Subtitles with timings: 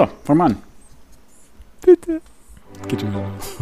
[0.00, 0.56] So, fang mal an.
[1.84, 2.22] Bitte.
[2.88, 3.58] Geht schon wieder los.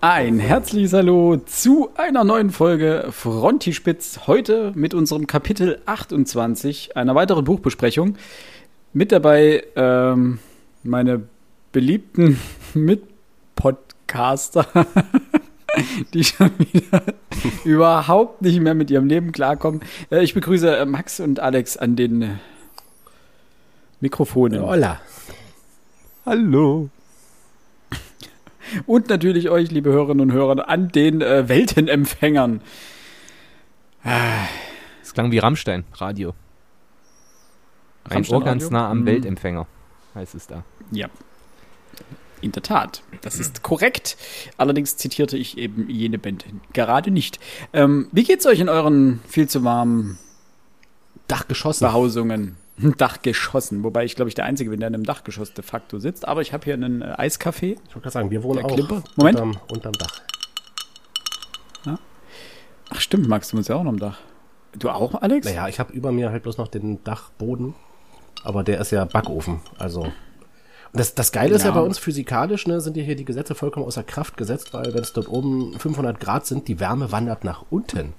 [0.00, 4.20] Ein herzliches Hallo zu einer neuen Folge Frontispitz.
[4.26, 8.16] Heute mit unserem Kapitel 28, einer weiteren Buchbesprechung.
[8.94, 10.38] Mit dabei ähm,
[10.82, 11.24] meine
[11.72, 12.40] beliebten
[14.06, 14.66] Mitpodcaster,
[16.14, 17.02] die schon wieder
[17.64, 19.80] überhaupt nicht mehr mit ihrem Leben klarkommen.
[20.10, 22.28] Äh, ich begrüße äh, Max und Alex an den äh,
[24.00, 24.62] Mikrofonen.
[24.62, 25.00] Hola.
[26.24, 26.88] Hallo.
[28.86, 32.60] Und natürlich euch, liebe Hörerinnen und Hörer, an den äh, Weltenempfängern.
[35.02, 36.34] Es klang wie Rammstein, Radio.
[38.04, 39.06] Ein Rammstein Ohr ganz nah am Mhm.
[39.06, 39.66] Weltempfänger,
[40.16, 40.64] heißt es da.
[40.90, 41.08] Ja.
[42.40, 44.16] In der Tat, das ist korrekt.
[44.58, 47.40] Allerdings zitierte ich eben jene Band gerade nicht.
[47.72, 50.18] Ähm, wie geht's euch in euren viel zu warmen
[51.28, 51.84] Dach geschossen.
[51.84, 52.56] Behausungen?
[52.78, 56.28] Dachgeschossen, wobei ich glaube ich der Einzige bin, der in einem Dachgeschoss de facto sitzt.
[56.28, 57.72] Aber ich habe hier einen äh, Eiscafé.
[57.72, 59.02] Ich wollte gerade sagen, wir wohnen Der auch.
[59.16, 59.40] Moment.
[59.40, 60.20] Unterm, unterm Dach.
[62.90, 64.18] Ach stimmt, Max, du bist ja auch noch am Dach.
[64.78, 65.46] Du auch, Alex?
[65.46, 67.74] Naja, ich habe über mir halt bloß noch den Dachboden,
[68.44, 69.60] aber der ist ja Backofen.
[69.78, 70.12] Also.
[70.96, 73.54] Und das, das Geile ist ja bei uns physikalisch, ne, sind ja hier die Gesetze
[73.54, 77.44] vollkommen außer Kraft gesetzt, weil wenn es dort oben 500 Grad sind, die Wärme wandert
[77.44, 78.14] nach unten.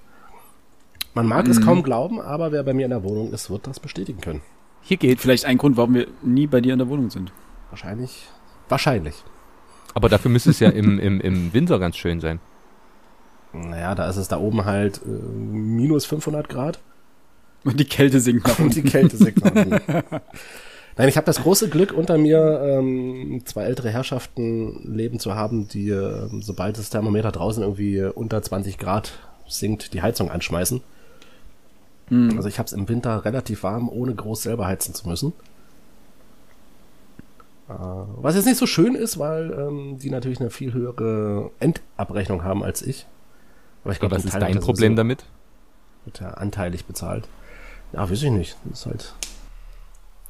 [1.16, 1.52] Man mag Mhm.
[1.52, 4.42] es kaum glauben, aber wer bei mir in der Wohnung ist, wird das bestätigen können.
[4.84, 5.24] Hier geht's.
[5.24, 7.32] Vielleicht ein Grund, warum wir nie bei dir in der Wohnung sind.
[7.72, 8.28] Wahrscheinlich.
[8.70, 9.16] Wahrscheinlich.
[9.96, 12.40] Aber dafür müsste es ja im, im, im Winter ganz schön sein.
[13.54, 16.80] Naja, da ist es da oben halt äh, minus 500 Grad.
[17.64, 18.76] Und die Kälte sinkt nach und unten.
[18.76, 19.82] die Kälte sinkt nach unten.
[20.98, 25.68] Nein, ich habe das große Glück, unter mir ähm, zwei ältere Herrschaften leben zu haben,
[25.68, 29.14] die, ähm, sobald das Thermometer draußen irgendwie unter 20 Grad
[29.48, 30.82] sinkt, die Heizung anschmeißen.
[32.10, 35.34] Also ich habe es im Winter relativ warm, ohne groß selber heizen zu müssen.
[37.70, 42.44] Äh, was jetzt nicht so schön ist, weil ähm, die natürlich eine viel höhere Endabrechnung
[42.44, 43.06] haben als ich.
[43.84, 45.26] Aber ich glaube, was ein ist dein das Problem damit?
[46.08, 47.28] wird ja anteilig bezahlt.
[47.94, 48.58] Ja, weiß ich nicht.
[48.66, 49.14] Das ist halt.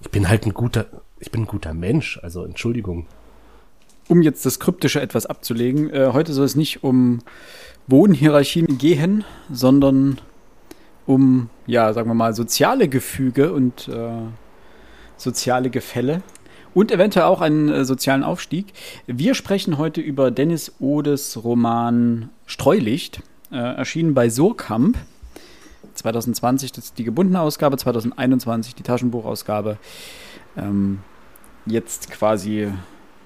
[0.07, 0.85] Ich bin halt ein guter,
[1.19, 3.07] ich bin ein guter Mensch, also Entschuldigung.
[4.07, 7.19] um jetzt das Kryptische etwas abzulegen, äh, heute soll es nicht um
[7.88, 10.19] Wohnhierarchien gehen, sondern
[11.06, 14.22] um, ja, sagen wir mal, soziale Gefüge und äh,
[15.17, 16.22] soziale Gefälle
[16.73, 18.67] und eventuell auch einen äh, sozialen Aufstieg.
[19.07, 24.97] Wir sprechen heute über Dennis Odes Roman Streulicht, äh, erschienen bei Surkamp.
[25.97, 29.78] 2020 das ist die gebundene Ausgabe, 2021 die Taschenbuchausgabe.
[30.56, 31.00] Ähm,
[31.66, 32.72] jetzt quasi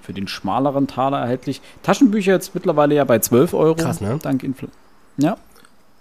[0.00, 1.60] für den schmaleren Taler erhältlich.
[1.82, 3.74] Taschenbücher jetzt mittlerweile ja bei 12 Euro.
[3.76, 4.18] Krass, ne?
[4.20, 4.68] Dank Infl
[5.16, 5.36] Ja.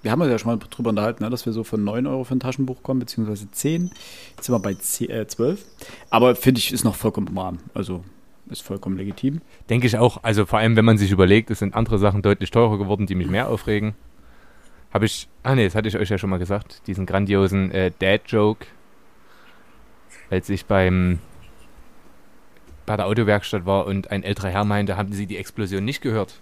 [0.02, 2.24] Wir haben uns ja schon mal drüber unterhalten, ne, dass wir so von 9 Euro
[2.24, 3.92] für ein Taschenbuch kommen, beziehungsweise 10.
[4.36, 5.64] Jetzt sind wir bei 10, äh, 12.
[6.10, 7.60] Aber finde ich, ist noch vollkommen im Rahmen.
[7.76, 8.04] Also
[8.50, 9.42] ist vollkommen legitim.
[9.70, 10.24] Denke ich auch.
[10.24, 13.16] Also vor allem, wenn man sich überlegt, es sind andere Sachen deutlich teurer geworden, die
[13.16, 13.94] mich mehr aufregen.
[14.94, 17.92] Habe ich, ah nee, das hatte ich euch ja schon mal gesagt, diesen grandiosen äh,
[17.98, 18.66] Dad-Joke,
[20.30, 21.20] als ich beim
[22.86, 26.42] bei der Autowerkstatt war und ein älterer Herr meinte, haben Sie die Explosion nicht gehört?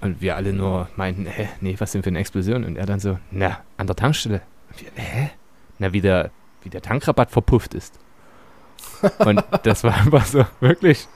[0.00, 2.64] Und wir alle nur meinten, hä, nee, was denn für eine Explosion?
[2.64, 4.42] Und er dann so, na, an der Tankstelle.
[4.68, 5.30] Und wir, hä?
[5.78, 6.30] Na, wie der,
[6.62, 7.98] wie der Tankrabatt verpufft ist.
[9.18, 11.06] Und das war einfach so, wirklich.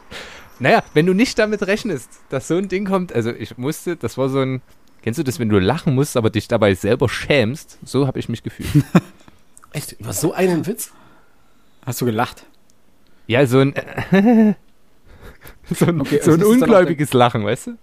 [0.59, 4.19] Naja, wenn du nicht damit rechnest, dass so ein Ding kommt, also ich musste, das
[4.19, 4.63] war so ein,
[5.05, 7.79] kennst du das, wenn du lachen musst, aber dich dabei selber schämst?
[7.85, 8.71] So habe ich mich gefühlt.
[9.73, 9.93] Echt?
[10.01, 10.93] Über so einen Witz?
[11.85, 12.47] Hast du gelacht?
[13.27, 13.75] Ja, so ein,
[15.71, 17.77] so ein, Okay, so also ein auch ungläubiges Lachen, weißt du?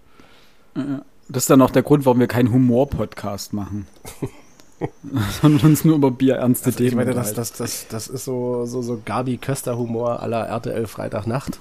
[1.29, 3.85] Das ist dann auch der Grund, warum wir keinen Humor-Podcast machen.
[5.41, 8.65] Sondern uns nur über bierernste Also, ich Themen meine, das, das, das, das ist so,
[8.65, 11.59] so, so Gabi Köster-Humor aller RTL Freitagnacht.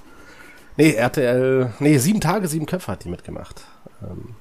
[0.79, 3.63] Nee, RTL, nee, sieben Tage, sieben Köpfe hat die mitgemacht.
[4.03, 4.37] Ähm,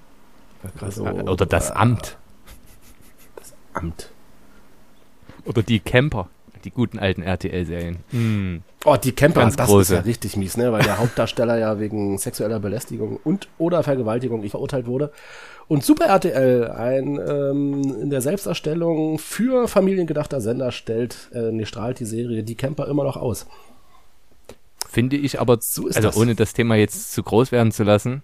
[0.82, 2.18] also, Oder das äh, Amt.
[3.74, 4.10] Amt.
[5.46, 6.30] Oder die Camper.
[6.66, 8.00] Die guten alten RTL-Serien.
[8.10, 8.64] Hm.
[8.84, 9.94] Oh, die Camper, Ganz das große.
[9.94, 10.74] ist ja richtig mies, ne?
[10.74, 15.14] Weil der Hauptdarsteller ja wegen sexueller Belästigung und oder Vergewaltigung verurteilt wurde.
[15.70, 21.66] Und Super RTL, ein ähm, in der Selbsterstellung für Familien gedachter Sender, stellt, äh, nee,
[21.66, 23.46] strahlt die Serie Die Camper immer noch aus.
[24.90, 26.18] Finde ich aber, So ist also das.
[26.18, 28.22] ohne das Thema jetzt zu groß werden zu lassen.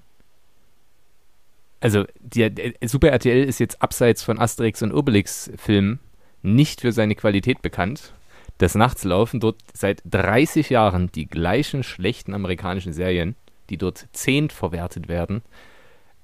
[1.86, 6.00] Also, die, der Super RTL ist jetzt abseits von Asterix und Obelix-Filmen
[6.42, 8.16] nicht für seine Qualität bekannt.
[8.60, 13.36] Des Nachts laufen dort seit 30 Jahren die gleichen schlechten amerikanischen Serien,
[13.70, 15.44] die dort zehnt verwertet werden.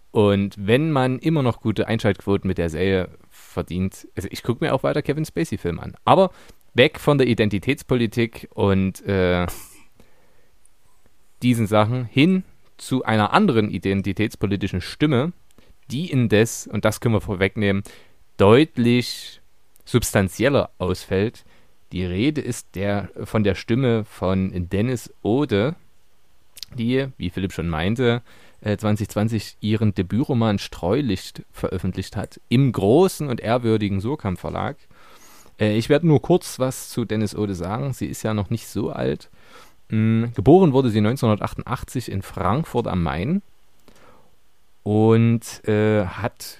[0.10, 4.74] Und wenn man immer noch gute Einschaltquoten mit der Serie verdient, also ich gucke mir
[4.74, 5.94] auch weiter Kevin Spacey-Film an.
[6.06, 6.32] Aber
[6.74, 9.46] weg von der Identitätspolitik und äh,
[11.44, 12.46] diesen Sachen hin
[12.78, 15.34] zu einer anderen identitätspolitischen Stimme,
[15.92, 17.84] die indes, und das können wir vorwegnehmen,
[18.38, 19.42] deutlich
[19.86, 21.44] substanzieller ausfällt.
[21.92, 25.76] Die Rede ist der, von der Stimme von Dennis Ode,
[26.78, 28.22] die, wie Philipp schon meinte,
[28.64, 34.78] 2020 äh, ihren Debütroman Streulicht veröffentlicht hat, im großen und ehrwürdigen Surkamp Verlag.
[35.60, 37.94] Äh, ich werde nur kurz was zu Dennis Ode sagen.
[37.94, 39.30] Sie ist ja noch nicht so alt.
[39.90, 43.42] Hm, geboren wurde sie 1988 in Frankfurt am Main
[44.84, 46.58] und äh, hat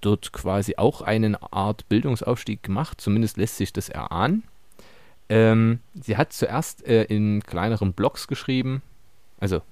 [0.00, 3.00] dort quasi auch eine Art Bildungsaufstieg gemacht.
[3.00, 4.44] Zumindest lässt sich das erahnen.
[5.28, 8.82] Ähm, sie hat zuerst äh, in kleineren Blogs geschrieben,
[9.38, 9.62] also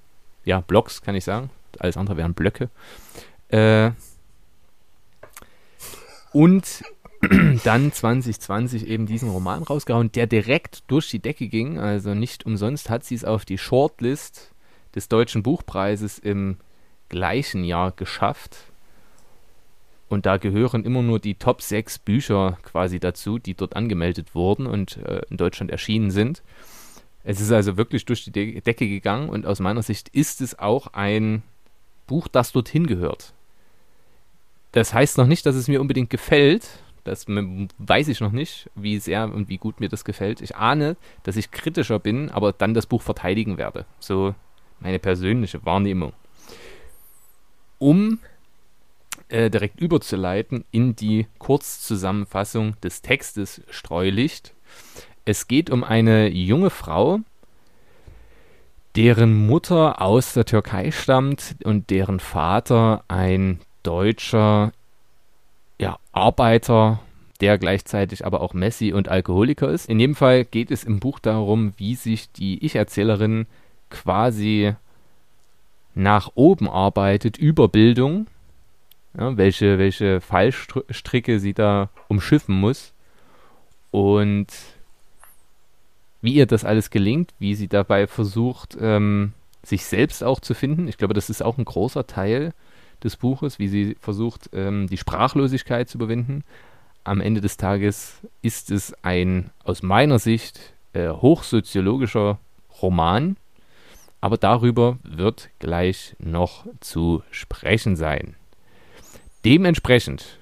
[0.45, 1.51] ja, Blogs kann ich sagen.
[1.79, 2.71] Alles andere wären Blöcke.
[3.49, 3.91] Äh,
[6.33, 6.83] und
[7.65, 11.79] dann 2020 eben diesen Roman rausgehauen, der direkt durch die Decke ging.
[11.79, 14.53] Also nicht umsonst hat sie es auf die Shortlist
[14.95, 16.57] des Deutschen Buchpreises im
[17.09, 18.57] gleichen Jahr geschafft.
[20.09, 24.67] Und da gehören immer nur die Top 6 Bücher quasi dazu, die dort angemeldet wurden
[24.67, 26.43] und äh, in Deutschland erschienen sind.
[27.25, 30.59] Es ist also wirklich durch die De Decke gegangen und aus meiner Sicht ist es
[30.59, 31.43] auch ein
[32.07, 33.35] Buch, das dorthin gehört.
[34.73, 36.67] Das heißt noch nicht, dass es mir unbedingt gefällt.
[37.05, 40.41] Das weiß ich noch nicht, wie sehr und wie gut mir das gefällt.
[40.41, 43.87] Ich ahne, dass ich kritischer bin, aber dann das Buch verteidigen werde.
[43.99, 44.35] So
[44.81, 46.13] meine persönliche Wahrnehmung.
[47.79, 48.19] Um
[49.29, 54.55] äh, direkt überzuleiten in die Kurzzusammenfassung des Textes Streulicht
[55.29, 57.21] es geht um eine junge Frau,
[58.97, 64.73] deren Mutter aus der Türkei stammt und deren Vater ein deutscher
[65.79, 67.01] ja, Arbeiter,
[67.43, 69.87] der gleichzeitig aber auch Messi und Alkoholiker ist.
[69.91, 73.47] In jedem Fall geht es im Buch darum, wie sich die Ich-Erzählerin
[73.91, 74.75] quasi
[75.99, 78.29] nach oben arbeitet über Bildung,
[79.19, 82.93] ja, welche, welche Fallstricke sie da umschiffen muss.
[83.91, 84.47] Und
[86.23, 89.33] wie ihr das alles gelingt, wie sie dabei versucht, ähm,
[89.65, 90.87] sich selbst auch zu finden.
[90.87, 92.55] Ich glaube, das ist auch ein großer Teil
[93.03, 96.45] des Buches, wie sie versucht, ähm, die Sprachlosigkeit zu überwinden.
[97.03, 102.39] Am Ende des Tages ist es ein aus meiner Sicht äh, hochsoziologischer
[102.81, 103.37] Roman,
[104.21, 108.35] aber darüber wird gleich noch zu sprechen sein.
[109.45, 110.39] Dementsprechend,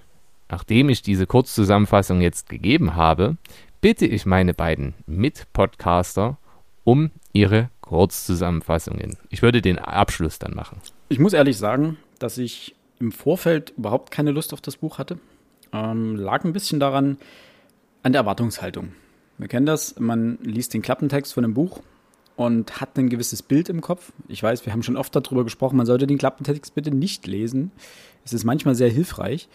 [0.49, 3.37] nachdem ich diese Kurzzusammenfassung jetzt gegeben habe,
[3.81, 6.39] bitte ich meine beiden Mitpodcaster
[6.85, 9.17] um ihre Kurzzusammenfassungen.
[9.29, 10.81] Ich würde den Abschluss dann machen.
[11.09, 15.19] Ich muss ehrlich sagen, dass ich im Vorfeld überhaupt keine Lust auf das Buch hatte.
[15.73, 17.19] Ähm, lag ein bisschen daran,
[18.03, 18.93] an der Erwartungshaltung.
[19.37, 21.81] Wir kennen das, man liest den Klappentext von einem Buch
[22.37, 24.13] und hat ein gewisses Bild im Kopf.
[24.29, 27.73] Ich weiß, wir haben schon oft darüber gesprochen, man sollte den Klappentext bitte nicht lesen.
[28.25, 29.49] Es ist manchmal sehr hilfreich,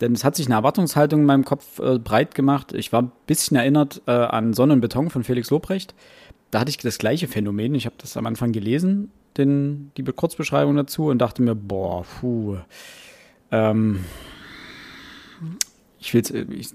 [0.00, 2.74] denn es hat sich eine Erwartungshaltung in meinem Kopf äh, breit gemacht.
[2.74, 5.94] Ich war ein bisschen erinnert äh, an Sonne und Beton von Felix Lobrecht.
[6.50, 7.74] Da hatte ich das gleiche Phänomen.
[7.74, 12.56] Ich habe das am Anfang gelesen, den, die Kurzbeschreibung dazu, und dachte mir, boah, puh.
[13.50, 14.04] Ähm,
[15.98, 16.34] ich, ich,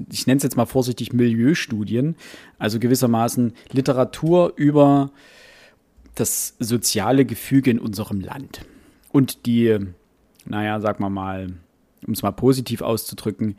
[0.10, 2.16] ich nenne es jetzt mal vorsichtig Milieustudien,
[2.60, 5.12] also gewissermaßen Literatur über
[6.16, 8.62] das soziale Gefüge in unserem Land.
[9.12, 9.78] Und die,
[10.46, 11.54] naja, sag mal mal,
[12.06, 13.56] um es mal positiv auszudrücken,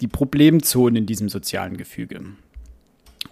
[0.00, 2.20] die Problemzonen in diesem sozialen Gefüge.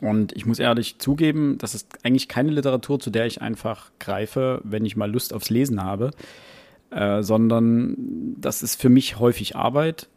[0.01, 4.61] Und ich muss ehrlich zugeben, das ist eigentlich keine Literatur, zu der ich einfach greife,
[4.65, 6.11] wenn ich mal Lust aufs Lesen habe,
[6.91, 10.09] äh, sondern das ist für mich häufig Arbeit,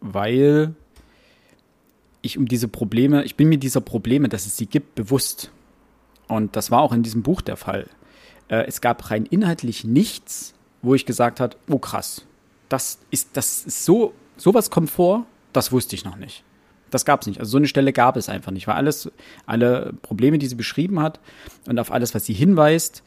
[0.00, 0.74] weil
[2.22, 5.50] ich um diese Probleme, ich bin mir dieser Probleme, dass es sie gibt, bewusst.
[6.28, 7.86] Und das war auch in diesem Buch der Fall.
[8.48, 12.24] Äh, es gab rein inhaltlich nichts, wo ich gesagt habe, oh krass,
[12.68, 16.44] das ist, das ist so, sowas kommt vor, das wusste ich noch nicht.
[16.90, 17.40] Das gab es nicht.
[17.40, 19.10] Also so eine Stelle gab es einfach nicht, weil alles,
[19.46, 21.20] alle Probleme, die sie beschrieben hat
[21.66, 23.02] und auf alles, was sie hinweist,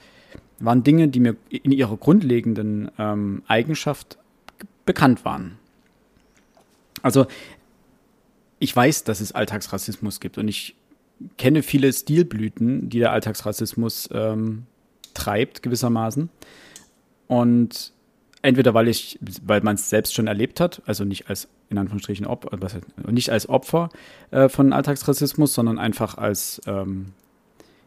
[0.59, 4.17] waren Dinge, die mir in ihrer grundlegenden ähm, Eigenschaft
[4.85, 5.57] bekannt waren.
[7.01, 7.25] Also
[8.59, 10.75] ich weiß, dass es Alltagsrassismus gibt und ich
[11.37, 14.63] kenne viele Stilblüten, die der Alltagsrassismus ähm,
[15.13, 16.29] treibt, gewissermaßen.
[17.27, 17.93] Und
[18.41, 22.25] entweder weil ich, weil man es selbst schon erlebt hat, also nicht als in Anführungsstrichen
[22.25, 22.57] Opfer,
[23.09, 23.89] nicht als Opfer
[24.31, 27.13] äh, von Alltagsrassismus, sondern einfach als ähm,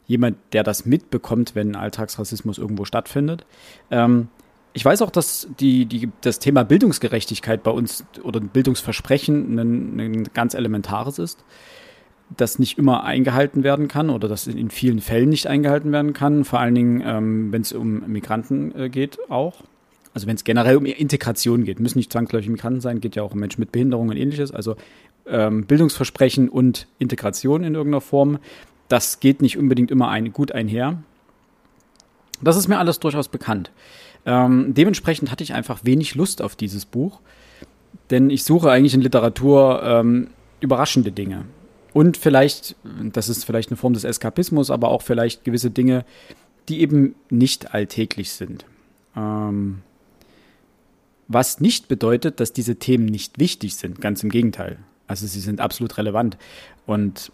[0.06, 3.44] jemand, der das mitbekommt, wenn Alltagsrassismus irgendwo stattfindet.
[3.90, 4.28] Ähm,
[4.72, 10.24] ich weiß auch, dass die, die, das Thema Bildungsgerechtigkeit bei uns oder Bildungsversprechen ein, ein
[10.34, 11.44] ganz elementares ist,
[12.36, 16.44] das nicht immer eingehalten werden kann oder das in vielen Fällen nicht eingehalten werden kann,
[16.44, 19.62] vor allen Dingen, ähm, wenn es um Migranten äh, geht auch.
[20.14, 23.32] Also wenn es generell um Integration geht, müssen nicht zwangsläufig Migranten sein, geht ja auch
[23.32, 24.52] um Menschen mit Behinderungen und ähnliches.
[24.52, 24.76] Also
[25.26, 28.38] ähm, Bildungsversprechen und Integration in irgendeiner Form,
[28.88, 31.02] das geht nicht unbedingt immer ein, gut einher.
[32.40, 33.70] Das ist mir alles durchaus bekannt.
[34.26, 37.20] Ähm, dementsprechend hatte ich einfach wenig Lust auf dieses Buch,
[38.10, 40.28] denn ich suche eigentlich in Literatur ähm,
[40.60, 41.44] überraschende Dinge.
[41.94, 42.74] Und vielleicht,
[43.12, 46.04] das ist vielleicht eine Form des Eskapismus, aber auch vielleicht gewisse Dinge,
[46.68, 48.66] die eben nicht alltäglich sind.
[49.16, 49.82] Ähm,
[51.28, 54.78] was nicht bedeutet, dass diese Themen nicht wichtig sind, ganz im Gegenteil.
[55.06, 56.36] Also sie sind absolut relevant.
[56.84, 57.30] Und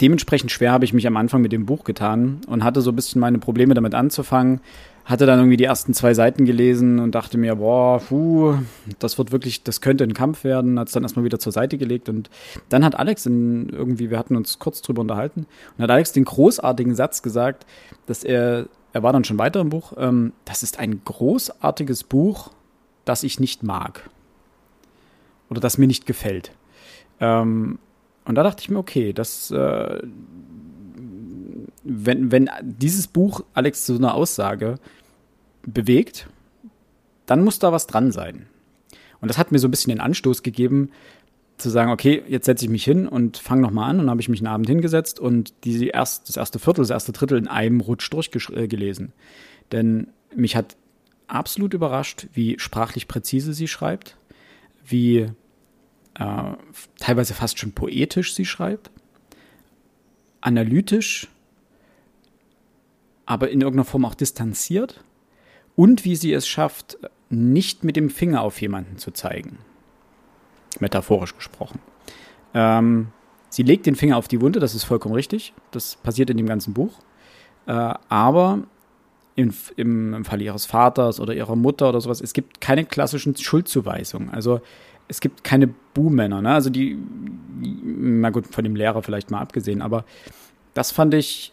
[0.00, 2.96] dementsprechend schwer habe ich mich am Anfang mit dem Buch getan und hatte so ein
[2.96, 4.60] bisschen meine Probleme damit anzufangen,
[5.04, 8.54] hatte dann irgendwie die ersten zwei Seiten gelesen und dachte mir, boah, puh,
[8.98, 11.76] das wird wirklich, das könnte ein Kampf werden, hat es dann erstmal wieder zur Seite
[11.76, 12.30] gelegt und
[12.70, 15.46] dann hat Alex in, irgendwie, wir hatten uns kurz drüber unterhalten
[15.76, 17.66] und hat Alex den großartigen Satz gesagt,
[18.06, 22.50] dass er, er war dann schon weiter im Buch, ähm, das ist ein großartiges Buch,
[23.04, 24.08] das ich nicht mag
[25.50, 26.52] oder das mir nicht gefällt.
[27.20, 27.78] Ähm,
[28.24, 30.02] und da dachte ich mir, okay, das, äh,
[31.82, 34.76] wenn, wenn dieses Buch Alex zu so einer Aussage
[35.66, 36.28] bewegt,
[37.26, 38.46] dann muss da was dran sein.
[39.20, 40.90] Und das hat mir so ein bisschen den Anstoß gegeben,
[41.56, 44.00] zu sagen, okay, jetzt setze ich mich hin und fange nochmal an.
[44.00, 47.12] Und habe ich mich einen Abend hingesetzt und die erst, das erste Viertel, das erste
[47.12, 49.12] Drittel in einem Rutsch durchgelesen.
[49.72, 50.76] Denn mich hat
[51.26, 54.16] absolut überrascht, wie sprachlich präzise sie schreibt,
[54.84, 55.28] wie
[56.18, 56.52] äh,
[56.98, 58.90] teilweise fast schon poetisch sie schreibt,
[60.40, 61.28] analytisch
[63.26, 65.02] aber in irgendeiner Form auch distanziert
[65.76, 66.98] und wie sie es schafft,
[67.30, 69.58] nicht mit dem Finger auf jemanden zu zeigen.
[70.80, 71.78] Metaphorisch gesprochen.
[72.52, 73.08] Ähm,
[73.48, 75.52] sie legt den Finger auf die Wunde, das ist vollkommen richtig.
[75.70, 76.98] Das passiert in dem ganzen Buch.
[77.66, 78.64] Äh, aber
[79.36, 83.36] im, im, im Fall ihres Vaters oder ihrer Mutter oder sowas, es gibt keine klassischen
[83.36, 84.30] Schuldzuweisungen.
[84.30, 84.60] Also
[85.08, 86.52] es gibt keine Buhmänner, ne?
[86.52, 86.98] Also die,
[87.60, 90.04] na gut, von dem Lehrer vielleicht mal abgesehen, aber
[90.72, 91.52] das fand ich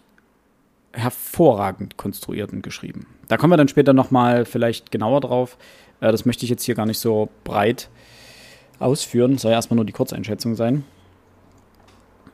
[0.94, 3.06] hervorragend konstruiert und geschrieben.
[3.28, 5.58] Da kommen wir dann später nochmal vielleicht genauer drauf.
[6.02, 7.90] Äh, das möchte ich jetzt hier gar nicht so breit
[8.80, 9.38] ausführen.
[9.38, 10.84] Soll ja erstmal nur die Kurzeinschätzung sein.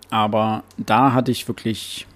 [0.10, 2.08] Aber da hatte ich wirklich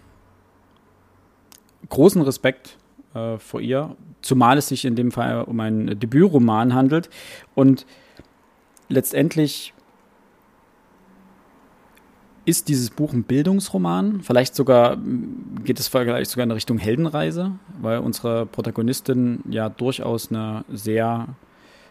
[1.90, 2.78] großen Respekt
[3.14, 7.10] äh, vor ihr, zumal es sich in dem Fall um einen Debütroman handelt.
[7.54, 7.86] Und
[8.92, 9.74] letztendlich
[12.46, 14.22] ist dieses Buch ein Bildungsroman.
[14.22, 14.98] Vielleicht sogar
[15.64, 21.30] geht es vielleicht sogar in Richtung Heldenreise, weil unsere Protagonistin ja durchaus eine sehr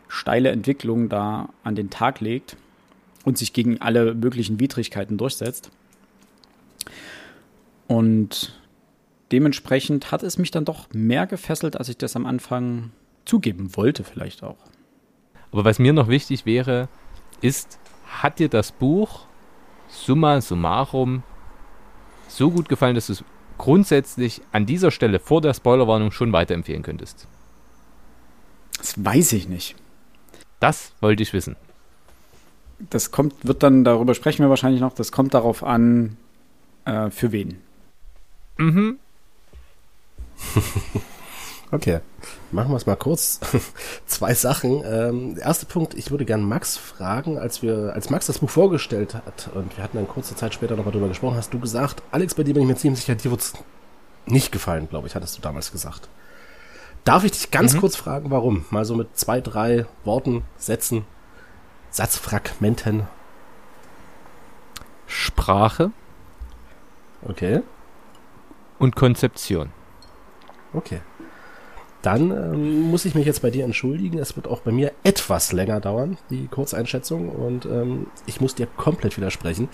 [0.08, 2.56] steile Entwicklung da an den Tag legt
[3.24, 5.70] und sich gegen alle möglichen Widrigkeiten durchsetzt.
[7.86, 8.60] Und
[9.30, 12.90] dementsprechend hat es mich dann doch mehr gefesselt, als ich das am Anfang
[13.24, 14.58] zugeben wollte, vielleicht auch.
[15.52, 16.88] Aber was mir noch wichtig wäre,
[17.40, 19.26] ist, hat dir das Buch
[19.88, 21.22] summa summarum
[22.28, 23.24] so gut gefallen, dass du es
[23.58, 27.26] grundsätzlich an dieser Stelle vor der Spoilerwarnung schon weiterempfehlen könntest?
[28.78, 29.76] Das weiß ich nicht.
[30.60, 31.56] Das wollte ich wissen.
[32.78, 36.16] Das kommt, wird dann, darüber sprechen wir wahrscheinlich noch, das kommt darauf an,
[36.86, 37.58] äh, für wen.
[38.56, 38.98] Mhm.
[41.72, 42.00] Okay,
[42.50, 43.38] machen wir es mal kurz.
[44.06, 44.82] Zwei Sachen.
[44.84, 48.50] Ähm, der erste Punkt, ich würde gern Max fragen, als wir, als Max das Buch
[48.50, 52.02] vorgestellt hat und wir hatten dann kurze Zeit später nochmal drüber gesprochen, hast du gesagt,
[52.10, 53.52] Alex, bei dir bin ich mir ziemlich sicher, dir wird es
[54.26, 56.08] nicht gefallen, glaube ich, hattest du damals gesagt.
[57.04, 57.80] Darf ich dich ganz mhm.
[57.80, 58.64] kurz fragen, warum?
[58.70, 61.04] Mal so mit zwei, drei Worten, Sätzen,
[61.90, 63.04] Satzfragmenten.
[65.06, 65.92] Sprache.
[67.22, 67.62] Okay.
[68.78, 69.70] Und Konzeption.
[70.72, 71.00] Okay.
[72.02, 74.18] Dann ähm, muss ich mich jetzt bei dir entschuldigen.
[74.18, 77.28] Es wird auch bei mir etwas länger dauern, die Kurzeinschätzung.
[77.28, 79.68] Und ähm, ich muss dir komplett widersprechen.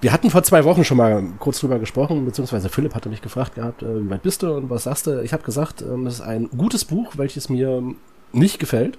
[0.00, 3.56] Wir hatten vor zwei Wochen schon mal kurz drüber gesprochen, beziehungsweise Philipp hatte mich gefragt
[3.56, 5.20] gehabt, äh, wie weit bist du und was sagst du?
[5.22, 7.82] Ich habe gesagt, ähm, das ist ein gutes Buch, welches mir
[8.32, 8.98] nicht gefällt.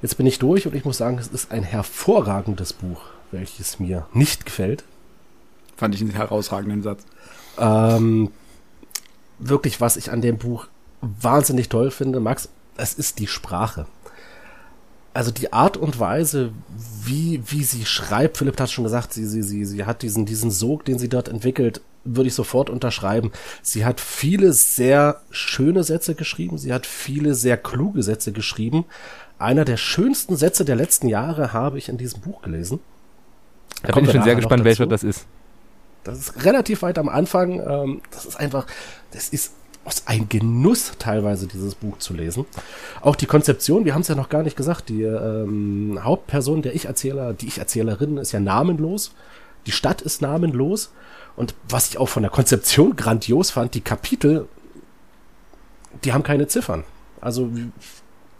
[0.00, 4.06] Jetzt bin ich durch und ich muss sagen, es ist ein hervorragendes Buch, welches mir
[4.12, 4.84] nicht gefällt.
[5.76, 7.04] Fand ich einen herausragenden Satz.
[7.58, 8.30] Ähm,
[9.38, 10.66] wirklich, was ich an dem Buch
[11.20, 13.86] wahnsinnig toll finde, Max, es ist die Sprache.
[15.12, 16.50] Also die Art und Weise,
[17.04, 20.50] wie, wie sie schreibt, Philipp hat schon gesagt, sie, sie, sie, sie hat diesen, diesen
[20.50, 23.30] Sog, den sie dort entwickelt, würde ich sofort unterschreiben.
[23.62, 28.84] Sie hat viele sehr schöne Sätze geschrieben, sie hat viele sehr kluge Sätze geschrieben.
[29.38, 32.80] Einer der schönsten Sätze der letzten Jahre habe ich in diesem Buch gelesen.
[33.82, 35.26] Da bin ich schon sehr gespannt, welcher das ist.
[36.02, 37.60] Das ist relativ weit am Anfang.
[37.60, 38.66] Ähm, das ist einfach,
[39.12, 39.52] das ist
[39.84, 42.46] aus ein Genuss teilweise dieses Buch zu lesen.
[43.00, 46.74] Auch die Konzeption, wir haben es ja noch gar nicht gesagt, die ähm, Hauptperson, der
[46.74, 49.12] Ich-Erzähler, die Ich-Erzählerin ist ja namenlos.
[49.66, 50.92] Die Stadt ist namenlos.
[51.36, 54.46] Und was ich auch von der Konzeption grandios fand, die Kapitel,
[56.04, 56.84] die haben keine Ziffern.
[57.20, 57.50] Also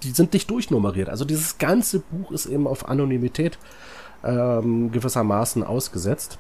[0.02, 1.08] die sind nicht durchnummeriert.
[1.08, 3.58] Also dieses ganze Buch ist eben auf Anonymität
[4.22, 6.38] ähm, gewissermaßen ausgesetzt.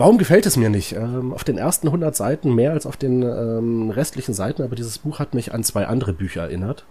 [0.00, 0.94] Warum gefällt es mir nicht?
[0.94, 4.96] Ähm, auf den ersten 100 Seiten mehr als auf den ähm, restlichen Seiten, aber dieses
[4.96, 6.86] Buch hat mich an zwei andere Bücher erinnert.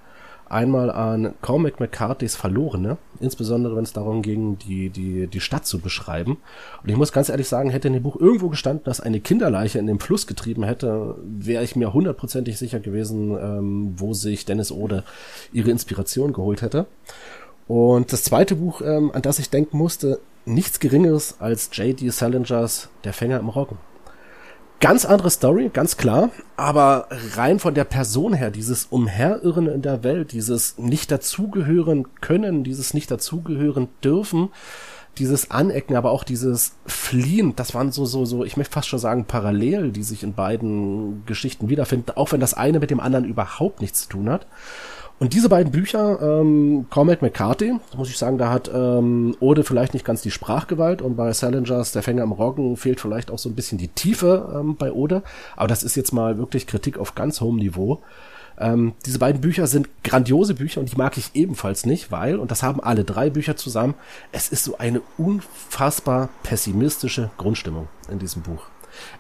[0.48, 5.80] Einmal an Cormac McCarthy's Verlorene, insbesondere wenn es darum ging, die, die, die Stadt zu
[5.80, 6.38] beschreiben.
[6.84, 9.80] Und ich muss ganz ehrlich sagen, hätte in dem Buch irgendwo gestanden, dass eine Kinderleiche
[9.80, 14.72] in den Fluss getrieben hätte, wäre ich mir hundertprozentig sicher gewesen, ähm, wo sich Dennis
[14.72, 15.04] Ode
[15.52, 16.86] ihre Inspiration geholt hätte.
[17.68, 22.10] Und das zweite Buch, ähm, an das ich denken musste, nichts Geringeres als J.D.
[22.10, 23.78] Salingers Der Fänger im Roggen.
[24.82, 30.04] Ganz andere Story, ganz klar, aber rein von der Person her, dieses Umherirren in der
[30.04, 34.50] Welt, dieses nicht dazugehören können, dieses nicht dazugehören dürfen,
[35.18, 39.00] dieses Anecken, aber auch dieses Fliehen, das waren so, so, so, ich möchte fast schon
[39.00, 43.26] sagen, parallel, die sich in beiden Geschichten wiederfinden, auch wenn das eine mit dem anderen
[43.26, 44.48] überhaupt nichts zu tun hat.
[45.20, 49.94] Und diese beiden Bücher, ähm, Cormac McCarthy, muss ich sagen, da hat ähm, Ode vielleicht
[49.94, 53.50] nicht ganz die Sprachgewalt und bei Salingers Der Fänger im Roggen fehlt vielleicht auch so
[53.50, 55.22] ein bisschen die Tiefe ähm, bei Ode.
[55.58, 58.02] Aber das ist jetzt mal wirklich Kritik auf ganz hohem Niveau.
[58.58, 62.50] Ähm, diese beiden Bücher sind grandiose Bücher und die mag ich ebenfalls nicht, weil, und
[62.52, 63.96] das haben alle drei Bücher zusammen,
[64.32, 68.64] es ist so eine unfassbar pessimistische Grundstimmung in diesem Buch.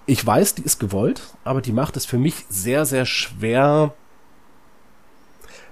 [0.05, 3.93] Ich weiß, die ist gewollt, aber die macht es für mich sehr, sehr schwer,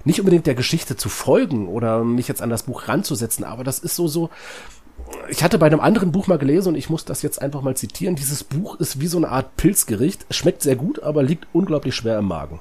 [0.04, 3.78] nicht unbedingt der Geschichte zu folgen oder mich jetzt an das Buch ranzusetzen, aber das
[3.78, 4.30] ist so, so,
[5.28, 7.76] ich hatte bei einem anderen Buch mal gelesen und ich muss das jetzt einfach mal
[7.76, 8.16] zitieren.
[8.16, 10.26] Dieses Buch ist wie so eine Art Pilzgericht.
[10.30, 12.60] Schmeckt sehr gut, aber liegt unglaublich schwer im Magen.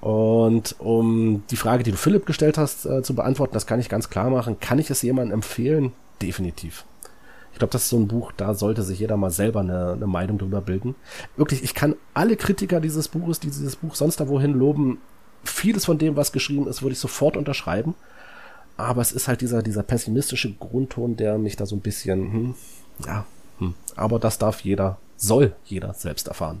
[0.00, 3.88] Und um die Frage, die du Philipp gestellt hast, äh, zu beantworten, das kann ich
[3.88, 4.60] ganz klar machen.
[4.60, 5.92] Kann ich es jemandem empfehlen?
[6.22, 6.84] Definitiv.
[7.52, 10.06] Ich glaube, das ist so ein Buch, da sollte sich jeder mal selber eine, eine
[10.06, 10.94] Meinung drüber bilden.
[11.36, 14.98] Wirklich, ich kann alle Kritiker dieses Buches, die dieses Buch sonst da wohin loben,
[15.44, 17.94] vieles von dem, was geschrieben ist, würde ich sofort unterschreiben.
[18.76, 22.54] Aber es ist halt dieser, dieser pessimistische Grundton, der mich da so ein bisschen, hm,
[23.06, 23.24] ja,
[23.58, 23.74] hm.
[23.96, 26.60] aber das darf jeder, soll jeder selbst erfahren.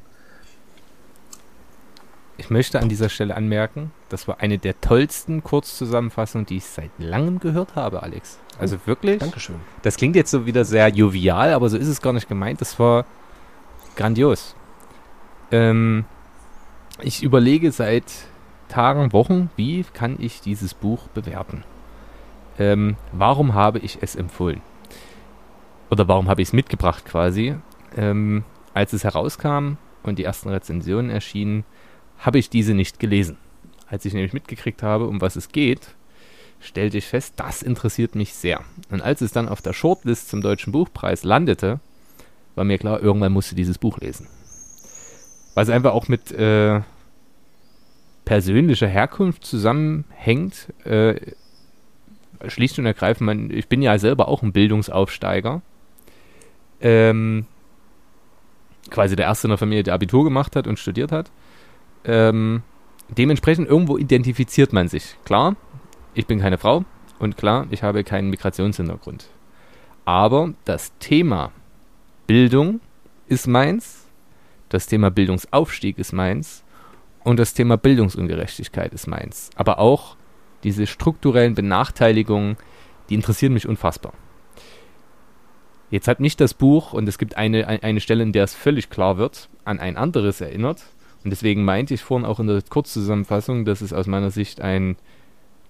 [2.38, 6.90] Ich möchte an dieser Stelle anmerken, das war eine der tollsten Kurzzusammenfassungen, die ich seit
[6.98, 8.38] langem gehört habe, Alex.
[8.58, 9.18] Also oh, wirklich.
[9.18, 9.56] Dankeschön.
[9.82, 12.60] Das klingt jetzt so wieder sehr jovial, aber so ist es gar nicht gemeint.
[12.60, 13.06] Das war
[13.96, 14.54] grandios.
[15.50, 16.04] Ähm,
[17.00, 18.04] ich überlege seit
[18.68, 21.64] Tagen, Wochen, wie kann ich dieses Buch bewerten?
[22.58, 24.60] Ähm, warum habe ich es empfohlen?
[25.90, 27.56] Oder warum habe ich es mitgebracht quasi?
[27.96, 31.64] Ähm, als es herauskam und die ersten Rezensionen erschienen,
[32.18, 33.38] habe ich diese nicht gelesen.
[33.88, 35.94] Als ich nämlich mitgekriegt habe, um was es geht,
[36.60, 38.60] stellte ich fest, das interessiert mich sehr.
[38.90, 41.80] Und als es dann auf der Shortlist zum Deutschen Buchpreis landete,
[42.54, 44.26] war mir klar, irgendwann musste dieses Buch lesen.
[45.54, 46.80] Was einfach auch mit äh,
[48.26, 50.68] persönlicher Herkunft zusammenhängt.
[50.84, 51.14] Äh,
[52.48, 55.62] schlicht und ergreifend, man, ich bin ja selber auch ein Bildungsaufsteiger.
[56.82, 57.46] Ähm,
[58.90, 61.30] quasi der erste in der Familie, der Abitur gemacht hat und studiert hat.
[62.04, 62.62] Ähm,
[63.08, 65.16] dementsprechend irgendwo identifiziert man sich.
[65.24, 65.56] Klar,
[66.12, 66.84] ich bin keine Frau
[67.18, 69.28] und klar, ich habe keinen Migrationshintergrund.
[70.04, 71.52] Aber das Thema
[72.26, 72.80] Bildung
[73.28, 74.06] ist meins,
[74.68, 76.64] das Thema Bildungsaufstieg ist meins
[77.26, 79.50] und das Thema Bildungsungerechtigkeit ist meins.
[79.56, 80.16] Aber auch
[80.62, 82.56] diese strukturellen Benachteiligungen,
[83.08, 84.12] die interessieren mich unfassbar.
[85.90, 88.90] Jetzt hat mich das Buch, und es gibt eine, eine Stelle, in der es völlig
[88.90, 90.84] klar wird, an ein anderes erinnert.
[91.24, 94.96] Und deswegen meinte ich vorhin auch in der Kurzzusammenfassung, dass es aus meiner Sicht einen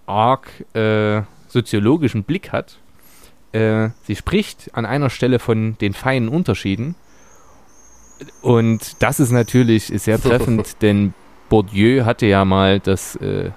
[0.05, 2.77] arg äh, soziologischen Blick hat.
[3.53, 6.97] Äh, sie spricht an einer Stelle von den feinen Unterschieden.
[8.43, 11.15] Und das ist natürlich sehr treffend, denn
[11.49, 13.51] Bourdieu hatte ja mal das äh,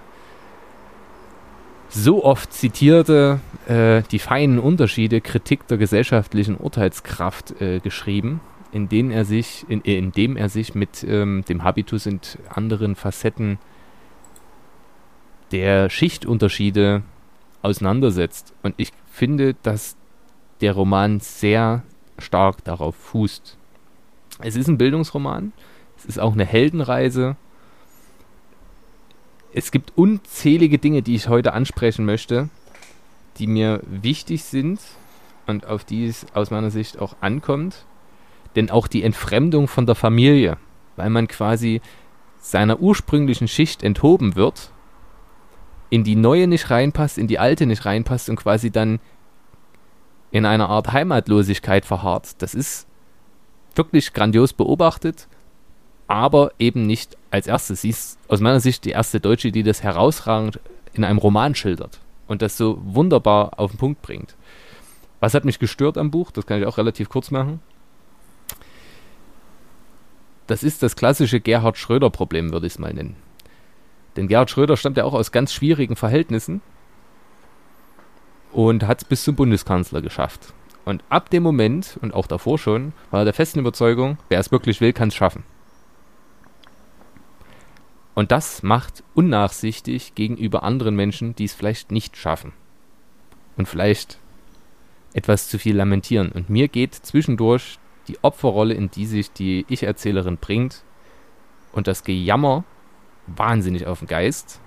[1.89, 9.11] so oft zitierte äh, Die feinen Unterschiede, Kritik der gesellschaftlichen Urteilskraft äh, geschrieben, in, denen
[9.11, 13.57] er sich, in, äh, in dem er sich mit ähm, dem Habitus und anderen Facetten
[15.51, 17.01] der Schichtunterschiede
[17.61, 18.53] auseinandersetzt.
[18.61, 19.95] Und ich finde, dass
[20.61, 21.83] der Roman sehr
[22.17, 23.57] stark darauf fußt.
[24.41, 25.53] Es ist ein Bildungsroman,
[25.97, 27.35] es ist auch eine Heldenreise.
[29.51, 32.49] Es gibt unzählige Dinge, die ich heute ansprechen möchte,
[33.37, 34.79] die mir wichtig sind
[35.47, 37.85] und auf die es aus meiner Sicht auch ankommt.
[38.55, 40.57] Denn auch die Entfremdung von der Familie,
[40.95, 41.81] weil man quasi
[42.39, 44.71] seiner ursprünglichen Schicht enthoben wird,
[45.89, 48.99] in die neue nicht reinpasst, in die alte nicht reinpasst und quasi dann
[50.31, 52.41] in einer Art Heimatlosigkeit verharrt.
[52.41, 52.87] Das ist
[53.75, 55.27] wirklich grandios beobachtet,
[56.09, 57.81] aber eben nicht als erstes.
[57.81, 60.59] Sie ist aus meiner Sicht die erste Deutsche, die das herausragend
[60.93, 64.35] in einem Roman schildert und das so wunderbar auf den Punkt bringt.
[65.19, 66.31] Was hat mich gestört am Buch?
[66.31, 67.61] Das kann ich auch relativ kurz machen.
[70.47, 73.15] Das ist das klassische Gerhard Schröder-Problem, würde ich es mal nennen.
[74.15, 76.61] Denn Gerhard Schröder stammt ja auch aus ganz schwierigen Verhältnissen
[78.51, 80.53] und hat es bis zum Bundeskanzler geschafft.
[80.85, 84.51] Und ab dem Moment und auch davor schon war er der festen Überzeugung, wer es
[84.51, 85.43] wirklich will, kann es schaffen.
[88.19, 92.51] Und das macht unnachsichtig gegenüber anderen Menschen, die es vielleicht nicht schaffen.
[93.55, 94.19] Und vielleicht
[95.13, 96.29] etwas zu viel lamentieren.
[96.33, 97.79] Und mir geht zwischendurch
[98.09, 100.83] die Opferrolle, in die sich die Ich-Erzählerin bringt,
[101.71, 102.65] und das Gejammer
[103.27, 104.59] wahnsinnig auf den Geist.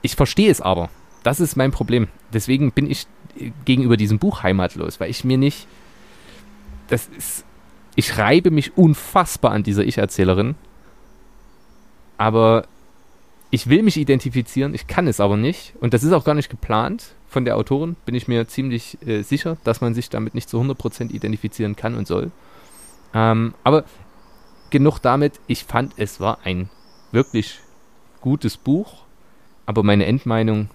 [0.00, 0.88] Ich verstehe es aber.
[1.22, 2.08] Das ist mein Problem.
[2.32, 3.06] Deswegen bin ich
[3.66, 5.66] gegenüber diesem Buch heimatlos, weil ich mir nicht.
[6.86, 7.44] Das ist.
[7.98, 10.54] Ich reibe mich unfassbar an dieser Ich-Erzählerin.
[12.16, 12.64] Aber
[13.50, 15.74] ich will mich identifizieren, ich kann es aber nicht.
[15.80, 19.22] Und das ist auch gar nicht geplant von der Autorin, bin ich mir ziemlich äh,
[19.22, 22.30] sicher, dass man sich damit nicht zu 100% identifizieren kann und soll.
[23.14, 23.82] Ähm, aber
[24.70, 25.40] genug damit.
[25.48, 26.70] Ich fand, es war ein
[27.10, 27.58] wirklich
[28.20, 29.06] gutes Buch,
[29.66, 30.70] aber meine Endmeinung,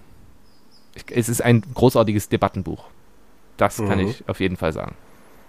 [1.10, 2.84] es ist ein großartiges Debattenbuch.
[3.56, 3.88] Das mhm.
[3.88, 4.94] kann ich auf jeden Fall sagen.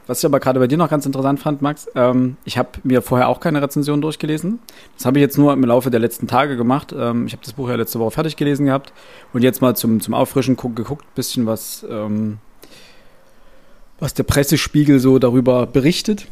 [0.07, 3.01] Was ich aber gerade bei dir noch ganz interessant fand, Max, ähm, ich habe mir
[3.01, 4.59] vorher auch keine Rezension durchgelesen.
[4.95, 6.93] Das habe ich jetzt nur im Laufe der letzten Tage gemacht.
[6.97, 8.93] Ähm, ich habe das Buch ja letzte Woche fertig gelesen gehabt
[9.33, 12.37] und jetzt mal zum, zum Auffrischen geguckt, bisschen was, ähm,
[13.99, 16.27] was der Pressespiegel so darüber berichtet.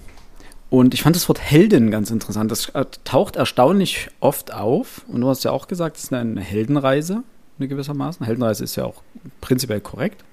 [0.69, 2.51] Und ich fand das Wort Heldin ganz interessant.
[2.51, 5.03] Das äh, taucht erstaunlich oft auf.
[5.07, 7.23] Und du hast ja auch gesagt, es ist eine Heldenreise,
[7.59, 8.25] eine gewissermaßen.
[8.25, 9.03] Heldenreise ist ja auch
[9.39, 10.23] prinzipiell korrekt.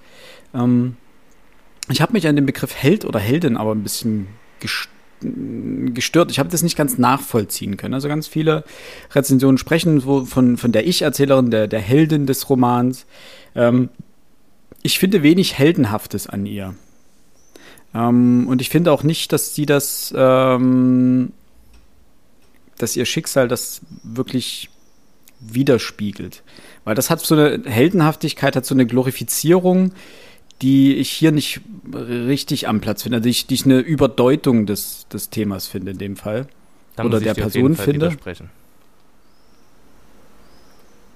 [0.54, 0.96] Ähm,
[1.92, 4.28] ich habe mich an den Begriff Held oder Heldin aber ein bisschen
[5.20, 6.30] gestört.
[6.30, 7.94] Ich habe das nicht ganz nachvollziehen können.
[7.94, 8.64] Also ganz viele
[9.12, 13.06] Rezensionen sprechen von, von der Ich-Erzählerin, der, der Heldin des Romans.
[13.54, 13.90] Ähm,
[14.82, 16.74] ich finde wenig Heldenhaftes an ihr.
[17.94, 21.32] Ähm, und ich finde auch nicht, dass sie das, ähm,
[22.78, 24.70] dass ihr Schicksal das wirklich
[25.40, 26.42] widerspiegelt.
[26.84, 29.92] Weil das hat so eine Heldenhaftigkeit, hat so eine Glorifizierung,
[30.62, 31.60] die ich hier nicht
[31.94, 35.98] richtig am Platz finde, die ich, die ich eine Überdeutung des, des Themas finde in
[35.98, 36.46] dem Fall.
[36.96, 38.16] Da Oder der Person finde.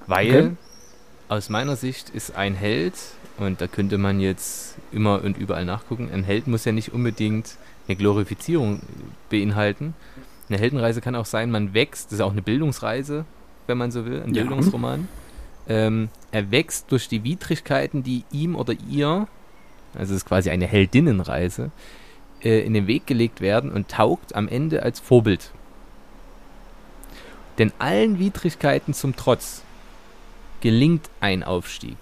[0.06, 0.50] Weil okay.
[1.28, 2.94] aus meiner Sicht ist ein Held
[3.38, 6.10] und da könnte man jetzt immer und überall nachgucken.
[6.12, 7.56] Ein Held muss ja nicht unbedingt
[7.88, 8.80] eine Glorifizierung
[9.30, 9.94] beinhalten.
[10.48, 13.24] Eine Heldenreise kann auch sein, man wächst, das ist auch eine Bildungsreise,
[13.66, 14.42] wenn man so will, ein ja.
[14.42, 15.08] Bildungsroman.
[15.68, 19.28] Ähm, er wächst durch die Widrigkeiten, die ihm oder ihr,
[19.94, 21.70] also es ist quasi eine Heldinnenreise,
[22.42, 25.52] äh, in den Weg gelegt werden und taugt am Ende als Vorbild.
[27.58, 29.62] Denn allen Widrigkeiten zum Trotz
[30.60, 31.96] gelingt ein Aufstieg.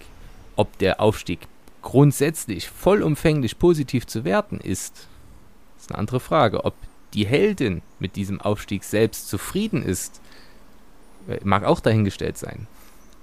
[0.55, 1.47] Ob der Aufstieg
[1.81, 5.07] grundsätzlich vollumfänglich positiv zu werten ist,
[5.77, 6.65] ist eine andere Frage.
[6.65, 6.75] Ob
[7.13, 10.21] die Heldin mit diesem Aufstieg selbst zufrieden ist,
[11.27, 12.67] äh, mag auch dahingestellt sein.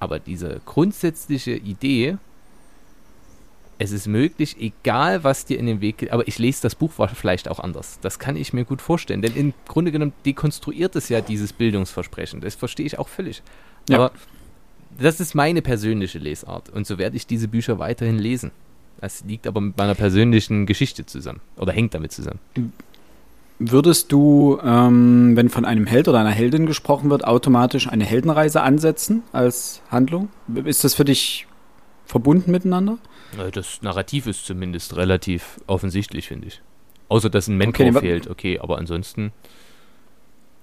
[0.00, 2.16] Aber diese grundsätzliche Idee,
[3.78, 6.92] es ist möglich, egal was dir in den Weg geht, aber ich lese das Buch
[7.14, 7.98] vielleicht auch anders.
[8.02, 12.40] Das kann ich mir gut vorstellen, denn im Grunde genommen dekonstruiert es ja dieses Bildungsversprechen.
[12.40, 13.42] Das verstehe ich auch völlig.
[13.88, 13.96] Ja.
[13.96, 14.12] Aber
[14.98, 18.50] das ist meine persönliche Lesart und so werde ich diese Bücher weiterhin lesen.
[19.00, 22.40] Das liegt aber mit meiner persönlichen Geschichte zusammen oder hängt damit zusammen.
[23.62, 28.62] Würdest du, ähm, wenn von einem Held oder einer Heldin gesprochen wird, automatisch eine Heldenreise
[28.62, 30.30] ansetzen als Handlung?
[30.64, 31.46] Ist das für dich
[32.06, 32.96] verbunden miteinander?
[33.52, 36.62] Das Narrativ ist zumindest relativ offensichtlich, finde ich.
[37.10, 39.30] Außer dass ein Mentor okay, fehlt, okay, aber ansonsten.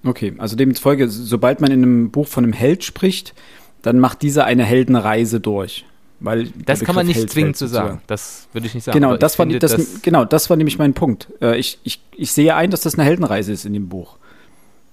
[0.04, 3.32] Okay, also demzufolge, sobald man in einem Buch von einem Held spricht,
[3.80, 5.84] dann macht dieser eine Heldenreise durch.
[6.20, 8.00] Weil das kann man nicht Held zwingend zu sagen.
[8.06, 8.98] Das würde ich nicht sagen.
[8.98, 11.28] Genau, das war, das, das genau, das war nämlich mein Punkt.
[11.40, 14.16] Äh, ich, ich, ich sehe ein, dass das eine Heldenreise ist in dem Buch.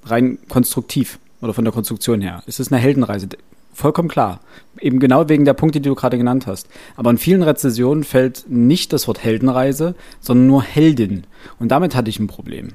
[0.05, 2.43] Rein konstruktiv oder von der Konstruktion her.
[2.45, 3.27] Es ist eine Heldenreise.
[3.73, 4.39] vollkommen klar.
[4.79, 6.67] Eben genau wegen der Punkte, die du gerade genannt hast.
[6.95, 11.25] Aber in vielen Rezensionen fällt nicht das Wort Heldenreise, sondern nur Heldin.
[11.59, 12.73] Und damit hatte ich ein Problem.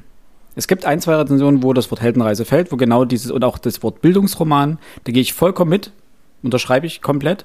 [0.57, 3.59] Es gibt ein, zwei Rezensionen, wo das Wort Heldenreise fällt, wo genau dieses und auch
[3.59, 5.93] das Wort Bildungsroman, da gehe ich vollkommen mit,
[6.43, 7.45] unterschreibe ich komplett.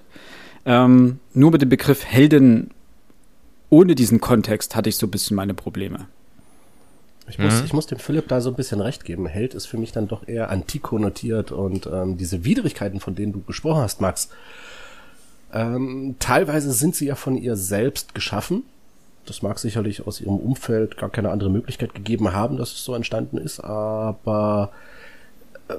[0.65, 2.71] Ähm, nur mit dem Begriff Heldin
[3.69, 6.07] ohne diesen Kontext hatte ich so ein bisschen meine Probleme.
[7.27, 7.65] Ich muss, mhm.
[7.65, 9.25] ich muss dem Philipp da so ein bisschen recht geben.
[9.25, 13.33] Held ist für mich dann doch eher antik konnotiert und ähm, diese Widrigkeiten, von denen
[13.33, 14.29] du gesprochen hast, Max,
[15.51, 18.63] ähm, teilweise sind sie ja von ihr selbst geschaffen.
[19.25, 22.93] Das mag sicherlich aus ihrem Umfeld gar keine andere Möglichkeit gegeben haben, dass es so
[22.93, 24.71] entstanden ist, aber
[25.67, 25.73] äh,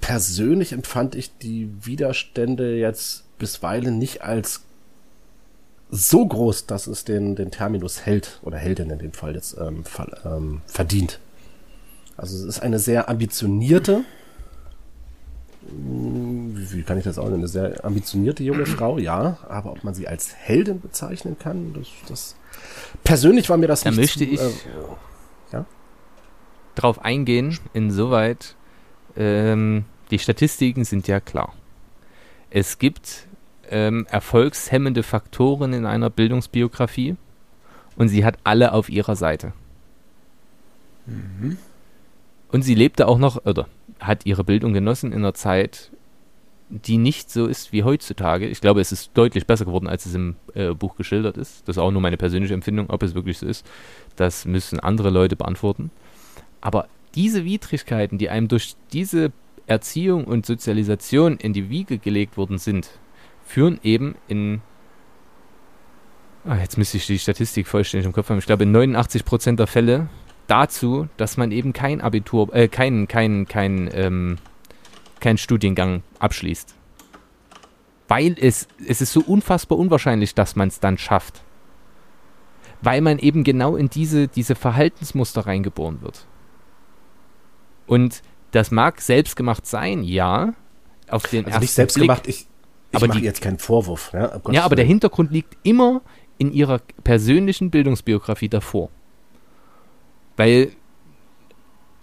[0.00, 4.62] persönlich empfand ich die Widerstände jetzt bisweilen nicht als
[5.90, 9.84] so groß, dass es den, den Terminus Held oder Heldin in dem Fall jetzt ähm,
[9.84, 11.20] fall, ähm, verdient.
[12.16, 14.04] Also es ist eine sehr ambitionierte,
[15.68, 19.84] hm, wie kann ich das auch nennen, eine sehr ambitionierte junge Frau, ja, aber ob
[19.84, 22.36] man sie als Heldin bezeichnen kann, das, das
[23.02, 23.98] persönlich war mir das da nicht.
[23.98, 24.50] Da möchte ich äh,
[25.52, 25.66] ja?
[26.74, 28.56] drauf eingehen, insoweit
[29.16, 31.52] ähm, die Statistiken sind ja klar.
[32.56, 33.26] Es gibt
[33.68, 37.16] ähm, erfolgshemmende Faktoren in einer Bildungsbiografie
[37.96, 39.52] und sie hat alle auf ihrer Seite.
[41.06, 41.58] Mhm.
[42.52, 43.66] Und sie lebte auch noch, oder
[43.98, 45.90] hat ihre Bildung genossen in einer Zeit,
[46.68, 48.46] die nicht so ist wie heutzutage.
[48.46, 51.66] Ich glaube, es ist deutlich besser geworden, als es im äh, Buch geschildert ist.
[51.66, 53.66] Das ist auch nur meine persönliche Empfindung, ob es wirklich so ist.
[54.14, 55.90] Das müssen andere Leute beantworten.
[56.60, 56.86] Aber
[57.16, 59.32] diese Widrigkeiten, die einem durch diese
[59.66, 62.90] Erziehung und Sozialisation in die Wiege gelegt worden sind,
[63.44, 64.60] führen eben in
[66.46, 68.38] ah, jetzt müsste ich die Statistik vollständig im Kopf haben.
[68.38, 70.08] Ich glaube, in 89% der Fälle
[70.46, 74.38] dazu, dass man eben kein Abitur, äh, kein, kein, kein, ähm,
[75.20, 76.74] kein Studiengang abschließt.
[78.08, 81.42] Weil es, es ist so unfassbar unwahrscheinlich, dass man es dann schafft.
[82.82, 86.26] Weil man eben genau in diese, diese Verhaltensmuster reingeboren wird.
[87.86, 88.22] Und
[88.54, 90.54] das mag selbstgemacht sein, ja.
[91.08, 92.46] Auf den also nicht selbstgemacht, Blick, ich,
[92.90, 94.12] ich aber die, jetzt keinen Vorwurf.
[94.12, 96.02] Ja, ja aber der Hintergrund liegt immer
[96.38, 98.90] in ihrer persönlichen Bildungsbiografie davor.
[100.36, 100.72] Weil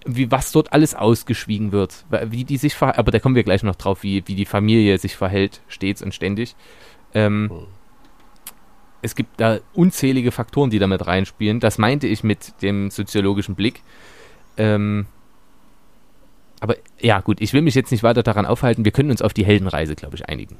[0.06, 3.62] wie was dort alles ausgeschwiegen wird, wie die sich verhalten, aber da kommen wir gleich
[3.62, 6.56] noch drauf, wie, wie die Familie sich verhält, stets und ständig.
[7.14, 7.68] Ähm, hm.
[9.04, 11.60] Es gibt da unzählige Faktoren, die damit reinspielen.
[11.60, 13.82] Das meinte ich mit dem soziologischen Blick.
[14.58, 15.08] Ähm,
[16.62, 18.86] aber ja, gut, ich will mich jetzt nicht weiter daran aufhalten.
[18.86, 20.56] Wir können uns auf die Heldenreise, glaube ich, einigen.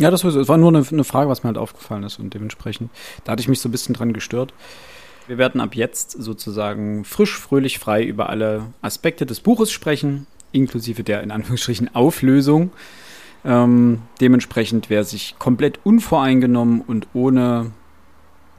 [0.00, 2.32] Ja, das war, das war nur eine, eine, Frage, was mir halt aufgefallen ist und
[2.32, 2.90] dementsprechend,
[3.24, 4.54] da hatte ich mich so ein bisschen dran gestört.
[5.26, 11.02] Wir werden ab jetzt sozusagen frisch, fröhlich, frei über alle Aspekte des Buches sprechen, inklusive
[11.02, 12.70] der in Anführungsstrichen Auflösung.
[13.44, 17.72] Ähm, dementsprechend, wer sich komplett unvoreingenommen und ohne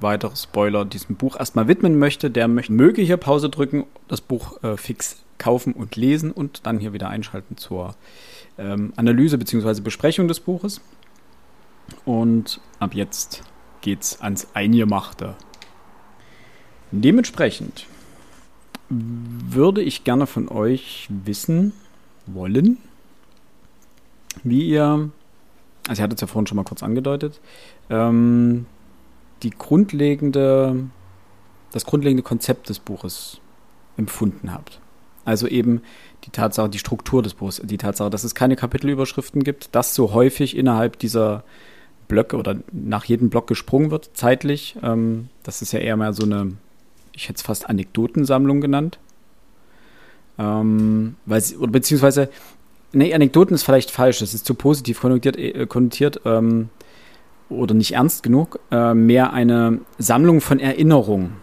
[0.02, 4.62] weitere Spoiler diesem Buch erstmal widmen möchte, der möchte, möge hier Pause drücken, das Buch
[4.64, 7.96] äh, fix kaufen und lesen und dann hier wieder einschalten zur
[8.58, 9.82] ähm, Analyse bzw.
[9.82, 10.80] Besprechung des Buches.
[12.06, 13.44] Und ab jetzt
[13.82, 15.36] geht's ans Eingemachte.
[16.92, 17.88] Dementsprechend
[18.90, 21.74] würde ich gerne von euch wissen
[22.26, 22.78] wollen,
[24.44, 25.10] wie ihr,
[25.90, 27.42] also ihr hattet es ja vorhin schon mal kurz angedeutet,
[27.90, 28.66] ähm,
[29.42, 30.86] die grundlegende,
[31.74, 33.42] das grundlegende Konzept des Buches
[33.98, 34.80] empfunden habt.
[35.26, 35.82] Also eben
[36.26, 40.14] die Tatsache, die Struktur des Buches, die Tatsache, dass es keine Kapitelüberschriften gibt, dass so
[40.14, 41.44] häufig innerhalb dieser
[42.08, 44.76] Blöcke oder nach jedem Block gesprungen wird, zeitlich.
[44.84, 46.54] Ähm, das ist ja eher mal so eine,
[47.14, 49.00] ich hätte es fast Anekdotensammlung genannt.
[50.38, 52.30] Ähm, weil oder beziehungsweise,
[52.92, 56.70] nee, Anekdoten ist vielleicht falsch, das ist zu positiv konnotiert, äh, konnotiert ähm,
[57.50, 58.60] oder nicht ernst genug.
[58.72, 61.43] Äh, mehr eine Sammlung von Erinnerungen.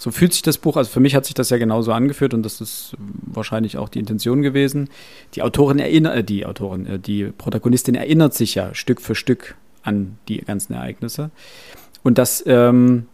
[0.00, 2.42] So fühlt sich das Buch, also für mich hat sich das ja genauso angeführt und
[2.42, 4.88] das ist wahrscheinlich auch die Intention gewesen.
[5.34, 9.56] Die Autorin erinnert, äh, die Autorin, äh, die Protagonistin erinnert sich ja Stück für Stück
[9.82, 11.30] an die ganzen Ereignisse.
[12.02, 13.08] Und das ähm,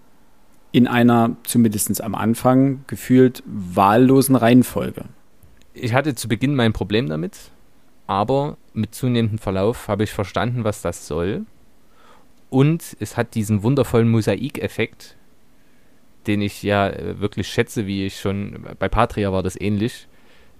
[0.70, 5.06] in einer, zumindest am Anfang, gefühlt wahllosen Reihenfolge.
[5.74, 7.50] Ich hatte zu Beginn mein Problem damit,
[8.06, 11.46] aber mit zunehmendem Verlauf habe ich verstanden, was das soll.
[12.48, 15.16] Und es hat diesen wundervollen Mosaikeffekt,
[16.26, 20.06] den ich ja äh, wirklich schätze, wie ich schon, bei Patria war das ähnlich,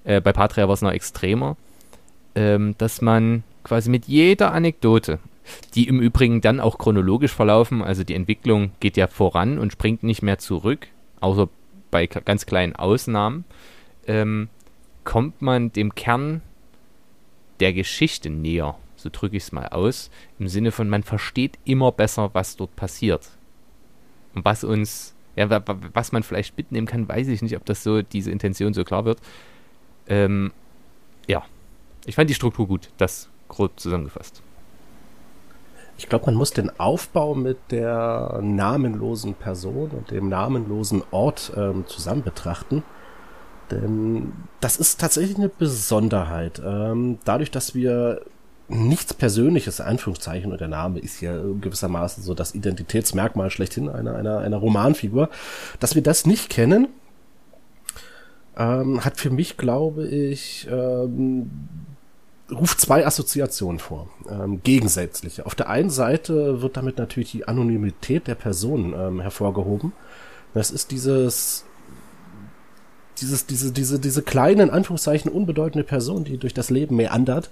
[0.04, 1.56] äh, bei Patria war es noch extremer,
[2.34, 5.18] ähm, dass man quasi mit jeder Anekdote,
[5.74, 10.02] die im Übrigen dann auch chronologisch verlaufen, also die Entwicklung geht ja voran und springt
[10.02, 10.86] nicht mehr zurück,
[11.20, 11.48] außer
[11.90, 13.44] bei ganz kleinen Ausnahmen,
[14.06, 14.48] ähm,
[15.04, 16.42] kommt man dem Kern
[17.60, 21.92] der Geschichte näher, so drücke ich es mal aus, im Sinne von, man versteht immer
[21.92, 23.30] besser, was dort passiert.
[24.34, 25.62] Und was uns, ja,
[25.94, 29.04] was man vielleicht mitnehmen kann, weiß ich nicht, ob das so, diese Intention so klar
[29.04, 29.20] wird.
[30.08, 30.52] Ähm,
[31.26, 31.44] ja,
[32.06, 34.42] ich fand die Struktur gut, das grob zusammengefasst.
[35.98, 41.86] Ich glaube, man muss den Aufbau mit der namenlosen Person und dem namenlosen Ort ähm,
[41.86, 42.82] zusammen betrachten.
[43.70, 46.62] Denn das ist tatsächlich eine Besonderheit.
[46.64, 48.20] Ähm, dadurch, dass wir
[48.68, 54.38] nichts Persönliches, Anführungszeichen, und der Name ist ja gewissermaßen so das Identitätsmerkmal schlechthin einer, einer,
[54.38, 55.28] einer Romanfigur,
[55.78, 56.88] dass wir das nicht kennen,
[58.56, 61.50] ähm, hat für mich, glaube ich, ähm,
[62.50, 65.46] ruft zwei Assoziationen vor, ähm, gegensätzliche.
[65.46, 69.92] Auf der einen Seite wird damit natürlich die Anonymität der Person ähm, hervorgehoben.
[70.54, 71.64] Das ist dieses
[73.20, 77.50] dieses, diese, diese, diese kleine, in Anführungszeichen, unbedeutende Person, die durch das Leben meandert,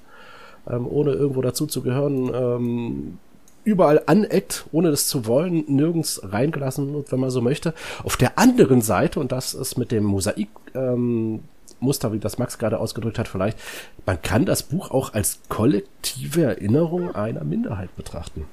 [0.68, 3.18] ähm, ohne irgendwo dazu zu gehören, ähm,
[3.64, 7.74] überall aneckt, ohne das zu wollen, nirgends reingelassen wird, wenn man so möchte.
[8.03, 11.40] Auf der anderen Seite, und das ist mit dem Mosaik ähm,
[11.81, 13.59] Muster, wie das Max gerade ausgedrückt hat, vielleicht,
[14.07, 18.44] man kann das Buch auch als kollektive Erinnerung einer Minderheit betrachten.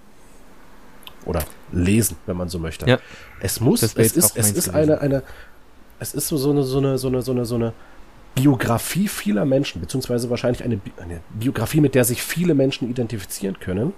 [1.26, 2.88] Oder lesen, wenn man so möchte.
[2.89, 3.00] Ja.
[3.41, 5.24] Es muss, es ist, es ist eine, eine,
[6.00, 7.74] es ist so, so eine, so eine, so eine, so eine, so eine
[8.36, 13.94] Biografie vieler Menschen, beziehungsweise wahrscheinlich eine, eine Biografie, mit der sich viele Menschen identifizieren können.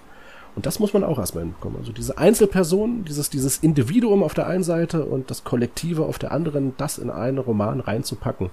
[0.56, 1.78] Und das muss man auch erstmal hinbekommen.
[1.78, 6.32] Also diese Einzelperson, dieses, dieses Individuum auf der einen Seite und das Kollektive auf der
[6.32, 8.50] anderen, das in einen Roman reinzupacken.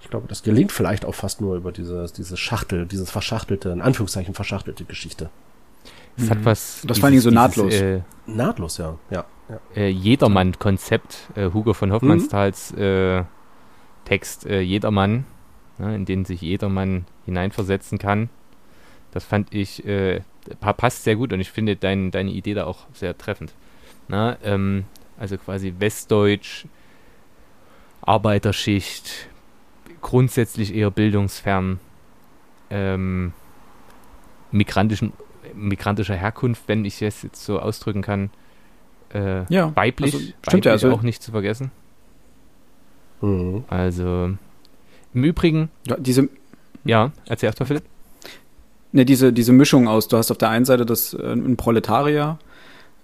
[0.00, 3.80] Ich glaube, das gelingt vielleicht auch fast nur über dieses, diese Schachtel, dieses verschachtelte, in
[3.80, 5.30] Anführungszeichen verschachtelte Geschichte.
[6.16, 6.44] Es hat mhm.
[6.44, 6.82] was.
[6.86, 7.70] Das vor allem so nahtlos.
[7.70, 8.98] Dieses, äh, nahtlos, ja.
[9.10, 9.58] ja, ja.
[9.74, 13.26] Äh, Jedermann-Konzept, äh, Hugo von Hoffmannsthals mhm.
[14.04, 15.24] Text äh, Jedermann,
[15.78, 18.28] ne, in den sich jedermann hineinversetzen kann.
[19.12, 20.20] Das fand ich, äh,
[20.60, 23.52] passt sehr gut und ich finde dein, deine Idee da auch sehr treffend.
[24.08, 24.84] Na, ähm,
[25.18, 26.66] also quasi Westdeutsch,
[28.00, 29.28] Arbeiterschicht,
[30.00, 31.78] grundsätzlich eher bildungsfern,
[32.70, 33.32] ähm,
[34.50, 35.12] migrantischen,
[35.54, 38.30] migrantischer Herkunft, wenn ich es jetzt so ausdrücken kann.
[39.14, 41.70] Äh, ja, weiblich, also, stimmt weiblich ja, also auch nicht zu vergessen.
[43.22, 43.64] Mhm.
[43.68, 44.30] Also
[45.14, 45.70] im Übrigen.
[45.86, 46.28] Ja, diese.
[46.84, 47.84] Ja, erzähl erst mal, Philipp.
[48.92, 52.38] Ne, diese, diese Mischung aus, du hast auf der einen Seite das äh, ein Proletarier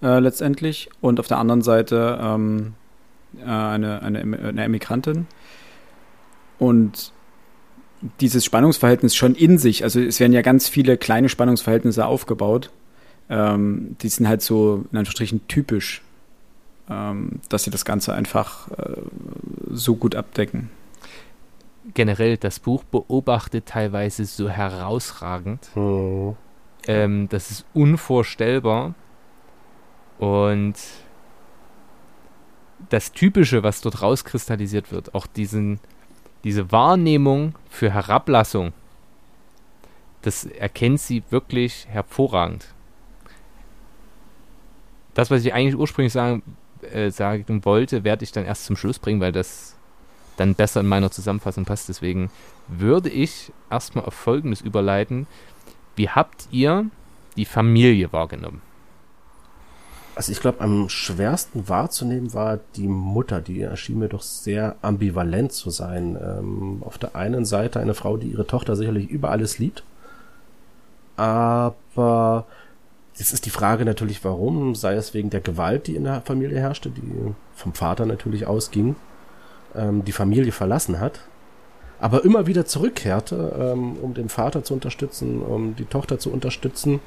[0.03, 2.73] äh, letztendlich und auf der anderen Seite ähm,
[3.39, 5.25] äh, eine, eine, eine Emigrantin.
[6.59, 7.11] Und
[8.19, 12.69] dieses Spannungsverhältnis schon in sich, also es werden ja ganz viele kleine Spannungsverhältnisse aufgebaut,
[13.29, 16.01] ähm, die sind halt so in Anführungsstrichen typisch,
[16.89, 19.01] dass sie das Ganze einfach äh,
[19.69, 20.71] so gut abdecken
[21.93, 25.69] generell das Buch beobachtet teilweise so herausragend.
[25.75, 26.35] Mhm.
[26.87, 28.93] Ähm, das ist unvorstellbar.
[30.17, 30.75] Und
[32.89, 35.79] das Typische, was dort rauskristallisiert wird, auch diesen,
[36.43, 38.73] diese Wahrnehmung für Herablassung,
[40.21, 42.73] das erkennt sie wirklich hervorragend.
[45.13, 46.43] Das, was ich eigentlich ursprünglich sagen,
[46.83, 49.75] äh, sagen wollte, werde ich dann erst zum Schluss bringen, weil das
[50.37, 51.89] dann besser in meiner Zusammenfassung passt.
[51.89, 52.31] Deswegen
[52.67, 55.27] würde ich erstmal auf Folgendes überleiten.
[55.95, 56.85] Wie habt ihr
[57.35, 58.61] die Familie wahrgenommen?
[60.15, 65.53] Also ich glaube, am schwersten wahrzunehmen war die Mutter, die erschien mir doch sehr ambivalent
[65.53, 66.17] zu sein.
[66.21, 69.83] Ähm, auf der einen Seite eine Frau, die ihre Tochter sicherlich über alles liebt,
[71.15, 72.45] aber
[73.19, 76.59] jetzt ist die Frage natürlich, warum, sei es wegen der Gewalt, die in der Familie
[76.59, 77.03] herrschte, die
[77.53, 78.95] vom Vater natürlich ausging,
[79.75, 81.19] ähm, die Familie verlassen hat,
[81.99, 87.01] aber immer wieder zurückkehrte, ähm, um den Vater zu unterstützen, um die Tochter zu unterstützen.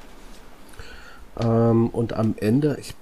[1.39, 2.93] Ähm, und am Ende, ich,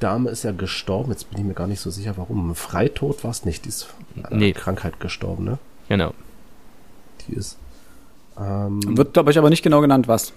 [0.00, 2.54] Dame ist ja gestorben, jetzt bin ich mir gar nicht so sicher, warum.
[2.54, 3.88] Freitod war es nicht, die ist
[4.22, 4.52] an nee.
[4.52, 5.58] Krankheit gestorben, ne?
[5.88, 6.14] Genau.
[7.26, 7.58] Die ist.
[8.40, 10.32] Ähm, Wird, glaube ich, aber nicht genau genannt, was.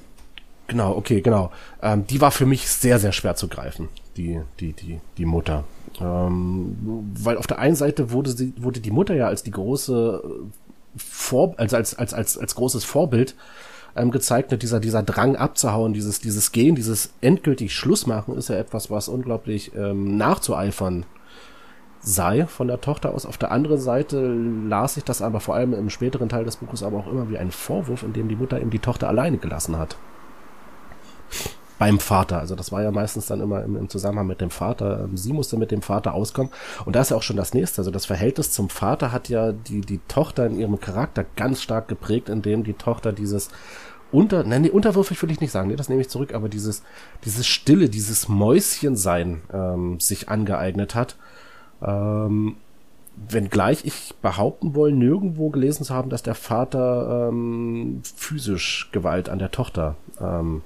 [0.71, 1.51] Genau, okay, genau.
[1.81, 5.65] Ähm, die war für mich sehr, sehr schwer zu greifen, die, die, die, die Mutter.
[5.99, 10.23] Ähm, weil auf der einen Seite wurde sie, wurde die Mutter ja als die große
[10.95, 13.35] Vor, also als, als, als, als großes Vorbild
[13.97, 18.89] ähm, gezeichnet, dieser, dieser Drang abzuhauen, dieses, dieses Gehen, dieses endgültig Schlussmachen ist ja etwas,
[18.89, 21.05] was unglaublich ähm, nachzueifern
[21.99, 23.25] sei von der Tochter aus.
[23.25, 24.25] Auf der anderen Seite
[24.69, 27.37] las ich das aber vor allem im späteren Teil des Buches aber auch immer wie
[27.37, 29.97] ein Vorwurf, in dem die Mutter eben die Tochter alleine gelassen hat
[31.81, 32.37] beim Vater.
[32.37, 35.05] Also das war ja meistens dann immer im, im, Zusammenhang mit dem Vater.
[35.05, 36.51] Ähm, sie musste mit dem Vater auskommen.
[36.85, 37.81] Und da ist ja auch schon das nächste.
[37.81, 41.87] Also das Verhältnis zum Vater hat ja die, die Tochter in ihrem Charakter ganz stark
[41.87, 43.49] geprägt, indem die Tochter dieses
[44.11, 46.83] unter, nein, nee, unterwürfig will ich nicht sagen, nee, das nehme ich zurück, aber dieses,
[47.25, 51.15] dieses Stille, dieses Mäuschensein ähm, sich angeeignet hat.
[51.81, 52.57] Ähm,
[53.27, 59.39] wenngleich ich behaupten wollen, nirgendwo gelesen zu haben, dass der Vater ähm, physisch Gewalt an
[59.39, 60.61] der Tochter ähm,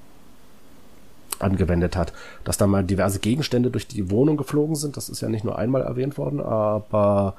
[1.39, 2.13] angewendet hat.
[2.43, 5.57] Dass da mal diverse Gegenstände durch die Wohnung geflogen sind, das ist ja nicht nur
[5.57, 7.35] einmal erwähnt worden, aber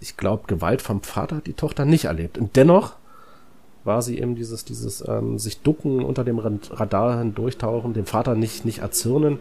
[0.00, 2.38] ich glaube, Gewalt vom Vater hat die Tochter nicht erlebt.
[2.38, 2.94] Und dennoch
[3.84, 8.64] war sie eben dieses, dieses ähm, sich ducken, unter dem Radar hindurchtauchen, dem Vater nicht,
[8.64, 9.38] nicht erzürnen.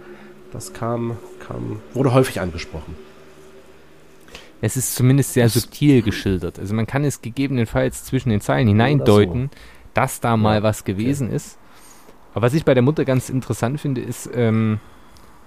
[0.51, 2.95] Das kam, kam, wurde häufig angesprochen.
[4.61, 6.59] Es ist zumindest sehr subtil geschildert.
[6.59, 9.59] Also man kann es gegebenenfalls zwischen den Zeilen hineindeuten, so.
[9.93, 11.36] dass da mal ja, was gewesen okay.
[11.36, 11.57] ist.
[12.36, 14.81] Aber was ich bei der Mutter ganz interessant finde, ist, ähm,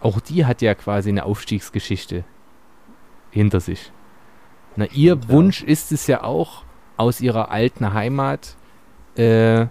[0.00, 2.24] auch die hat ja quasi eine Aufstiegsgeschichte
[3.30, 3.92] hinter sich.
[4.74, 5.68] Na, ihr Stimmt, Wunsch ja.
[5.68, 6.64] ist es ja auch,
[6.96, 8.56] aus ihrer alten Heimat
[9.16, 9.66] äh,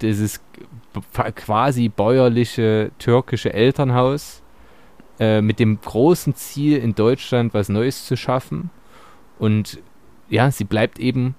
[0.00, 0.40] dieses
[1.34, 4.40] quasi bäuerliche türkische Elternhaus
[5.18, 8.70] äh, mit dem großen Ziel, in Deutschland was Neues zu schaffen.
[9.40, 9.80] Und
[10.28, 11.34] ja, sie bleibt eben,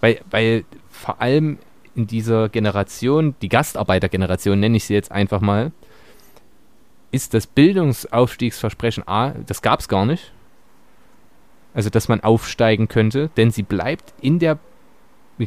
[0.00, 1.58] weil, weil vor allem
[1.94, 5.72] in dieser Generation, die Gastarbeitergeneration nenne ich sie jetzt einfach mal,
[7.10, 10.32] ist das Bildungsaufstiegsversprechen A, das gab es gar nicht.
[11.74, 14.58] Also, dass man aufsteigen könnte, denn sie bleibt in der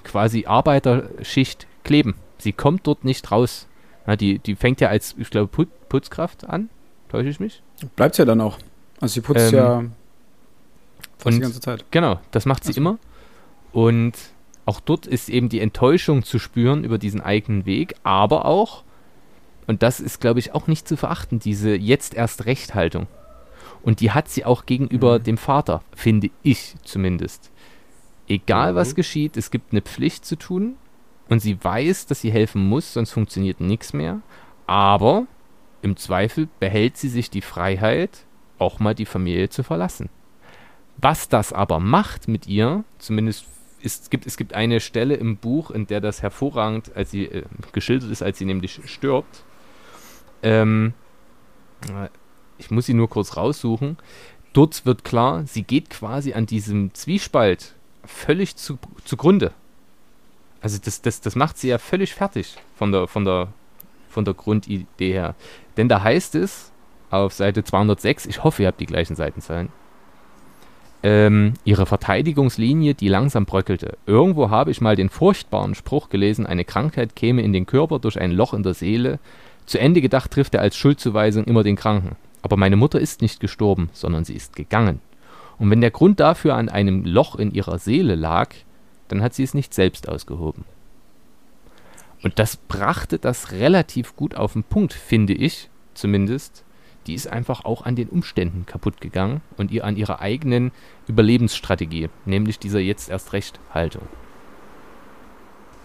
[0.03, 2.15] quasi Arbeiterschicht kleben.
[2.37, 3.67] Sie kommt dort nicht raus.
[4.07, 6.69] Ja, die, die fängt ja als, ich glaube, Put Putzkraft an.
[7.09, 7.61] Täusche ich mich?
[7.95, 8.57] Bleibt ja dann auch.
[8.99, 9.83] Also sie putzt ähm, ja
[11.17, 11.85] fast die ganze Zeit.
[11.91, 12.81] Genau, das macht sie also.
[12.81, 12.97] immer.
[13.71, 14.13] Und
[14.65, 18.83] auch dort ist eben die Enttäuschung zu spüren über diesen eigenen Weg, aber auch,
[19.67, 23.07] und das ist, glaube ich, auch nicht zu verachten, diese jetzt erst Rechthaltung.
[23.83, 25.23] Und die hat sie auch gegenüber mhm.
[25.23, 27.51] dem Vater, finde ich zumindest.
[28.27, 28.75] Egal mhm.
[28.75, 30.75] was geschieht, es gibt eine Pflicht zu tun
[31.29, 34.21] und sie weiß, dass sie helfen muss, sonst funktioniert nichts mehr.
[34.65, 35.27] Aber
[35.83, 38.25] im Zweifel behält sie sich die Freiheit,
[38.57, 40.09] auch mal die Familie zu verlassen.
[40.97, 43.45] Was das aber macht mit ihr, zumindest
[43.85, 47.43] ist, gibt, es gibt eine Stelle im Buch, in der das hervorragend, als sie äh,
[47.71, 49.43] geschildert ist, als sie nämlich stirbt.
[50.43, 50.93] Ähm,
[52.57, 53.97] ich muss sie nur kurz raussuchen.
[54.53, 57.73] Dort wird klar, sie geht quasi an diesem Zwiespalt
[58.05, 59.51] völlig zu, zugrunde.
[60.61, 63.49] Also das, das, das macht sie ja völlig fertig von der, von der,
[64.09, 65.35] von der Grundidee her.
[65.77, 66.71] Denn da heißt es
[67.09, 69.69] auf Seite 206, ich hoffe, ihr habt die gleichen Seitenzahlen,
[71.05, 73.95] ähm, ihre Verteidigungslinie, die langsam bröckelte.
[74.07, 78.19] Irgendwo habe ich mal den furchtbaren Spruch gelesen, eine Krankheit käme in den Körper durch
[78.19, 79.19] ein Loch in der Seele.
[79.67, 82.15] Zu Ende gedacht trifft er als Schuldzuweisung immer den Kranken.
[82.41, 84.99] Aber meine Mutter ist nicht gestorben, sondern sie ist gegangen.
[85.59, 88.55] Und wenn der Grund dafür an einem Loch in ihrer Seele lag,
[89.07, 90.65] dann hat sie es nicht selbst ausgehoben.
[92.23, 96.64] Und das brachte das relativ gut auf den Punkt, finde ich zumindest.
[97.07, 100.71] Die ist einfach auch an den Umständen kaputt gegangen und ihr an ihrer eigenen
[101.07, 104.03] Überlebensstrategie, nämlich dieser jetzt erst recht Haltung.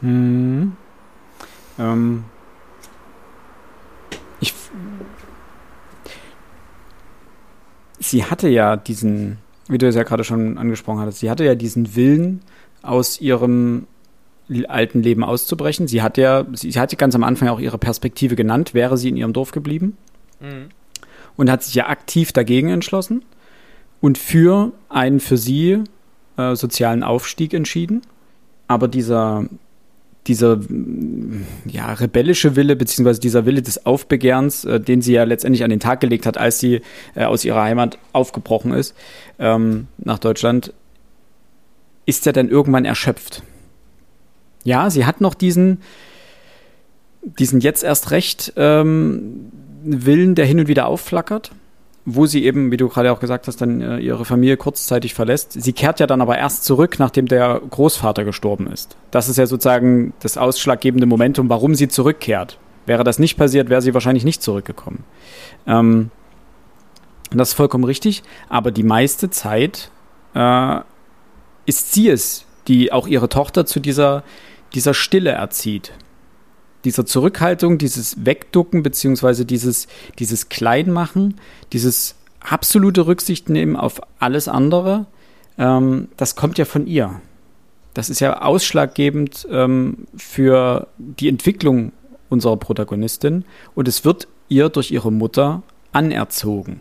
[0.00, 0.72] Hm.
[1.78, 2.24] Ähm.
[4.40, 4.54] Ich.
[7.98, 11.54] Sie hatte ja diesen, wie du es ja gerade schon angesprochen hattest, sie hatte ja
[11.54, 12.40] diesen Willen,
[12.82, 13.86] aus ihrem
[14.68, 15.86] alten Leben auszubrechen.
[15.86, 19.08] Sie hat ja, sie, sie hatte ganz am Anfang auch ihre Perspektive genannt, wäre sie
[19.08, 19.96] in ihrem Dorf geblieben.
[20.40, 20.70] Mhm.
[21.36, 23.24] Und hat sich ja aktiv dagegen entschlossen
[24.00, 25.84] und für einen für sie
[26.36, 28.02] äh, sozialen Aufstieg entschieden.
[28.66, 29.46] Aber dieser,
[30.26, 30.60] dieser
[31.66, 35.80] ja, rebellische Wille, beziehungsweise dieser Wille des Aufbegehrens, äh, den sie ja letztendlich an den
[35.80, 36.82] Tag gelegt hat, als sie
[37.14, 38.94] äh, aus ihrer Heimat aufgebrochen ist
[39.38, 40.72] ähm, nach Deutschland,
[42.06, 43.42] ist ja dann irgendwann erschöpft.
[44.64, 45.80] Ja, sie hat noch diesen,
[47.22, 49.50] diesen jetzt erst recht ähm,
[49.82, 51.52] Willen, der hin und wieder aufflackert,
[52.04, 55.52] wo sie eben, wie du gerade auch gesagt hast, dann äh, ihre Familie kurzzeitig verlässt.
[55.52, 58.96] Sie kehrt ja dann aber erst zurück, nachdem der Großvater gestorben ist.
[59.10, 62.58] Das ist ja sozusagen das ausschlaggebende Momentum, warum sie zurückkehrt.
[62.86, 65.04] Wäre das nicht passiert, wäre sie wahrscheinlich nicht zurückgekommen.
[65.66, 66.10] Ähm,
[67.30, 69.90] das ist vollkommen richtig, aber die meiste Zeit
[70.34, 70.78] äh,
[71.66, 74.24] ist sie es, die auch ihre Tochter zu dieser
[74.74, 75.92] dieser Stille erzieht.
[76.84, 79.86] Dieser Zurückhaltung, dieses Wegducken, beziehungsweise dieses,
[80.18, 81.34] dieses Kleinmachen,
[81.72, 85.06] dieses absolute Rücksicht nehmen auf alles andere,
[85.58, 87.20] ähm, das kommt ja von ihr.
[87.94, 91.92] Das ist ja ausschlaggebend ähm, für die Entwicklung
[92.28, 95.62] unserer Protagonistin und es wird ihr durch ihre Mutter
[95.92, 96.80] anerzogen.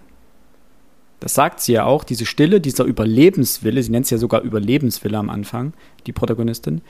[1.20, 5.18] Das sagt sie ja auch, diese Stille, dieser Überlebenswille, sie nennt es ja sogar Überlebenswille
[5.18, 5.74] am Anfang,
[6.06, 6.82] die Protagonistin,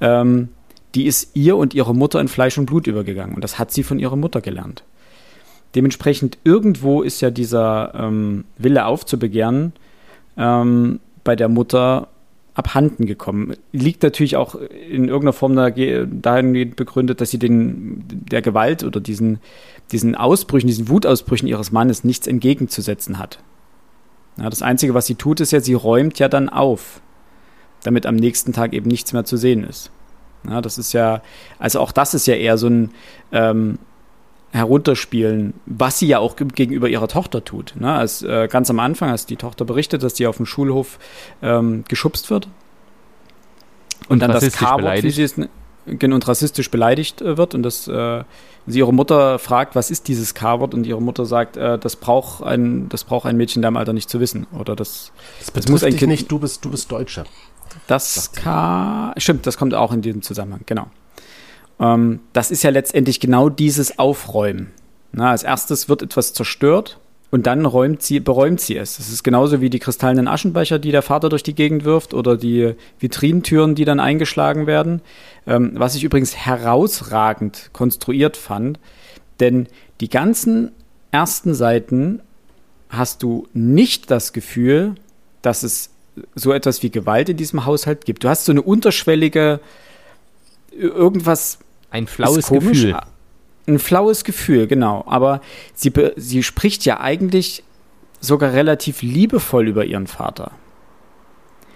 [0.00, 0.48] ähm,
[0.94, 3.34] die ist ihr und ihrer Mutter in Fleisch und Blut übergegangen.
[3.34, 4.84] Und das hat sie von ihrer Mutter gelernt.
[5.74, 9.72] Dementsprechend irgendwo ist ja dieser ähm, Wille aufzubegehren
[10.36, 12.08] ähm, bei der Mutter
[12.54, 13.54] abhanden gekommen.
[13.72, 19.40] Liegt natürlich auch in irgendeiner Form dahingehend begründet, dass sie den, der Gewalt oder diesen,
[19.90, 23.40] diesen Ausbrüchen, diesen Wutausbrüchen ihres Mannes nichts entgegenzusetzen hat.
[24.36, 27.00] Ja, das Einzige, was sie tut, ist ja, sie räumt ja dann auf,
[27.82, 29.90] damit am nächsten Tag eben nichts mehr zu sehen ist.
[30.48, 31.22] Ja, das ist ja,
[31.58, 32.90] also auch das ist ja eher so ein
[33.32, 33.78] ähm,
[34.52, 37.74] Herunterspielen, was sie ja auch gegenüber ihrer Tochter tut.
[37.76, 37.92] Ne?
[37.92, 40.98] Als, äh, ganz am Anfang, als die Tochter berichtet, dass sie auf dem Schulhof
[41.42, 42.48] ähm, geschubst wird
[44.08, 45.34] und, und dann das K-Wort, wie sie es
[45.86, 48.24] und rassistisch beleidigt äh, wird und dass äh,
[48.66, 52.42] sie ihre Mutter fragt, was ist dieses K-Wort und ihre Mutter sagt, äh, das braucht
[52.42, 55.68] ein das braucht ein Mädchen in deinem Alter nicht zu wissen oder das das, das
[55.68, 57.24] muss ein Kind nicht, du bist du bist Deutscher.
[57.86, 60.86] Das K stimmt, das kommt auch in diesem Zusammenhang, genau.
[61.80, 64.72] Ähm, das ist ja letztendlich genau dieses Aufräumen.
[65.12, 66.98] Na, als erstes wird etwas zerstört
[67.30, 68.96] und dann räumt sie, beräumt sie es.
[68.96, 72.36] Das ist genauso wie die kristallenen Aschenbecher, die der Vater durch die Gegend wirft oder
[72.36, 75.02] die Vitrinentüren, die dann eingeschlagen werden.
[75.46, 78.78] Ähm, was ich übrigens herausragend konstruiert fand,
[79.40, 79.66] denn
[80.00, 80.72] die ganzen
[81.10, 82.20] ersten Seiten
[82.88, 84.94] hast du nicht das Gefühl,
[85.42, 85.90] dass es
[86.34, 88.24] so etwas wie Gewalt in diesem Haushalt gibt.
[88.24, 89.60] Du hast so eine unterschwellige
[90.70, 91.58] irgendwas.
[91.90, 92.96] Ein flaues Gefühl
[93.66, 95.04] ein flaues Gefühl, genau.
[95.06, 95.40] Aber
[95.74, 97.64] sie, sie spricht ja eigentlich
[98.20, 100.52] sogar relativ liebevoll über ihren Vater.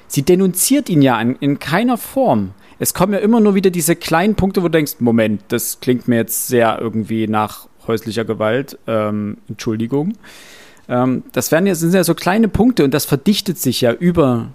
[0.06, 2.52] Sie denunziert ihn ja in, in keiner Form.
[2.78, 6.08] Es kommen ja immer nur wieder diese kleinen Punkte, wo du denkst, Moment, das klingt
[6.08, 8.78] mir jetzt sehr irgendwie nach häuslicher Gewalt.
[8.86, 10.14] Ähm, Entschuldigung.
[10.88, 14.48] Ähm, das werden ja, sind ja so kleine Punkte und das verdichtet sich ja über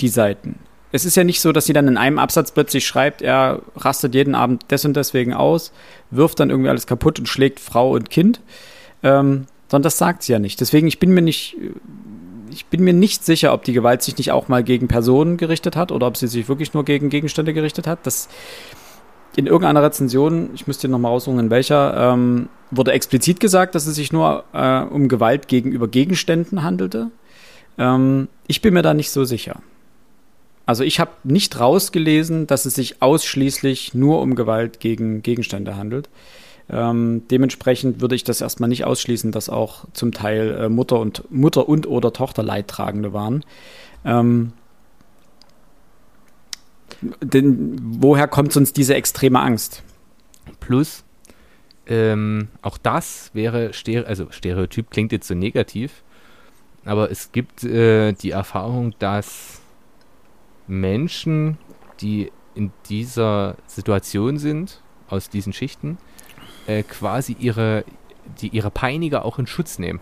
[0.00, 0.58] die Seiten
[0.90, 4.14] es ist ja nicht so, dass sie dann in einem Absatz plötzlich schreibt, er rastet
[4.14, 5.72] jeden Abend des und deswegen aus,
[6.10, 8.40] wirft dann irgendwie alles kaputt und schlägt Frau und Kind.
[9.02, 10.60] Ähm, sondern das sagt sie ja nicht.
[10.60, 11.56] Deswegen, ich bin mir nicht,
[12.50, 15.76] ich bin mir nicht sicher, ob die Gewalt sich nicht auch mal gegen Personen gerichtet
[15.76, 17.98] hat oder ob sie sich wirklich nur gegen Gegenstände gerichtet hat.
[18.04, 18.28] Das
[19.38, 23.86] in irgendeiner Rezension, ich müsste noch mal raussuchen, in welcher, ähm, wurde explizit gesagt, dass
[23.86, 27.12] es sich nur äh, um Gewalt gegenüber Gegenständen handelte.
[27.78, 29.62] Ähm, ich bin mir da nicht so sicher.
[30.66, 36.08] Also ich habe nicht rausgelesen, dass es sich ausschließlich nur um Gewalt gegen Gegenstände handelt.
[36.68, 41.30] Ähm, dementsprechend würde ich das erstmal nicht ausschließen, dass auch zum Teil äh, Mutter und
[41.30, 43.44] Mutter und oder Tochter Leidtragende waren.
[44.04, 44.52] Ähm,
[47.00, 49.82] denn woher kommt sonst diese extreme Angst?
[50.60, 51.04] Plus,
[51.86, 56.02] ähm, auch das wäre, Stere also Stereotyp klingt jetzt so negativ,
[56.84, 59.60] aber es gibt äh, die Erfahrung, dass
[60.66, 61.58] Menschen,
[62.00, 65.98] die in dieser Situation sind, aus diesen Schichten,
[66.66, 67.84] äh, quasi ihre,
[68.40, 70.00] die ihre Peiniger auch in Schutz nehmen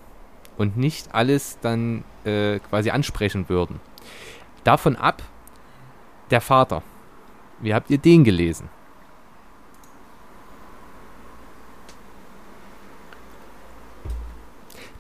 [0.59, 3.81] und nicht alles dann äh, quasi ansprechen würden.
[4.65, 5.23] Davon ab,
[6.31, 6.83] der Vater.
[7.61, 8.69] Wie habt ihr den gelesen?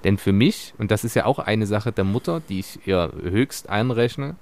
[0.04, 3.12] Denn für mich, und das ist ja auch eine Sache der Mutter, die ich ihr
[3.22, 4.36] höchst einrechne,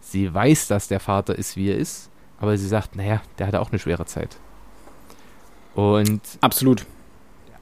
[0.00, 2.10] Sie weiß, dass der Vater ist, wie er ist,
[2.40, 4.36] aber sie sagt, naja, der hatte auch eine schwere Zeit.
[5.74, 6.86] Und absolut.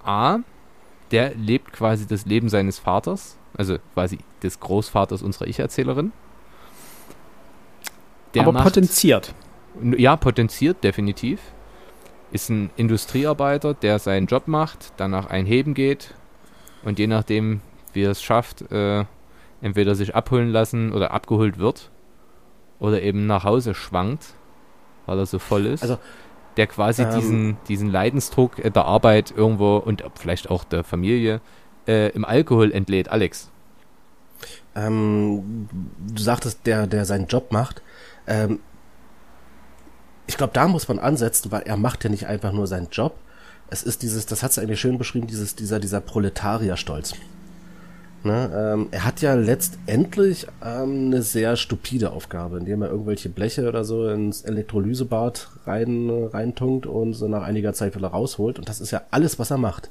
[0.04, 0.38] A,
[1.10, 6.12] der lebt quasi das Leben seines Vaters, also quasi des Großvaters unserer Ich-Erzählerin.
[8.36, 9.34] Aber macht, potenziert.
[9.96, 11.40] Ja, potenziert, definitiv.
[12.30, 16.14] Ist ein Industriearbeiter, der seinen Job macht, danach einheben geht
[16.82, 17.60] und je nachdem,
[17.92, 19.04] wie er es schafft, äh,
[19.60, 21.90] entweder sich abholen lassen oder abgeholt wird
[22.78, 24.34] oder eben nach Hause schwankt,
[25.06, 25.82] weil er so voll ist.
[25.82, 25.98] Also,
[26.56, 31.40] der quasi ähm, diesen, diesen Leidensdruck der Arbeit irgendwo und vielleicht auch der Familie
[31.86, 33.08] äh, im Alkohol entlädt.
[33.08, 33.50] Alex.
[34.74, 35.68] Ähm,
[36.14, 37.82] du sagtest, der, der seinen Job macht.
[38.28, 38.60] Ähm,
[40.28, 43.14] ich glaube, da muss man ansetzen, weil er macht ja nicht einfach nur seinen Job.
[43.70, 47.14] Es ist dieses, das hat es eigentlich schön beschrieben, dieses, dieser, dieser Proletarierstolz.
[48.24, 53.68] Ne, ähm, er hat ja letztendlich ähm, eine sehr stupide Aufgabe, indem er irgendwelche Bleche
[53.68, 58.58] oder so ins Elektrolysebad rein, reintunkt und so nach einiger Zeit wieder rausholt.
[58.58, 59.90] Und das ist ja alles, was er macht.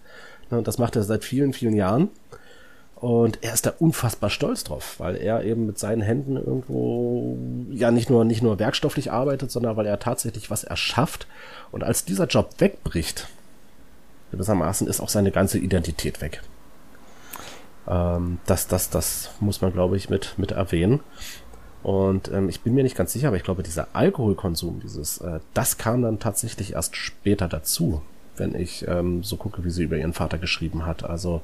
[0.51, 2.09] Ne, und das macht er seit vielen, vielen Jahren.
[2.99, 7.37] Und er ist da unfassbar stolz drauf, weil er eben mit seinen Händen irgendwo
[7.71, 11.27] ja nicht nur, nicht nur werkstofflich arbeitet, sondern weil er tatsächlich was erschafft.
[11.71, 13.27] Und als dieser Job wegbricht,
[14.31, 16.41] gewissermaßen ist auch seine ganze Identität weg.
[17.87, 21.01] Ähm, das, das, das muss man, glaube ich, mit, mit erwähnen.
[21.83, 25.39] Und ähm, ich bin mir nicht ganz sicher, aber ich glaube, dieser Alkoholkonsum, dieses, äh,
[25.53, 28.01] das kam dann tatsächlich erst später dazu,
[28.37, 31.03] wenn ich ähm, so gucke, wie sie über ihren Vater geschrieben hat.
[31.03, 31.43] Also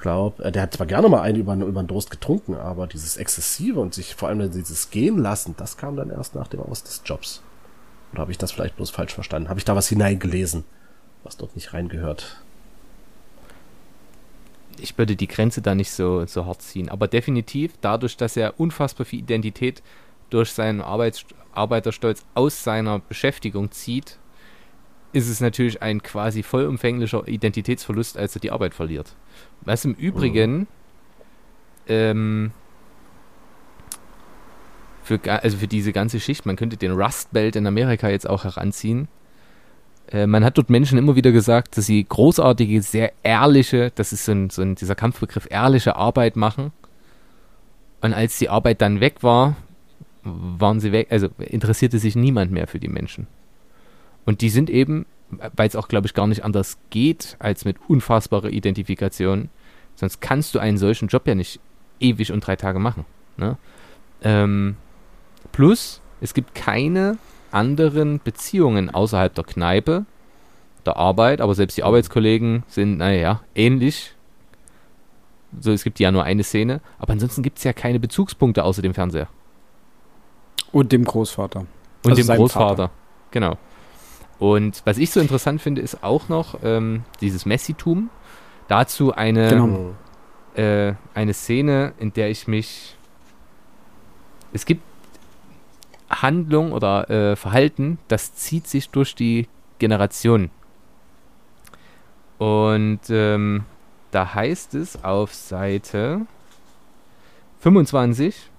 [0.00, 3.16] glaube, äh, der hat zwar gerne mal einen über, über den Durst getrunken, aber dieses
[3.16, 6.82] Exzessive und sich vor allem dieses Gehen lassen, das kam dann erst nach dem Aus
[6.82, 7.42] des Jobs.
[8.12, 9.48] Oder habe ich das vielleicht bloß falsch verstanden?
[9.48, 10.64] Habe ich da was hineingelesen,
[11.24, 12.42] was dort nicht reingehört?
[14.78, 16.88] Ich würde die Grenze da nicht so, so hart ziehen.
[16.88, 19.82] Aber definitiv, dadurch, dass er unfassbar viel Identität
[20.30, 24.18] durch seinen Arbeits Arbeiterstolz aus seiner Beschäftigung zieht,
[25.16, 29.16] ist es natürlich ein quasi vollumfänglicher Identitätsverlust, als er die Arbeit verliert.
[29.62, 30.66] Was im Übrigen mhm.
[31.88, 32.50] ähm,
[35.02, 38.44] für, also für diese ganze Schicht, man könnte den Rust Belt in Amerika jetzt auch
[38.44, 39.08] heranziehen.
[40.12, 44.26] Äh, man hat dort Menschen immer wieder gesagt, dass sie großartige, sehr ehrliche, das ist
[44.26, 46.72] so ein, so ein dieser Kampfbegriff, ehrliche Arbeit machen.
[48.02, 49.56] Und als die Arbeit dann weg war,
[50.22, 53.26] waren sie weg, also interessierte sich niemand mehr für die Menschen.
[54.26, 57.78] Und die sind eben, weil es auch, glaube ich, gar nicht anders geht, als mit
[57.88, 59.48] unfassbarer Identifikation.
[59.94, 61.60] Sonst kannst du einen solchen Job ja nicht
[62.00, 63.06] ewig und drei Tage machen.
[63.38, 63.56] Ne?
[64.22, 64.76] Ähm,
[65.52, 67.18] plus, es gibt keine
[67.50, 70.04] anderen Beziehungen außerhalb der Kneipe,
[70.84, 74.14] der Arbeit, aber selbst die Arbeitskollegen sind, naja, ähnlich.
[75.60, 78.82] So, es gibt ja nur eine Szene, aber ansonsten gibt es ja keine Bezugspunkte außer
[78.82, 79.28] dem Fernseher.
[80.72, 81.60] Und dem Großvater.
[82.04, 82.90] Und also dem Großvater, Vater.
[83.30, 83.56] genau.
[84.38, 88.10] Und was ich so interessant finde, ist auch noch ähm, dieses Messitum.
[88.68, 89.94] Dazu eine, genau.
[90.54, 92.96] äh, eine Szene, in der ich mich.
[94.52, 94.82] Es gibt
[96.08, 100.50] Handlung oder äh, Verhalten, das zieht sich durch die Generation.
[102.38, 103.64] Und ähm,
[104.10, 106.26] da heißt es auf Seite
[107.60, 108.50] 25,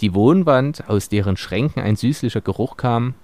[0.00, 3.14] die Wohnwand, aus deren Schränken ein süßlicher Geruch kam,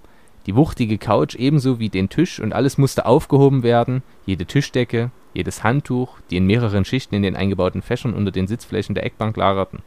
[0.47, 5.63] die wuchtige Couch ebenso wie den Tisch und alles musste aufgehoben werden, jede Tischdecke, jedes
[5.63, 9.79] Handtuch, die in mehreren Schichten in den eingebauten Fächern unter den Sitzflächen der Eckbank lagerten.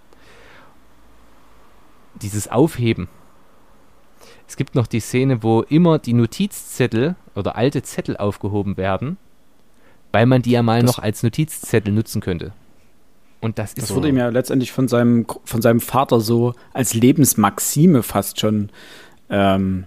[2.21, 3.09] Dieses Aufheben.
[4.47, 9.17] Es gibt noch die Szene, wo immer die Notizzettel oder alte Zettel aufgehoben werden,
[10.13, 12.53] weil man die ja mal das noch als Notizzettel nutzen könnte.
[13.41, 13.89] Und das ist.
[13.89, 18.69] Das wurde ihm ja letztendlich von seinem, von seinem Vater so als Lebensmaxime fast schon
[19.31, 19.87] ähm,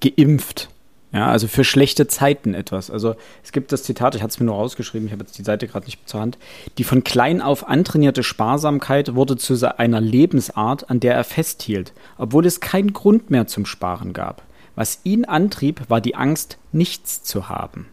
[0.00, 0.68] geimpft.
[1.12, 2.88] Ja, also für schlechte Zeiten etwas.
[2.88, 5.42] Also es gibt das Zitat, ich hatte es mir nur rausgeschrieben, ich habe jetzt die
[5.42, 6.38] Seite gerade nicht zur Hand.
[6.78, 12.46] Die von klein auf antrainierte Sparsamkeit wurde zu einer Lebensart, an der er festhielt, obwohl
[12.46, 14.42] es keinen Grund mehr zum Sparen gab.
[14.76, 17.88] Was ihn antrieb, war die Angst, nichts zu haben.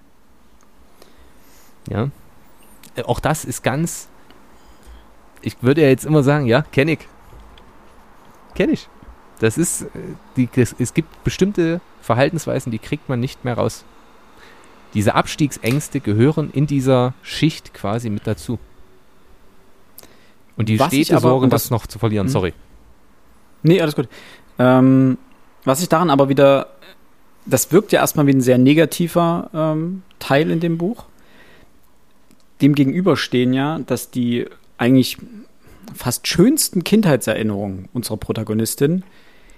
[1.89, 2.11] Ja.
[2.95, 4.09] Äh, auch das ist ganz.
[5.41, 6.99] Ich würde ja jetzt immer sagen, ja, kenne ich.
[8.53, 8.89] Kenne ich.
[9.39, 9.87] Das ist, äh,
[10.35, 13.83] die, das, es gibt bestimmte Verhaltensweisen, die kriegt man nicht mehr raus.
[14.93, 18.57] Diese Abstiegsängste gehören in dieser Schicht quasi mit dazu.
[20.55, 22.31] Und die was stete aber, Sorge, das noch zu verlieren, hm.
[22.31, 22.53] sorry.
[23.63, 24.07] Nee, alles gut.
[24.57, 25.17] Ähm,
[25.65, 26.67] was ich daran aber wieder,
[27.45, 31.05] das wirkt ja erstmal wie ein sehr negativer ähm, Teil in dem Buch.
[32.61, 35.17] Dem gegenüber stehen ja, dass die eigentlich
[35.93, 39.03] fast schönsten Kindheitserinnerungen unserer Protagonistin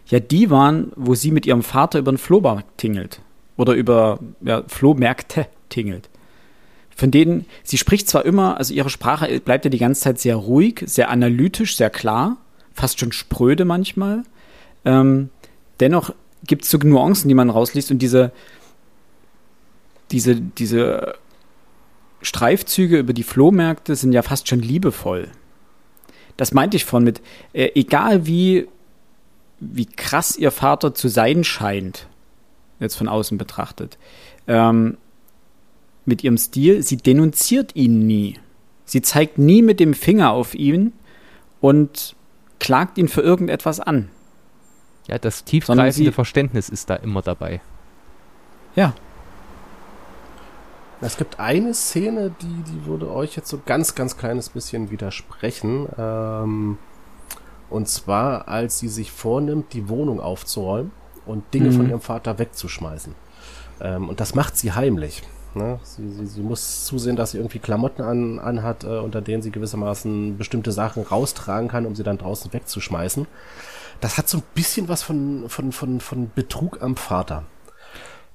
[0.09, 3.21] ja die waren, wo sie mit ihrem Vater über den Flohmarkt tingelt.
[3.57, 6.09] Oder über ja, Flohmärkte tingelt.
[6.95, 10.35] Von denen, sie spricht zwar immer, also ihre Sprache bleibt ja die ganze Zeit sehr
[10.35, 12.37] ruhig, sehr analytisch, sehr klar,
[12.73, 14.23] fast schon spröde manchmal.
[14.85, 15.29] Ähm,
[15.79, 16.13] dennoch
[16.45, 18.31] gibt es so Nuancen, die man rausliest und diese,
[20.11, 21.15] diese, diese
[22.21, 25.27] Streifzüge über die Flohmärkte sind ja fast schon liebevoll.
[26.37, 27.21] Das meinte ich von mit,
[27.53, 28.67] äh, egal wie
[29.59, 32.07] wie krass ihr Vater zu sein scheint,
[32.79, 33.97] jetzt von außen betrachtet,
[34.47, 34.97] ähm,
[36.05, 38.39] mit ihrem Stil, sie denunziert ihn nie.
[38.85, 40.93] Sie zeigt nie mit dem Finger auf ihn
[41.61, 42.15] und
[42.59, 44.09] klagt ihn für irgendetwas an.
[45.07, 47.61] Ja, das tiefgreifende Verständnis ist da immer dabei.
[48.75, 48.93] Ja.
[51.01, 55.87] Es gibt eine Szene, die, die würde euch jetzt so ganz, ganz kleines bisschen widersprechen.
[55.97, 56.77] Ähm,
[57.69, 60.91] und zwar, als sie sich vornimmt, die Wohnung aufzuräumen
[61.25, 61.73] und Dinge mhm.
[61.75, 63.15] von ihrem Vater wegzuschmeißen.
[63.81, 65.23] Ähm, und das macht sie heimlich.
[65.55, 65.79] Ne?
[65.83, 69.51] Sie, sie, sie, muss zusehen, dass sie irgendwie Klamotten an, anhat, äh, unter denen sie
[69.51, 73.25] gewissermaßen bestimmte Sachen raustragen kann, um sie dann draußen wegzuschmeißen.
[73.99, 77.43] Das hat so ein bisschen was von, von, von, von Betrug am Vater.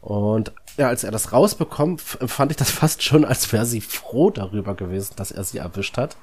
[0.00, 4.30] Und ja, als er das rausbekommt, fand ich das fast schon, als wäre sie froh
[4.30, 6.16] darüber gewesen, dass er sie erwischt hat.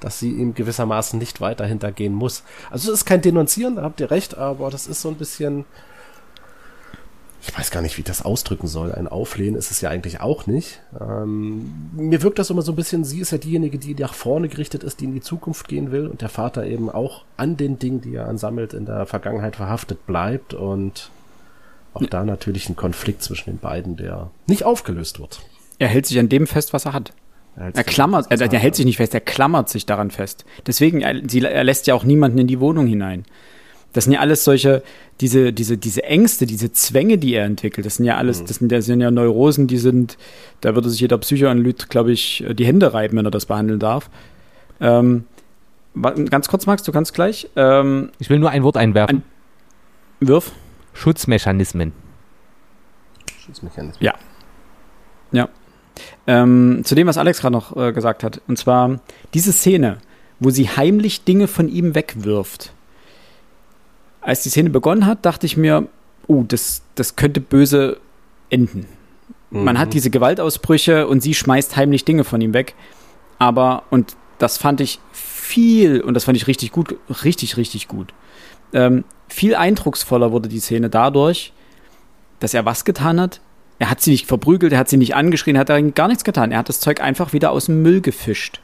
[0.00, 2.42] Dass sie ihm gewissermaßen nicht weiter hintergehen muss.
[2.70, 5.64] Also es ist kein Denunzieren, da habt ihr recht, aber das ist so ein bisschen,
[7.42, 8.92] ich weiß gar nicht, wie ich das ausdrücken soll.
[8.92, 10.80] Ein Auflehnen ist es ja eigentlich auch nicht.
[11.00, 14.48] Ähm, mir wirkt das immer so ein bisschen, sie ist ja diejenige, die nach vorne
[14.48, 17.78] gerichtet ist, die in die Zukunft gehen will und der Vater eben auch an den
[17.78, 21.10] Dingen, die er ansammelt, in der Vergangenheit verhaftet bleibt und
[21.94, 25.40] auch da natürlich ein Konflikt zwischen den beiden, der nicht aufgelöst wird.
[25.78, 27.12] Er hält sich an dem fest, was er hat.
[27.60, 30.46] Er, er klammert, er, er, hält sich nicht fest, er klammert sich daran fest.
[30.66, 33.24] Deswegen, er, sie, er lässt ja auch niemanden in die Wohnung hinein.
[33.92, 34.82] Das sind ja alles solche,
[35.20, 37.84] diese, diese, diese Ängste, diese Zwänge, die er entwickelt.
[37.84, 38.46] Das sind ja alles, mhm.
[38.46, 40.16] das, sind, das sind ja Neurosen, die sind,
[40.62, 44.08] da würde sich jeder Psychoanalyt, glaube ich, die Hände reiben, wenn er das behandeln darf.
[44.80, 45.24] Ähm,
[46.30, 47.50] ganz kurz, Max, du kannst gleich.
[47.56, 49.22] Ähm, ich will nur ein Wort einwerfen.
[50.20, 50.52] Ein Wirf.
[50.94, 51.92] Schutzmechanismen.
[53.44, 54.02] Schutzmechanismen.
[54.02, 54.14] Ja.
[55.32, 55.48] Ja.
[56.30, 58.40] Ähm, zu dem, was Alex gerade noch äh, gesagt hat.
[58.46, 59.00] Und zwar
[59.34, 59.98] diese Szene,
[60.38, 62.72] wo sie heimlich Dinge von ihm wegwirft.
[64.20, 65.88] Als die Szene begonnen hat, dachte ich mir,
[66.28, 67.96] oh, das, das könnte böse
[68.48, 68.86] enden.
[69.50, 69.64] Mhm.
[69.64, 69.92] Man hat mhm.
[69.92, 72.76] diese Gewaltausbrüche und sie schmeißt heimlich Dinge von ihm weg.
[73.40, 78.14] Aber, und das fand ich viel, und das fand ich richtig gut, richtig, richtig gut.
[78.72, 81.52] Ähm, viel eindrucksvoller wurde die Szene dadurch,
[82.38, 83.40] dass er was getan hat,
[83.80, 86.52] er hat sie nicht verprügelt, er hat sie nicht angeschrien, er hat gar nichts getan.
[86.52, 88.60] Er hat das Zeug einfach wieder aus dem Müll gefischt.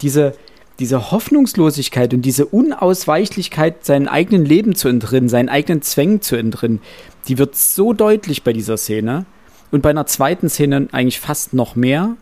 [0.00, 0.36] Diese,
[0.78, 6.80] diese Hoffnungslosigkeit und diese Unausweichlichkeit, seinem eigenen Leben zu entrinnen, seinen eigenen Zwängen zu entrinnen,
[7.26, 9.26] die wird so deutlich bei dieser Szene.
[9.72, 12.16] Und bei einer zweiten Szene eigentlich fast noch mehr.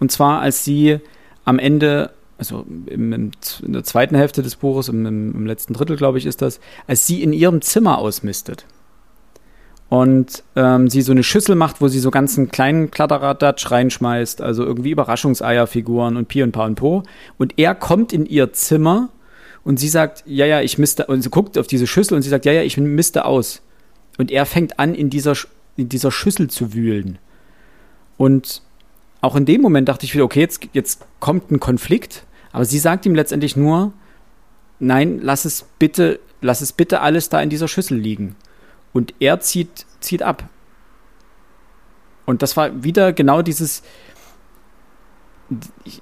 [0.00, 1.00] Und zwar, als sie
[1.44, 3.30] am Ende, also im, im,
[3.62, 7.06] in der zweiten Hälfte des Buches, im, im letzten Drittel, glaube ich, ist das, als
[7.06, 8.64] sie in ihrem Zimmer ausmistet
[9.88, 14.64] und ähm, sie so eine Schüssel macht, wo sie so ganzen kleinen Kladderadatsch reinschmeißt, also
[14.64, 17.04] irgendwie Überraschungseierfiguren und Pi und Pa und Po.
[17.38, 19.08] Und er kommt in ihr Zimmer
[19.64, 22.28] und sie sagt, ja, ja, ich misste, und sie guckt auf diese Schüssel und sie
[22.28, 23.62] sagt, ja, ja, ich misste aus.
[24.18, 25.34] Und er fängt an, in dieser,
[25.76, 27.18] in dieser Schüssel zu wühlen.
[28.18, 28.62] Und
[29.22, 32.78] auch in dem Moment dachte ich wieder, okay, jetzt, jetzt kommt ein Konflikt, aber sie
[32.78, 33.92] sagt ihm letztendlich nur,
[34.80, 38.36] nein, lass es bitte, lass es bitte alles da in dieser Schüssel liegen.
[38.98, 40.48] Und er zieht, zieht ab.
[42.26, 43.84] Und das war wieder genau dieses.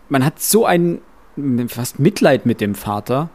[0.08, 1.02] Man hat so ein
[1.68, 3.28] fast Mitleid mit dem Vater,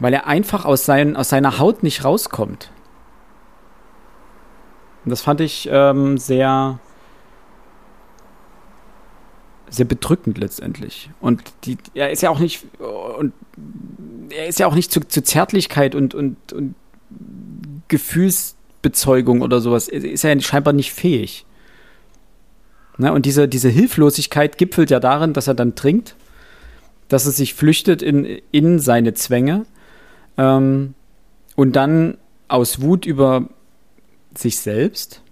[0.00, 2.72] weil er einfach aus, sein, aus seiner Haut nicht rauskommt.
[5.04, 6.80] Und das fand ich ähm, sehr,
[9.68, 11.10] sehr bedrückend letztendlich.
[11.20, 13.34] Und die, er ist ja auch nicht und
[14.30, 16.74] er ist ja auch nicht zu, zu Zärtlichkeit und, und, und
[17.86, 21.44] Gefühls Bezeugung oder sowas ist er scheinbar nicht fähig.
[22.98, 23.12] Ne?
[23.12, 26.16] Und diese, diese Hilflosigkeit gipfelt ja darin, dass er dann trinkt,
[27.08, 29.66] dass er sich flüchtet in, in seine Zwänge
[30.36, 30.94] ähm,
[31.56, 32.18] und dann
[32.48, 33.48] aus Wut über
[34.36, 35.22] sich selbst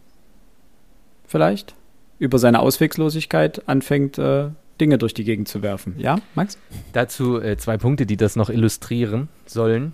[1.27, 1.75] vielleicht,
[2.19, 4.49] über seine Auswegslosigkeit anfängt, äh,
[4.81, 5.95] Dinge durch die Gegend zu werfen.
[5.99, 6.57] Ja, Max?
[6.93, 9.93] Dazu äh, zwei Punkte, die das noch illustrieren sollen.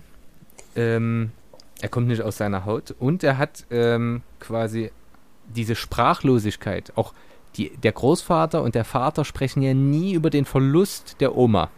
[0.75, 1.31] Ähm,
[1.81, 4.91] er kommt nicht aus seiner Haut und er hat ähm, quasi
[5.47, 6.93] diese Sprachlosigkeit.
[6.95, 7.13] Auch
[7.57, 11.69] die, der Großvater und der Vater sprechen ja nie über den Verlust der Oma.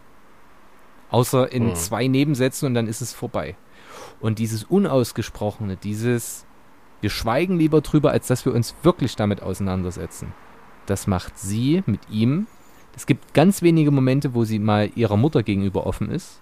[1.10, 1.76] Außer in hm.
[1.76, 3.56] zwei Nebensätzen und dann ist es vorbei.
[4.20, 6.46] Und dieses Unausgesprochene, dieses,
[7.02, 10.34] wir schweigen lieber drüber, als dass wir uns wirklich damit auseinandersetzen.
[10.86, 12.48] Das macht sie mit ihm.
[12.96, 16.42] Es gibt ganz wenige Momente, wo sie mal ihrer Mutter gegenüber offen ist.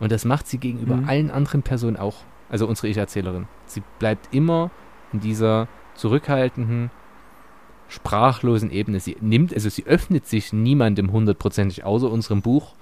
[0.00, 1.08] Und das macht sie gegenüber mhm.
[1.08, 2.16] allen anderen Personen auch
[2.54, 3.48] also unsere Ich-Erzählerin.
[3.66, 4.70] Sie bleibt immer
[5.12, 6.92] in dieser zurückhaltenden,
[7.88, 9.00] sprachlosen Ebene.
[9.00, 12.74] Sie nimmt, also sie öffnet sich niemandem hundertprozentig außer unserem Buch.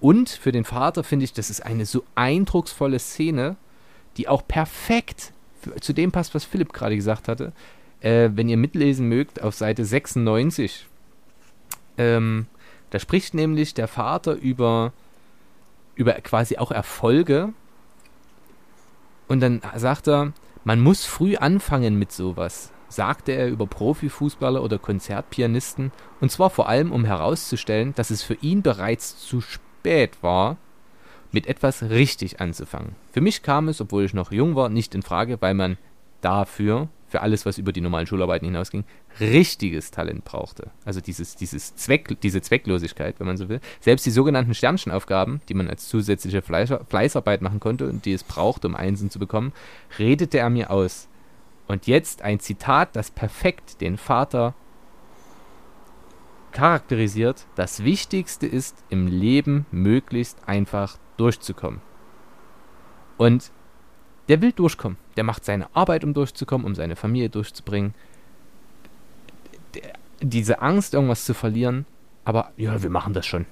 [0.00, 3.56] Und für den Vater finde ich, das ist eine so eindrucksvolle Szene,
[4.16, 5.34] die auch perfekt
[5.78, 7.52] zu dem passt, was Philipp gerade gesagt hatte.
[8.00, 10.86] Äh, wenn ihr mitlesen mögt, auf Seite 96.
[11.98, 12.46] Ähm,
[12.88, 14.94] da spricht nämlich der Vater über,
[15.96, 17.52] über quasi auch Erfolge
[19.28, 20.32] und dann sagt er,
[20.64, 26.68] man muss früh anfangen mit sowas, sagte er über Profifußballer oder Konzertpianisten, und zwar vor
[26.68, 30.56] allem, um herauszustellen, dass es für ihn bereits zu spät war,
[31.30, 32.96] mit etwas richtig anzufangen.
[33.12, 35.76] Für mich kam es, obwohl ich noch jung war, nicht in Frage, weil man
[36.20, 38.84] dafür für alles, was über die normalen Schularbeiten hinausging,
[39.18, 40.70] richtiges Talent brauchte.
[40.84, 43.60] Also dieses, dieses Zweck, diese Zwecklosigkeit, wenn man so will.
[43.80, 48.24] Selbst die sogenannten Sternchenaufgaben, die man als zusätzliche Fleißar Fleißarbeit machen konnte und die es
[48.24, 49.52] brauchte, um Einsen zu bekommen,
[49.98, 51.08] redete er mir aus.
[51.66, 54.54] Und jetzt ein Zitat, das perfekt den Vater
[56.52, 61.80] charakterisiert, das Wichtigste ist im Leben möglichst einfach durchzukommen.
[63.16, 63.50] Und
[64.28, 64.98] der will durchkommen.
[65.16, 67.94] Der macht seine Arbeit, um durchzukommen, um seine Familie durchzubringen.
[69.74, 71.86] Der, diese Angst, irgendwas zu verlieren,
[72.24, 73.46] aber ja, wir machen das schon.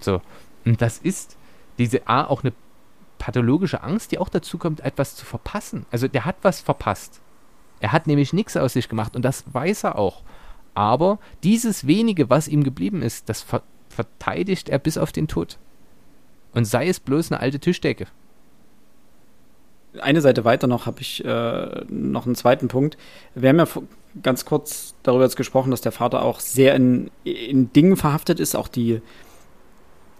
[0.00, 0.22] So.
[0.64, 1.36] Und das ist
[1.78, 2.52] diese A auch eine
[3.18, 5.86] pathologische Angst, die auch dazu kommt, etwas zu verpassen.
[5.90, 7.20] Also der hat was verpasst.
[7.80, 10.22] Er hat nämlich nichts aus sich gemacht und das weiß er auch.
[10.74, 15.58] Aber dieses wenige, was ihm geblieben ist, das ver verteidigt er bis auf den Tod.
[16.52, 18.06] Und sei es bloß eine alte Tischdecke.
[20.00, 22.96] Eine Seite weiter noch habe ich äh, noch einen zweiten Punkt.
[23.34, 23.66] Wir haben ja
[24.22, 28.54] ganz kurz darüber jetzt gesprochen, dass der Vater auch sehr in, in Dingen verhaftet ist,
[28.54, 29.00] auch die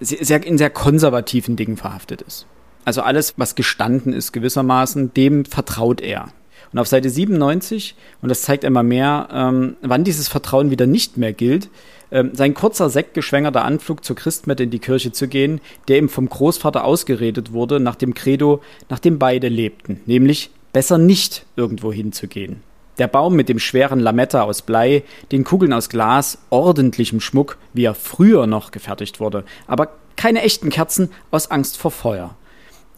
[0.00, 2.46] sehr, in sehr konservativen Dingen verhaftet ist.
[2.84, 6.28] Also alles, was gestanden ist gewissermaßen, dem vertraut er.
[6.72, 11.16] Und auf Seite 97, und das zeigt einmal mehr, ähm, wann dieses Vertrauen wieder nicht
[11.16, 11.68] mehr gilt,
[12.10, 16.28] ähm, sein kurzer sektgeschwängerter Anflug zur Christmette in die Kirche zu gehen, der ihm vom
[16.28, 22.62] Großvater ausgeredet wurde, nach dem Credo, nach dem beide lebten, nämlich besser nicht irgendwo hinzugehen.
[22.98, 25.02] Der Baum mit dem schweren Lametta aus Blei,
[25.32, 30.70] den Kugeln aus Glas, ordentlichem Schmuck, wie er früher noch gefertigt wurde, aber keine echten
[30.70, 32.36] Kerzen aus Angst vor Feuer.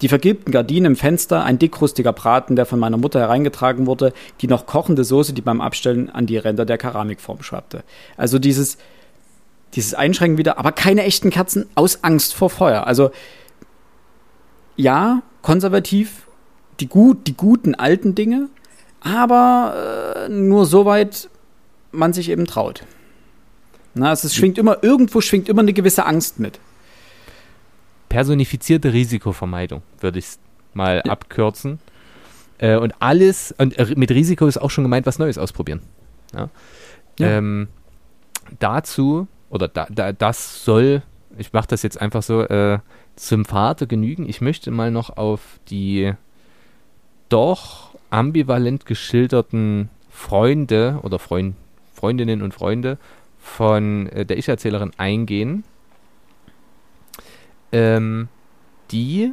[0.01, 4.47] Die vergilbten Gardinen im Fenster, ein dickrustiger Braten, der von meiner Mutter hereingetragen wurde, die
[4.47, 7.83] noch kochende Soße, die beim Abstellen an die Ränder der Keramikform schwappte.
[8.17, 8.79] Also dieses,
[9.75, 12.87] dieses Einschränken wieder, aber keine echten Kerzen aus Angst vor Feuer.
[12.87, 13.11] Also
[14.77, 16.29] ja, konservativ,
[16.79, 18.49] die, gut, die guten alten Dinge,
[19.01, 21.29] aber äh, nur soweit
[21.91, 22.85] man sich eben traut.
[23.95, 26.61] Na, es schwingt immer, irgendwo schwingt immer eine gewisse Angst mit
[28.09, 30.39] personifizierte Risikovermeidung, würde ich es
[30.75, 31.13] mal ja.
[31.13, 31.79] abkürzen.
[32.59, 35.83] Äh, und alles, und mit Risiko ist auch schon gemeint, was Neues ausprobieren.
[36.35, 36.49] Ja?
[37.19, 37.27] Ja.
[37.27, 37.69] Ähm,
[38.59, 41.03] dazu, oder da, da, das soll,
[41.37, 42.79] ich mache das jetzt einfach so, äh,
[43.17, 44.29] zum Vater genügen.
[44.29, 46.13] Ich möchte mal noch auf die
[47.29, 51.57] doch ambivalent geschilderten Freunde oder Freund,
[51.95, 52.99] Freundinnen und Freunde
[53.41, 55.65] von äh, der Ich-Erzählerin eingehen
[57.73, 58.29] ähm,
[58.91, 59.33] die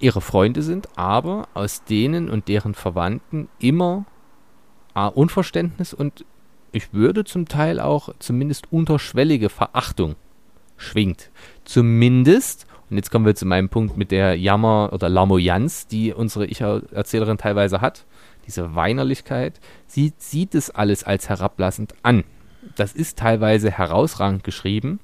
[0.00, 4.04] ihre Freunde sind, aber aus denen und deren Verwandten immer
[4.94, 6.24] A, Unverständnis und
[6.72, 10.16] ich würde zum Teil auch zumindest unterschwellige Verachtung
[10.76, 11.30] schwingt.
[11.64, 16.46] Zumindest, und jetzt kommen wir zu meinem Punkt mit der Jammer- oder Lamoyanz, die unsere
[16.46, 18.04] Ich-Erzählerin teilweise hat,
[18.46, 22.24] diese Weinerlichkeit, sie sieht es alles als herablassend an.
[22.74, 25.00] Das ist teilweise herausragend geschrieben,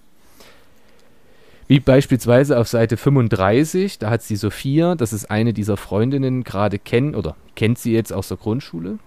[1.73, 6.79] wie beispielsweise auf Seite 35, da hat sie Sophia, das ist eine dieser Freundinnen, gerade
[6.79, 8.99] kennen oder kennt sie jetzt aus der Grundschule.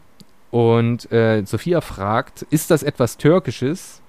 [0.49, 4.01] Und äh, Sophia fragt, ist das etwas Türkisches,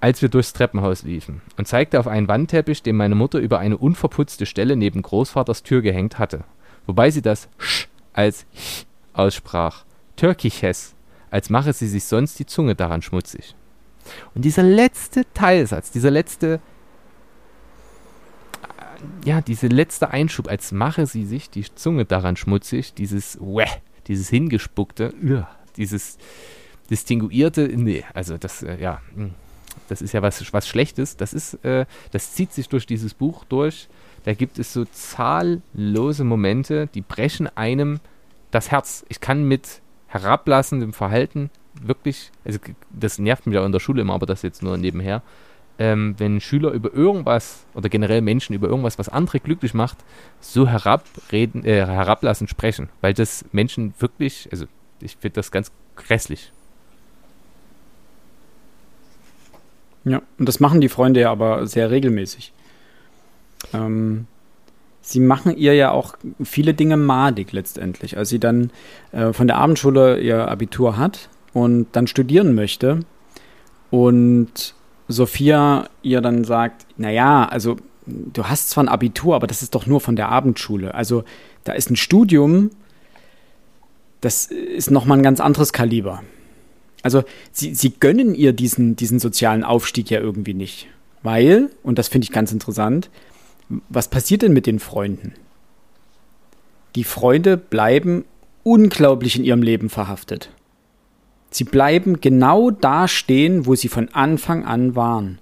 [0.00, 3.78] als wir durchs Treppenhaus liefen und zeigte auf einen Wandteppich, den meine Mutter über eine
[3.78, 6.44] unverputzte Stelle neben Großvaters Tür gehängt hatte.
[6.86, 9.84] Wobei sie das Sch als Ch aussprach.
[10.14, 10.94] Türkisches,
[11.32, 13.56] als mache sie sich sonst die Zunge daran schmutzig.
[14.36, 16.60] Und dieser letzte Teilsatz, dieser letzte
[19.24, 23.68] ja, diese letzte Einschub, als mache sie sich die Zunge daran schmutzig, dieses Wäh,
[24.06, 25.14] dieses hingespuckte,
[25.76, 26.18] dieses
[26.90, 29.34] distinguierte, nee, also das, äh, ja, hm,
[29.88, 31.16] das ist ja was, was Schlechtes.
[31.16, 33.88] Das ist, äh, das zieht sich durch dieses Buch durch.
[34.24, 38.00] Da gibt es so zahllose Momente, die brechen einem
[38.50, 39.04] das Herz.
[39.08, 41.50] Ich kann mit herablassendem Verhalten
[41.82, 42.58] wirklich, also
[42.90, 45.22] das nervt mich ja in der Schule immer, aber das jetzt nur nebenher,
[45.78, 49.98] ähm, wenn Schüler über irgendwas oder generell Menschen über irgendwas, was andere glücklich macht,
[50.40, 54.66] so herabreden, äh, herablassend sprechen, weil das Menschen wirklich, also
[55.00, 56.52] ich finde das ganz grässlich.
[60.04, 62.52] Ja, und das machen die Freunde ja aber sehr regelmäßig.
[63.72, 64.26] Ähm,
[65.00, 68.18] sie machen ihr ja auch viele Dinge madig letztendlich.
[68.18, 68.70] Als sie dann
[69.12, 73.00] äh, von der Abendschule ihr Abitur hat und dann studieren möchte
[73.90, 74.74] und
[75.08, 77.76] Sophia ihr dann sagt, naja, also
[78.06, 80.94] du hast zwar ein Abitur, aber das ist doch nur von der Abendschule.
[80.94, 81.24] Also
[81.64, 82.70] da ist ein Studium,
[84.20, 86.22] das ist nochmal ein ganz anderes Kaliber.
[87.02, 90.88] Also sie, sie gönnen ihr diesen, diesen sozialen Aufstieg ja irgendwie nicht.
[91.22, 93.10] Weil, und das finde ich ganz interessant,
[93.88, 95.34] was passiert denn mit den Freunden?
[96.94, 98.24] Die Freunde bleiben
[98.62, 100.50] unglaublich in ihrem Leben verhaftet.
[101.54, 105.38] Sie bleiben genau da stehen, wo sie von Anfang an waren.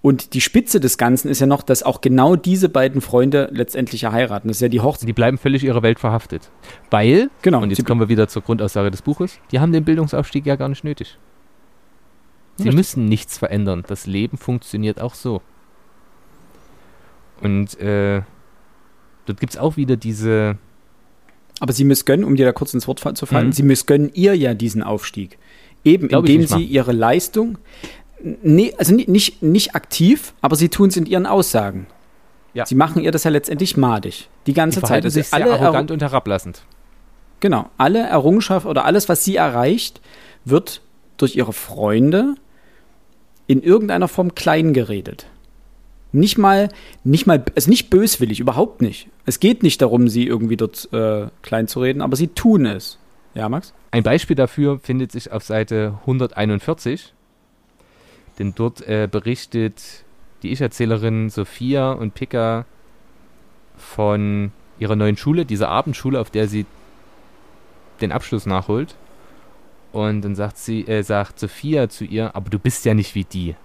[0.00, 4.00] Und die Spitze des Ganzen ist ja noch, dass auch genau diese beiden Freunde letztendlich
[4.00, 4.48] ja heiraten.
[4.48, 5.06] Das ist ja die Hochzeit.
[5.06, 6.50] Die bleiben völlig ihrer Welt verhaftet.
[6.90, 10.46] Weil, genau, und jetzt kommen wir wieder zur Grundaussage des Buches, die haben den Bildungsaufstieg
[10.46, 11.18] ja gar nicht nötig.
[12.56, 12.76] Sie Richtig.
[12.76, 13.84] müssen nichts verändern.
[13.86, 15.42] Das Leben funktioniert auch so.
[17.42, 18.22] Und äh,
[19.26, 20.56] dort gibt es auch wieder diese.
[21.60, 23.52] Aber Sie missgönnen, um dir da kurz ins Wort zu fallen, mhm.
[23.52, 25.36] Sie missgönnen ihr ja diesen Aufstieg.
[25.84, 27.58] Eben, Glaub indem Sie Ihre Leistung,
[28.42, 31.86] nee, also nicht, nicht aktiv, aber Sie tun es in Ihren Aussagen.
[32.52, 32.66] Ja.
[32.66, 34.28] Sie machen ihr das ja letztendlich madig.
[34.46, 35.04] Die ganze die Zeit.
[35.04, 36.62] Also sich sehr arrogant und herablassend.
[37.38, 37.70] Genau.
[37.78, 40.00] Alle Errungenschaften oder alles, was sie erreicht,
[40.44, 40.82] wird
[41.16, 42.34] durch ihre Freunde
[43.46, 45.26] in irgendeiner Form klein geredet.
[46.12, 46.70] Nicht mal,
[47.04, 49.08] nicht mal, also nicht böswillig, überhaupt nicht.
[49.26, 52.98] Es geht nicht darum, sie irgendwie dort äh, klein zu reden, aber sie tun es.
[53.34, 53.72] Ja, Max?
[53.90, 57.12] Ein Beispiel dafür findet sich auf Seite 141.
[58.38, 60.04] Denn dort äh, berichtet
[60.42, 62.64] die Ich-Erzählerin Sophia und Pika
[63.76, 66.66] von ihrer neuen Schule, dieser Abendschule, auf der sie
[68.00, 68.94] den Abschluss nachholt.
[69.92, 73.24] Und dann sagt sie, äh, sagt Sophia zu ihr, aber du bist ja nicht wie
[73.24, 73.56] die,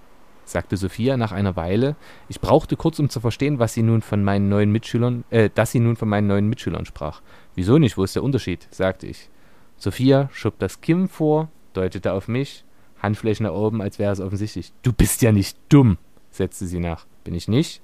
[0.44, 1.94] sagte Sophia nach einer Weile.
[2.28, 5.70] Ich brauchte kurz, um zu verstehen, was sie nun von meinen neuen Mitschülern, äh, dass
[5.70, 7.22] sie nun von meinen neuen Mitschülern sprach.
[7.54, 7.96] Wieso nicht?
[7.96, 8.66] Wo ist der Unterschied?
[8.70, 9.30] sagte ich.
[9.78, 12.64] Sophia schob das Kinn vor, deutete auf mich,
[13.02, 14.72] Handflächen nach oben, als wäre es offensichtlich.
[14.82, 15.98] Du bist ja nicht dumm,
[16.30, 17.06] setzte sie nach.
[17.24, 17.80] Bin ich nicht?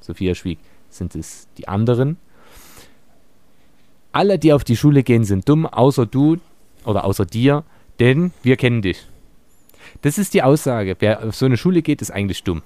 [0.00, 0.58] Sophia schwieg.
[0.88, 2.16] Sind es die anderen?
[4.12, 6.36] Alle, die auf die Schule gehen, sind dumm, außer du
[6.84, 7.64] oder außer dir,
[7.98, 9.06] denn wir kennen dich.
[10.02, 10.96] Das ist die Aussage.
[10.98, 12.62] Wer auf so eine Schule geht, ist eigentlich dumm.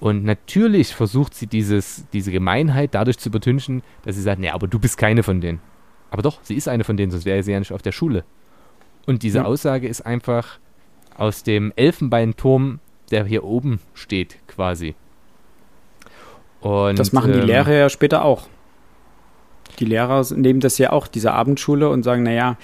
[0.00, 4.66] Und natürlich versucht sie dieses, diese Gemeinheit dadurch zu übertünchen, dass sie sagt, nee, aber
[4.66, 5.60] du bist keine von denen.
[6.10, 8.24] Aber doch, sie ist eine von denen, sonst wäre sie ja nicht auf der Schule.
[9.06, 9.44] Und diese ja.
[9.44, 10.58] Aussage ist einfach
[11.16, 12.80] aus dem Elfenbeinturm,
[13.10, 14.94] der hier oben steht, quasi.
[16.60, 18.48] Und, das machen die ähm, Lehrer ja später auch.
[19.78, 22.56] Die Lehrer nehmen das ja auch, diese Abendschule, und sagen, naja,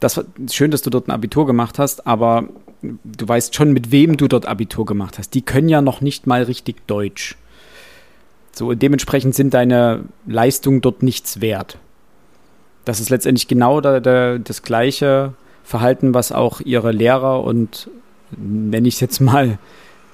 [0.00, 2.48] das war schön, dass du dort ein Abitur gemacht hast, aber
[2.82, 5.34] du weißt schon, mit wem du dort Abitur gemacht hast.
[5.34, 7.36] Die können ja noch nicht mal richtig Deutsch.
[8.52, 11.78] So, und dementsprechend sind deine Leistungen dort nichts wert.
[12.84, 17.90] Das ist letztendlich genau da, da, das gleiche Verhalten, was auch ihre Lehrer und
[18.36, 19.58] nenne ich es jetzt mal,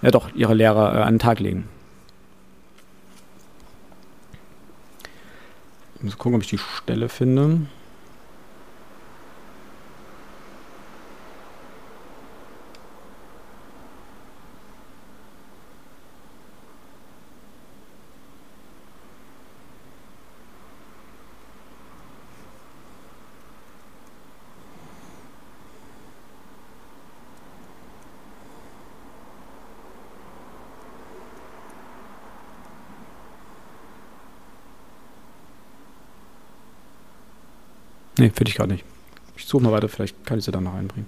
[0.03, 1.69] ja doch, ihre Lehrer äh, an den Tag legen.
[5.97, 7.67] Ich muss gucken, ob ich die Stelle finde.
[38.19, 38.85] Nee, finde ich gar nicht.
[39.37, 41.07] Ich suche mal weiter, vielleicht kann ich sie dann noch einbringen.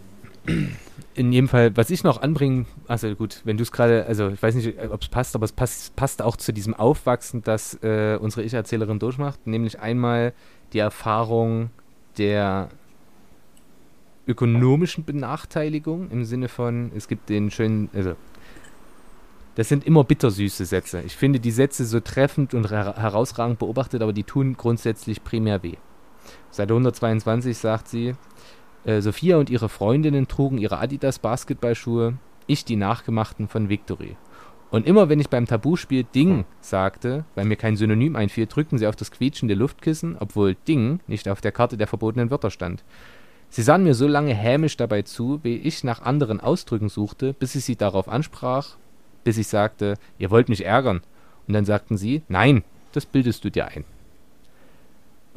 [1.14, 4.42] In jedem Fall, was ich noch anbringen, also gut, wenn du es gerade, also ich
[4.42, 8.18] weiß nicht, ob es passt, aber es passt, passt auch zu diesem Aufwachsen, das äh,
[8.20, 10.32] unsere Ich-Erzählerin durchmacht, nämlich einmal
[10.72, 11.70] die Erfahrung
[12.18, 12.68] der
[14.26, 18.14] ökonomischen Benachteiligung im Sinne von, es gibt den schönen, also
[19.54, 21.02] das sind immer bittersüße Sätze.
[21.02, 25.74] Ich finde die Sätze so treffend und herausragend beobachtet, aber die tun grundsätzlich primär weh.
[26.50, 28.14] Seite 122 sagt sie,
[28.84, 34.16] äh, Sophia und ihre Freundinnen trugen ihre Adidas Basketballschuhe, ich die nachgemachten von Victory.
[34.70, 38.86] Und immer wenn ich beim Tabuspiel Ding sagte, weil mir kein Synonym einfiel, drückten sie
[38.86, 42.84] auf das quietschende Luftkissen, obwohl Ding nicht auf der Karte der verbotenen Wörter stand.
[43.50, 47.54] Sie sahen mir so lange hämisch dabei zu, wie ich nach anderen Ausdrücken suchte, bis
[47.54, 48.76] ich sie darauf ansprach,
[49.24, 51.00] bis ich sagte, ihr wollt mich ärgern.
[51.46, 52.62] Und dann sagten sie, nein,
[52.92, 53.84] das bildest du dir ein.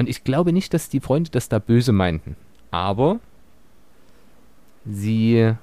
[0.02, 2.36] Und ich glaube nicht, dass die Freunde das da böse meinten.
[2.72, 3.20] Aber
[4.84, 5.54] sie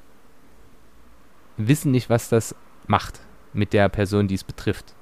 [1.56, 2.54] wissen nicht, was das
[2.86, 3.18] macht
[3.52, 4.94] mit der Person, die es betrifft.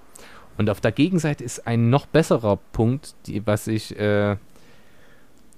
[0.56, 4.38] Und auf der Gegenseite ist ein noch besserer Punkt, die, was ich, äh,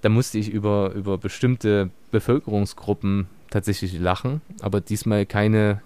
[0.00, 5.82] da musste ich über, über bestimmte Bevölkerungsgruppen tatsächlich lachen, aber diesmal keine,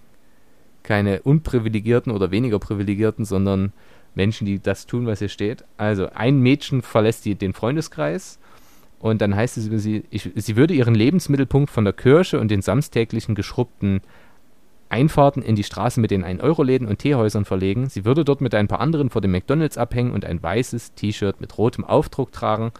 [0.82, 3.74] keine unprivilegierten oder weniger privilegierten, sondern
[4.15, 5.65] Menschen, die das tun, was hier steht.
[5.77, 8.39] Also ein Mädchen verlässt die, den Freundeskreis
[9.03, 12.53] und dann heißt es über sie, ich, sie würde ihren Lebensmittelpunkt von der Kirche und
[12.53, 14.01] den samstäglichen geschrubbten
[14.91, 17.89] Einfahrten in die Straße mit den 1-Euro-Läden und Teehäusern verlegen.
[17.89, 21.41] Sie würde dort mit ein paar anderen vor dem McDonalds abhängen und ein weißes T-Shirt
[21.41, 22.71] mit rotem Aufdruck tragen,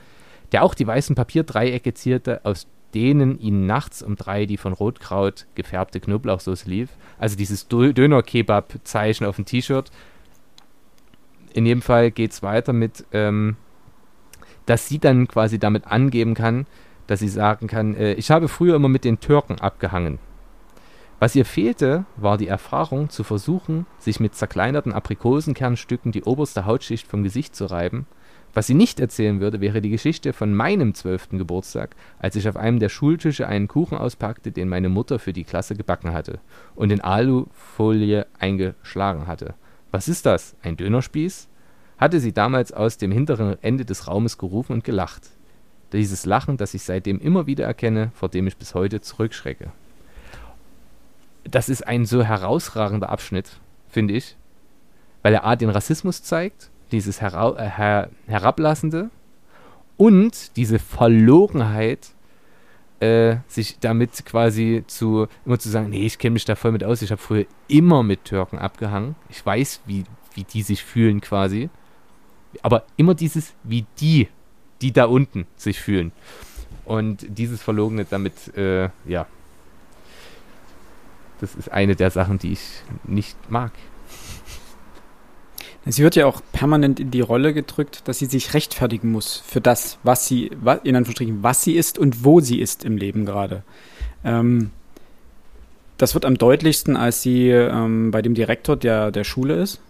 [0.53, 5.47] der auch die weißen Papierdreiecke zierte, aus denen ihnen nachts um drei die von Rotkraut
[5.55, 6.91] gefärbte Knoblauchsoße lief.
[7.19, 9.91] Also dieses Döner-Kebab-Zeichen auf dem T-Shirt
[11.55, 13.57] in jedem Fall geht es weiter mit, ähm,
[14.67, 16.67] dass sie dann quasi damit angeben kann,
[17.07, 20.19] dass sie sagen kann, äh, ich habe früher immer mit den Türken abgehangen.
[21.23, 27.07] Was ihr fehlte, war die Erfahrung, zu versuchen, sich mit zerkleinerten Aprikosenkernstücken die oberste Hautschicht
[27.07, 28.07] vom Gesicht zu reiben.
[28.55, 32.57] Was sie nicht erzählen würde, wäre die Geschichte von meinem zwölften Geburtstag, als ich auf
[32.57, 36.41] einem der Schultische einen Kuchen auspackte, den meine Mutter für die Klasse gebacken hatte
[36.75, 39.55] und in Alufolie eingeschlagen hatte.
[39.93, 40.57] Was ist das?
[40.63, 41.49] Ein Dönerspieß?
[41.99, 45.31] hatte sie damals aus dem hinteren Ende des Raumes gerufen und gelacht.
[45.93, 49.71] Dieses Lachen, das ich seitdem immer wieder erkenne, vor dem ich bis heute zurückschrecke
[51.45, 54.37] das ist ein so herausragender Abschnitt, finde ich,
[55.23, 59.11] weil er A, den Rassismus zeigt, dieses Hera äh, her Herablassende
[59.97, 62.11] und diese Verlogenheit,
[63.03, 66.85] äh, sich damit quasi zu, immer zu sagen, nee, ich kenne mich da voll mit
[66.85, 71.21] aus, ich habe früher immer mit Türken abgehangen, ich weiß, wie, wie die sich fühlen
[71.21, 71.69] quasi,
[72.63, 74.29] aber immer dieses, wie die,
[74.83, 76.13] die da unten sich fühlen.
[76.85, 79.27] Und dieses Verlogene damit, äh, ja,
[81.41, 83.73] das ist eine der Sachen, die ich nicht mag.
[85.85, 89.61] Sie wird ja auch permanent in die Rolle gedrückt, dass sie sich rechtfertigen muss für
[89.61, 90.47] das, was sie,
[90.85, 93.65] in Anführungsstrichen, was sie ist und wo sie ist im Leben gerade.
[94.25, 94.71] Ähm,
[95.99, 99.81] das wird am deutlichsten, als sie ähm, bei dem Direktor der, der Schule ist.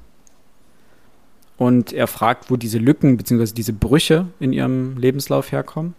[1.59, 3.53] Und er fragt, wo diese Lücken bzw.
[3.55, 5.95] diese Brüche in ihrem Lebenslauf herkommen.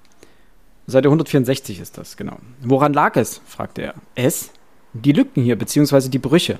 [0.87, 2.37] Seite 164 ist das, genau.
[2.61, 3.41] Woran lag es?
[3.45, 3.93] fragt er.
[4.15, 4.51] Es?
[4.93, 6.59] die Lücken hier, beziehungsweise die Brüche.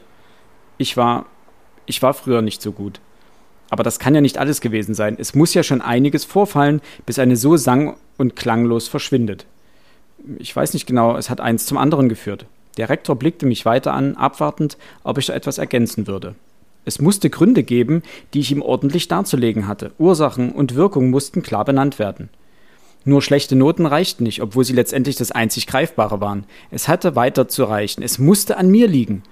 [0.78, 1.28] Ich war,
[1.86, 3.00] ich war früher nicht so gut.
[3.70, 5.16] Aber das kann ja nicht alles gewesen sein.
[5.18, 9.46] Es muss ja schon einiges vorfallen, bis eine so sang- und klanglos verschwindet.
[10.38, 12.46] Ich weiß nicht genau, es hat eins zum anderen geführt.
[12.78, 16.36] Der Rektor blickte mich weiter an, abwartend, ob ich da etwas ergänzen würde.
[16.86, 18.04] Es musste Gründe geben,
[18.34, 19.92] die ich ihm ordentlich darzulegen hatte.
[19.98, 22.30] Ursachen und Wirkung mussten klar benannt werden.
[23.06, 26.46] Nur schlechte Noten reichten nicht, obwohl sie letztendlich das einzig Greifbare waren.
[26.72, 28.02] Es hatte weiter zu reichen.
[28.02, 29.24] Es musste an mir liegen.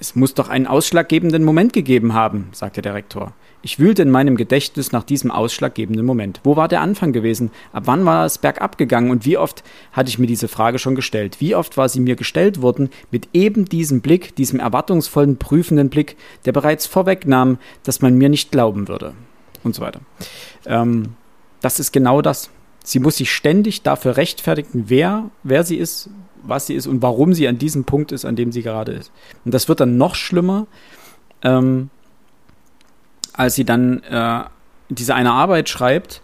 [0.00, 3.32] Es muss doch einen ausschlaggebenden Moment gegeben haben, sagte der Rektor.
[3.62, 6.40] Ich wühlte in meinem Gedächtnis nach diesem ausschlaggebenden Moment.
[6.44, 7.50] Wo war der Anfang gewesen?
[7.72, 9.10] Ab wann war es bergab gegangen?
[9.10, 11.40] Und wie oft hatte ich mir diese Frage schon gestellt?
[11.40, 16.16] Wie oft war sie mir gestellt worden mit eben diesem Blick, diesem erwartungsvollen, prüfenden Blick,
[16.44, 19.14] der bereits vorwegnahm, dass man mir nicht glauben würde?
[19.62, 20.00] Und so weiter.
[20.66, 21.14] Ähm,
[21.62, 22.50] das ist genau das.
[22.84, 26.10] Sie muss sich ständig dafür rechtfertigen, wer, wer sie ist,
[26.46, 29.12] was sie ist und warum sie an diesem Punkt ist, an dem sie gerade ist.
[29.44, 30.66] Und das wird dann noch schlimmer,
[31.42, 31.90] ähm,
[33.32, 34.44] als sie dann äh,
[34.88, 36.22] diese eine Arbeit schreibt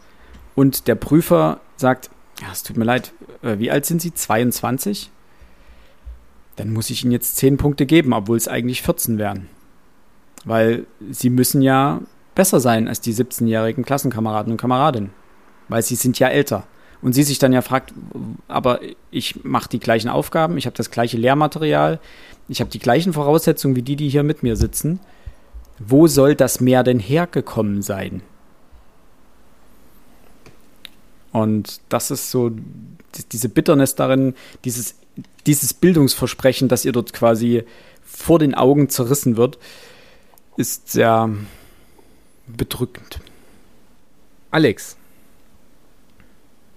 [0.55, 2.11] und der Prüfer sagt,
[2.41, 3.13] ja, es tut mir leid,
[3.43, 4.15] äh, wie alt sind Sie?
[4.15, 5.11] 22?
[6.57, 9.49] Dann muss ich Ihnen jetzt 10 Punkte geben, obwohl es eigentlich 14 wären.
[10.45, 12.01] Weil Sie müssen ja
[12.35, 15.11] besser sein als die 17-jährigen Klassenkameraden und Kameradinnen
[15.71, 16.65] weil sie sind ja älter.
[17.03, 17.95] Und sie sich dann ja fragt,
[18.47, 18.81] aber
[19.11, 21.99] ich mache die gleichen Aufgaben, ich habe das gleiche Lehrmaterial,
[22.49, 25.01] ich habe die gleichen Voraussetzungen wie die, die hier mit mir sitzen.
[25.79, 28.23] Wo soll das mehr denn hergekommen sein?
[31.33, 32.51] Und das ist so
[33.33, 34.35] diese Bitternis darin,
[34.65, 34.97] dieses,
[35.47, 37.65] dieses Bildungsversprechen, das ihr dort quasi
[38.05, 39.59] vor den Augen zerrissen wird,
[40.57, 41.31] ist sehr
[42.47, 43.21] bedrückend.
[44.51, 44.97] Alex,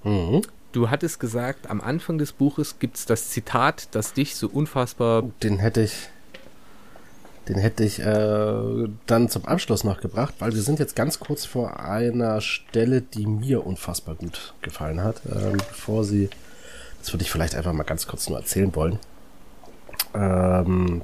[0.03, 0.41] Mhm.
[0.71, 5.23] Du hattest gesagt, am Anfang des Buches gibt es das Zitat, das dich so unfassbar.
[5.43, 6.09] Den hätte ich.
[7.47, 11.45] Den hätte ich äh, dann zum Abschluss noch gebracht, weil wir sind jetzt ganz kurz
[11.45, 15.21] vor einer Stelle, die mir unfassbar gut gefallen hat.
[15.25, 16.29] Ähm, bevor sie.
[17.01, 18.97] Das würde ich vielleicht einfach mal ganz kurz nur erzählen wollen.
[20.13, 21.01] Ähm,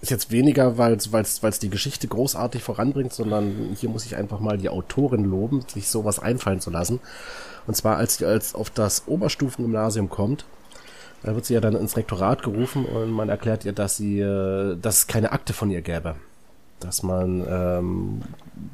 [0.00, 4.56] ist jetzt weniger, weil es die Geschichte großartig voranbringt, sondern hier muss ich einfach mal
[4.56, 7.00] die Autorin loben, sich sowas einfallen zu lassen.
[7.66, 10.44] Und zwar, als sie als auf das Oberstufengymnasium kommt,
[11.22, 14.76] da wird sie ja dann ins Rektorat gerufen und man erklärt ihr, dass sie, äh,
[14.76, 16.14] dass es keine Akte von ihr gäbe.
[16.80, 18.22] Dass man, ähm,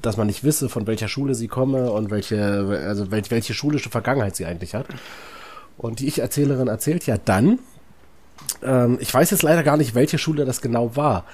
[0.01, 3.91] dass man nicht wisse, von welcher Schule sie komme und welche, also welche, welche schulische
[3.91, 4.87] Vergangenheit sie eigentlich hat.
[5.77, 7.59] Und die Ich-Erzählerin erzählt ja dann,
[8.63, 11.25] ähm, ich weiß jetzt leider gar nicht, welche Schule das genau war.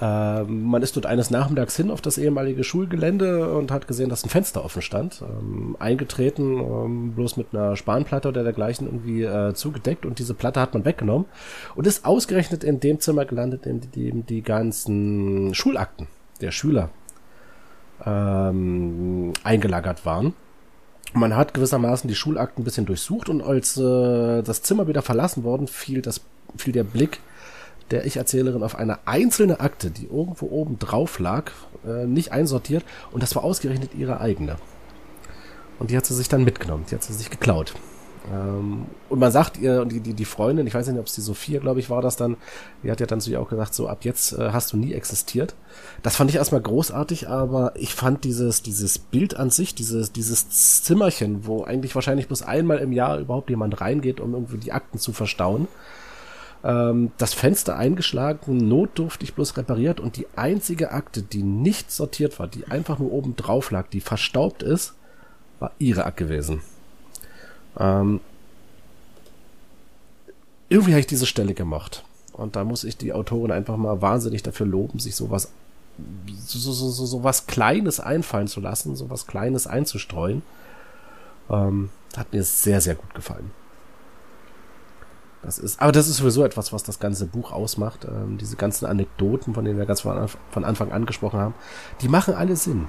[0.00, 4.24] Ähm, man ist dort eines Nachmittags hin auf das ehemalige Schulgelände und hat gesehen, dass
[4.24, 5.22] ein Fenster offen stand.
[5.22, 10.60] Ähm, eingetreten, ähm, bloß mit einer Spanplatte oder dergleichen irgendwie äh, zugedeckt und diese Platte
[10.60, 11.26] hat man weggenommen
[11.74, 16.06] und ist ausgerechnet in dem Zimmer gelandet, in dem die ganzen Schulakten
[16.40, 16.90] der Schüler
[18.04, 20.34] ähm, eingelagert waren.
[21.14, 25.44] Man hat gewissermaßen die Schulakten ein bisschen durchsucht und als äh, das Zimmer wieder verlassen
[25.44, 26.22] worden, fiel, das,
[26.56, 27.20] fiel der Blick
[27.90, 31.50] der Ich-Erzählerin auf eine einzelne Akte, die irgendwo oben drauf lag,
[31.86, 34.56] äh, nicht einsortiert und das war ausgerechnet ihre eigene.
[35.78, 37.74] Und die hat sie sich dann mitgenommen, die hat sie sich geklaut.
[38.30, 41.20] Ähm, und man sagt ihr, die, die, die Freundin, ich weiß nicht, ob es die
[41.20, 42.36] Sophia, glaube ich, war das dann,
[42.82, 44.92] die hat ja dann zu ihr auch gesagt, so ab jetzt äh, hast du nie
[44.92, 45.54] existiert.
[46.02, 50.82] Das fand ich erstmal großartig, aber ich fand dieses, dieses Bild an sich, dieses, dieses
[50.82, 54.98] Zimmerchen, wo eigentlich wahrscheinlich bloß einmal im Jahr überhaupt jemand reingeht, um irgendwie die Akten
[54.98, 55.66] zu verstauen,
[56.64, 62.46] ähm, das Fenster eingeschlagen, notdurftig bloß repariert und die einzige Akte, die nicht sortiert war,
[62.46, 64.94] die einfach nur oben drauf lag, die verstaubt ist,
[65.58, 66.60] war ihre Akte gewesen.
[67.78, 68.20] Ähm,
[70.68, 72.04] irgendwie habe ich diese Stelle gemacht.
[72.32, 75.52] Und da muss ich die Autorin einfach mal wahnsinnig dafür loben, sich sowas
[76.46, 80.42] so, so, so, so Kleines einfallen zu lassen, so was Kleines einzustreuen.
[81.50, 83.50] Ähm, hat mir sehr, sehr gut gefallen.
[85.42, 88.04] Das ist, aber das ist sowieso etwas, was das ganze Buch ausmacht.
[88.04, 91.54] Ähm, diese ganzen Anekdoten, von denen wir ganz von, von Anfang an gesprochen haben,
[92.00, 92.86] die machen alle Sinn.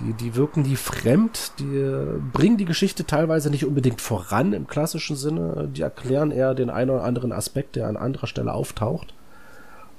[0.00, 1.94] Die, die wirken die fremd, die
[2.32, 5.68] bringen die Geschichte teilweise nicht unbedingt voran im klassischen Sinne.
[5.72, 9.14] Die erklären eher den einen oder anderen Aspekt, der an anderer Stelle auftaucht.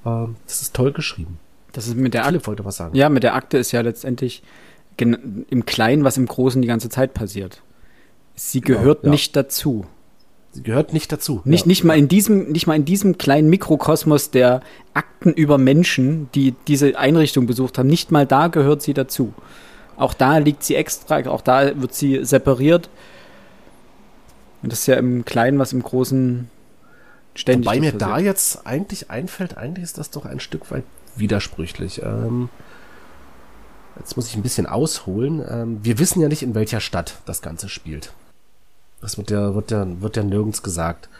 [0.04, 1.38] Ähm, das ist toll geschrieben.
[1.72, 2.96] Das ist mit der Akte wollte was sagen.
[2.96, 4.42] Ja, mit der Akte ist ja letztendlich
[4.96, 7.62] im Kleinen, was im Großen die ganze Zeit passiert.
[8.36, 9.10] Sie gehört ja, ja.
[9.10, 9.86] nicht dazu.
[10.54, 11.40] Sie gehört nicht dazu.
[11.44, 11.68] Nicht, ja.
[11.68, 14.60] nicht, mal in diesem, nicht mal in diesem kleinen Mikrokosmos der
[14.94, 19.34] Akten über Menschen, die diese Einrichtung besucht haben, nicht mal da gehört sie dazu.
[19.96, 22.88] Auch da liegt sie extra, auch da wird sie separiert.
[24.62, 26.48] Und das ist ja im Kleinen, was im Großen
[27.34, 28.02] ständig Wobei mir passiert.
[28.02, 30.84] da jetzt eigentlich einfällt, eigentlich ist das doch ein Stück weit
[31.16, 32.00] widersprüchlich.
[32.02, 32.48] Ähm,
[33.98, 35.44] jetzt muss ich ein bisschen ausholen.
[35.48, 38.12] Ähm, wir wissen ja nicht, in welcher Stadt das Ganze spielt.
[39.04, 41.10] Das wird ja, wird ja, wird ja nirgends gesagt.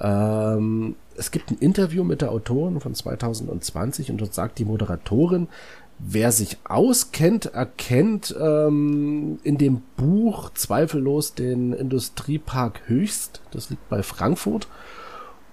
[0.00, 5.48] Ähm, es gibt ein Interview mit der Autorin von 2020 und dort sagt die Moderatorin,
[5.98, 13.40] Wer sich auskennt, erkennt ähm, in dem Buch zweifellos den Industriepark Höchst.
[13.50, 14.68] Das liegt bei Frankfurt.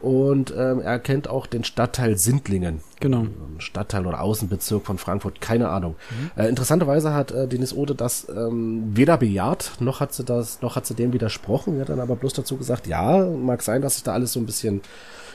[0.04, 2.82] Und ähm, er kennt auch den Stadtteil Sindlingen.
[3.00, 3.28] Genau.
[3.58, 5.96] Stadtteil oder Außenbezirk von Frankfurt, keine Ahnung.
[6.36, 6.42] Mhm.
[6.44, 10.76] Äh, interessanterweise hat äh, Denis Ode das ähm, weder bejaht, noch hat sie das, noch
[10.76, 11.76] hat sie dem widersprochen.
[11.76, 14.42] Er hat dann aber bloß dazu gesagt, ja, mag sein, dass sich da alles so
[14.42, 14.82] ein bisschen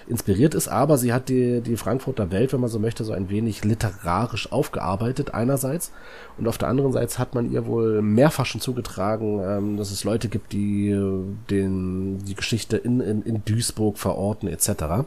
[0.09, 3.29] inspiriert ist, aber sie hat die, die Frankfurter Welt, wenn man so möchte, so ein
[3.31, 5.93] wenig literarisch aufgearbeitet einerseits
[6.39, 10.05] und auf der anderen Seite hat man ihr wohl mehrfach schon zugetragen, ähm, dass es
[10.05, 14.69] Leute gibt, die äh, den, die Geschichte in, in, in Duisburg verorten etc.
[14.69, 15.05] Äh,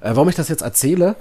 [0.00, 1.16] warum ich das jetzt erzähle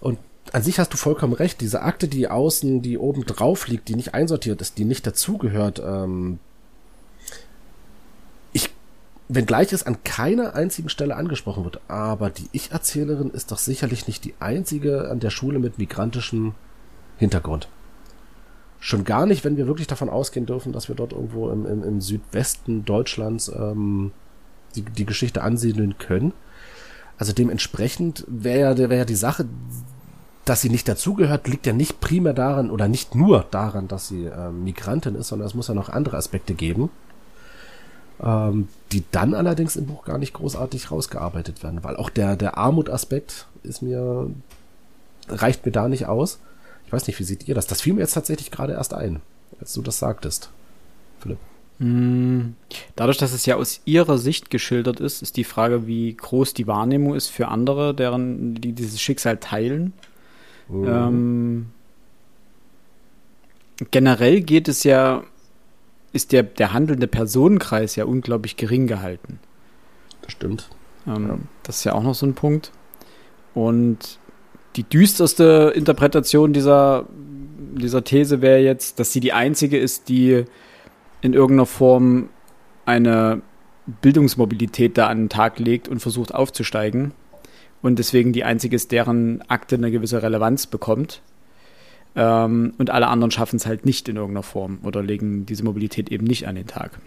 [0.00, 0.18] und
[0.52, 1.60] an sich hast du vollkommen recht.
[1.60, 5.80] Diese Akte, die außen, die oben drauf liegt, die nicht einsortiert ist, die nicht dazugehört,
[5.84, 6.40] ähm,
[9.34, 14.24] wenngleich es an keiner einzigen Stelle angesprochen wird, aber die Ich-Erzählerin ist doch sicherlich nicht
[14.24, 16.54] die einzige an der Schule mit migrantischem
[17.16, 17.68] Hintergrund.
[18.80, 21.84] Schon gar nicht, wenn wir wirklich davon ausgehen dürfen, dass wir dort irgendwo im, im,
[21.84, 24.10] im Südwesten Deutschlands ähm,
[24.74, 26.32] die, die Geschichte ansiedeln können.
[27.18, 29.46] Also dementsprechend wäre ja, wär ja die Sache,
[30.44, 34.24] dass sie nicht dazugehört, liegt ja nicht primär daran oder nicht nur daran, dass sie
[34.24, 36.90] ähm, Migrantin ist, sondern es muss ja noch andere Aspekte geben
[38.22, 42.58] ähm, die dann allerdings im Buch gar nicht großartig rausgearbeitet werden, weil auch der, der
[42.58, 44.30] Armutaspekt ist mir,
[45.28, 46.38] reicht mir da nicht aus.
[46.86, 47.66] Ich weiß nicht, wie seht ihr das?
[47.66, 49.20] Das fiel mir jetzt tatsächlich gerade erst ein,
[49.60, 50.50] als du das sagtest,
[51.20, 51.38] Philipp.
[51.78, 52.56] Hm,
[52.94, 56.66] dadurch, dass es ja aus ihrer Sicht geschildert ist, ist die Frage, wie groß die
[56.66, 59.94] Wahrnehmung ist für andere, deren, die dieses Schicksal teilen.
[60.68, 60.86] Mhm.
[60.86, 61.66] Ähm,
[63.90, 65.24] generell geht es ja
[66.12, 69.38] ist der, der handelnde Personenkreis ja unglaublich gering gehalten.
[70.22, 70.68] Das stimmt.
[71.06, 71.38] Ähm, ja.
[71.62, 72.72] Das ist ja auch noch so ein Punkt.
[73.54, 74.18] Und
[74.76, 77.06] die düsterste Interpretation dieser,
[77.76, 80.44] dieser These wäre jetzt, dass sie die einzige ist, die
[81.20, 82.28] in irgendeiner Form
[82.86, 83.42] eine
[84.00, 87.12] Bildungsmobilität da an den Tag legt und versucht aufzusteigen.
[87.82, 91.22] Und deswegen die einzige ist, deren Akte eine gewisse Relevanz bekommt.
[92.16, 96.10] Ähm, und alle anderen schaffen es halt nicht in irgendeiner Form oder legen diese Mobilität
[96.10, 96.98] eben nicht an den Tag.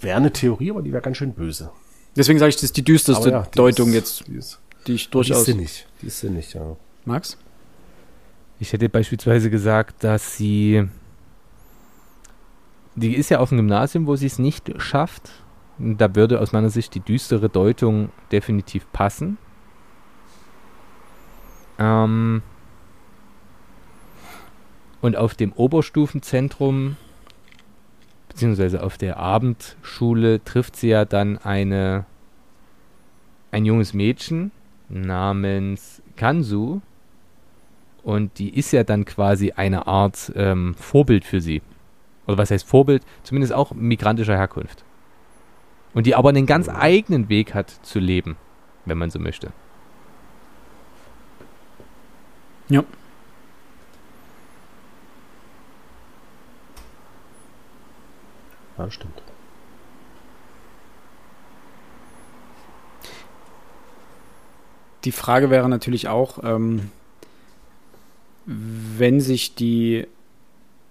[0.00, 1.70] Wäre eine Theorie, aber die wäre ganz schön böse.
[2.16, 4.92] Deswegen sage ich, das ist die düsterste ja, die Deutung ist, jetzt, die, ist, die
[4.94, 5.44] ich durchaus.
[5.44, 6.76] Die ist sinnig, die ist sinnig, ja.
[7.04, 7.38] Max?
[8.60, 10.88] Ich hätte beispielsweise gesagt, dass sie.
[12.96, 15.30] Die ist ja auf dem Gymnasium, wo sie es nicht schafft.
[15.78, 19.38] Da würde aus meiner Sicht die düstere Deutung definitiv passen.
[21.80, 22.42] Ähm,
[25.04, 26.96] und auf dem Oberstufenzentrum,
[28.30, 32.06] beziehungsweise auf der Abendschule, trifft sie ja dann eine,
[33.50, 34.50] ein junges Mädchen
[34.88, 36.80] namens Kansu.
[38.02, 41.60] Und die ist ja dann quasi eine Art ähm, Vorbild für sie.
[42.26, 44.84] oder was heißt Vorbild, zumindest auch migrantischer Herkunft.
[45.92, 48.38] Und die aber einen ganz eigenen Weg hat zu leben,
[48.86, 49.52] wenn man so möchte.
[52.70, 52.84] Ja.
[58.78, 59.22] Ja, stimmt.
[65.04, 66.90] Die Frage wäre natürlich auch, ähm,
[68.46, 70.06] wenn sich die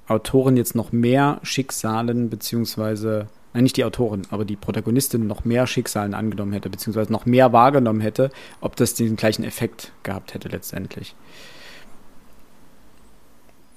[0.07, 5.65] Autorin jetzt noch mehr Schicksalen, beziehungsweise, nein, nicht die Autorin, aber die Protagonistin noch mehr
[5.65, 8.29] Schicksalen angenommen hätte, beziehungsweise noch mehr wahrgenommen hätte,
[8.61, 11.15] ob das den gleichen Effekt gehabt hätte letztendlich.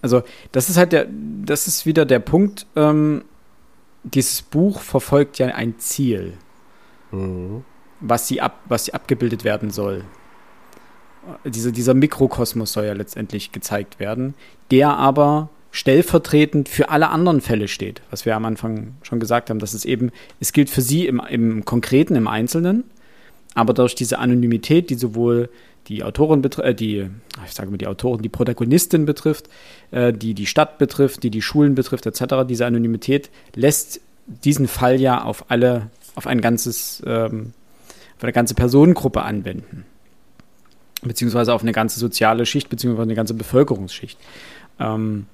[0.03, 0.23] Also,
[0.53, 1.07] das ist halt der,
[1.45, 3.25] das ist wieder der Punkt, ähm,
[4.15, 6.35] dieses Buch verfolgt ja ein Ziel,
[7.13, 7.65] Mhm.
[8.01, 10.05] was sie, ab, was sie abgebildet werden soll.
[11.45, 14.35] Diese, dieser Mikrokosmos soll ja letztendlich gezeigt werden,
[14.71, 19.59] der aber stellvertretend für alle anderen Fälle steht, was wir am Anfang schon gesagt haben,
[19.59, 20.11] dass es eben,
[20.41, 22.85] es gilt für sie im, im Konkreten, im Einzelnen,
[23.55, 25.49] aber durch diese Anonymität, die sowohl
[25.89, 27.09] die Autorin betrifft, äh, die,
[27.45, 29.49] ich sage mal die Autorin, die Protagonistin betrifft,
[29.91, 35.01] äh, die die Stadt betrifft, die die Schulen betrifft, etc., diese Anonymität lässt diesen Fall
[35.01, 37.53] ja auf alle, auf ein ganzes, ähm,
[38.17, 39.85] auf eine ganze Personengruppe anwenden.
[41.03, 44.19] Beziehungsweise auf eine ganze soziale Schicht, beziehungsweise eine ganze Bevölkerungsschicht.
[44.81, 45.27] Ähm,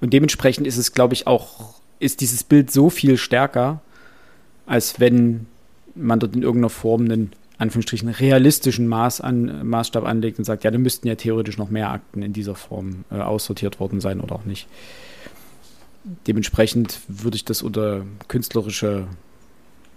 [0.00, 3.80] und dementsprechend ist es, glaube ich, auch, ist dieses Bild so viel stärker,
[4.66, 5.46] als wenn
[5.94, 10.70] man dort in irgendeiner Form einen, Anführungsstrichen, realistischen Maß an, Maßstab anlegt und sagt, ja,
[10.70, 14.34] da müssten ja theoretisch noch mehr Akten in dieser Form äh, aussortiert worden sein oder
[14.34, 14.66] auch nicht.
[16.26, 19.06] Dementsprechend würde ich das unter künstlerische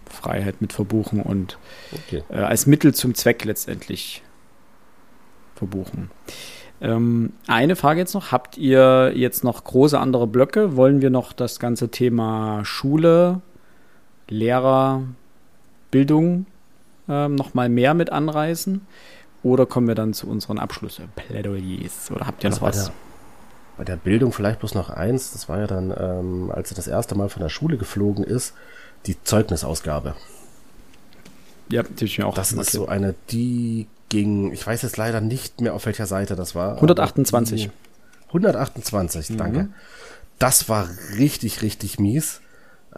[0.09, 1.57] Freiheit mit verbuchen und
[1.93, 2.23] Okay.
[2.29, 4.21] äh, als Mittel zum Zweck letztendlich
[5.55, 6.11] verbuchen.
[6.81, 8.33] Ähm, eine Frage jetzt noch.
[8.33, 10.75] Habt ihr jetzt noch große andere Blöcke?
[10.75, 13.41] Wollen wir noch das ganze Thema Schule,
[14.27, 15.03] Lehrer,
[15.91, 16.45] Bildung
[17.09, 18.81] ähm, noch mal mehr mit anreißen?
[19.43, 22.11] Oder kommen wir dann zu unseren Abschlussplädoyers?
[22.11, 22.85] Oder habt ihr Also noch was?
[22.85, 22.93] der,
[23.77, 25.31] bei der Bildung vielleicht bloß noch eins.
[25.33, 28.53] Das war ja dann, ähm, als er das erste Mal von der Schule geflogen ist,
[29.05, 30.15] die Zeugnisausgabe.
[31.69, 35.21] Ja, die ich mir auch Das ist so eine, die ging, ich weiß jetzt leider
[35.21, 36.69] nicht mehr, auf welcher Seite das war.
[36.71, 37.63] aber 128.
[37.63, 39.69] die- 128, danke.
[40.39, 42.41] Das war richtig, richtig mies.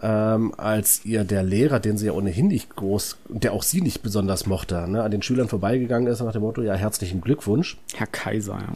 [0.02, 4.02] Ähm, als ihr der Lehrer, den sie ja ohnehin nicht groß, der auch sie nicht
[4.02, 7.78] besonders mochte, ne, an den Schülern vorbeigegangen ist nach dem Motto, ja, herzlichen Glückwunsch.
[7.94, 8.74] Herr Kaiser, ja.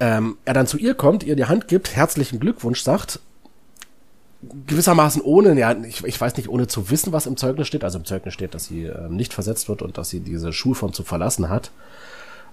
[0.00, 3.20] ähm, er dann zu ihr kommt, ihr die Hand gibt, herzlichen Glückwunsch sagt,
[4.66, 7.84] gewissermaßen ohne, ja, ich, ich weiß nicht, ohne zu wissen, was im Zeugnis steht.
[7.84, 10.92] Also im Zeugnis steht, dass sie ähm, nicht versetzt wird und dass sie diese Schulform
[10.92, 11.70] zu verlassen hat.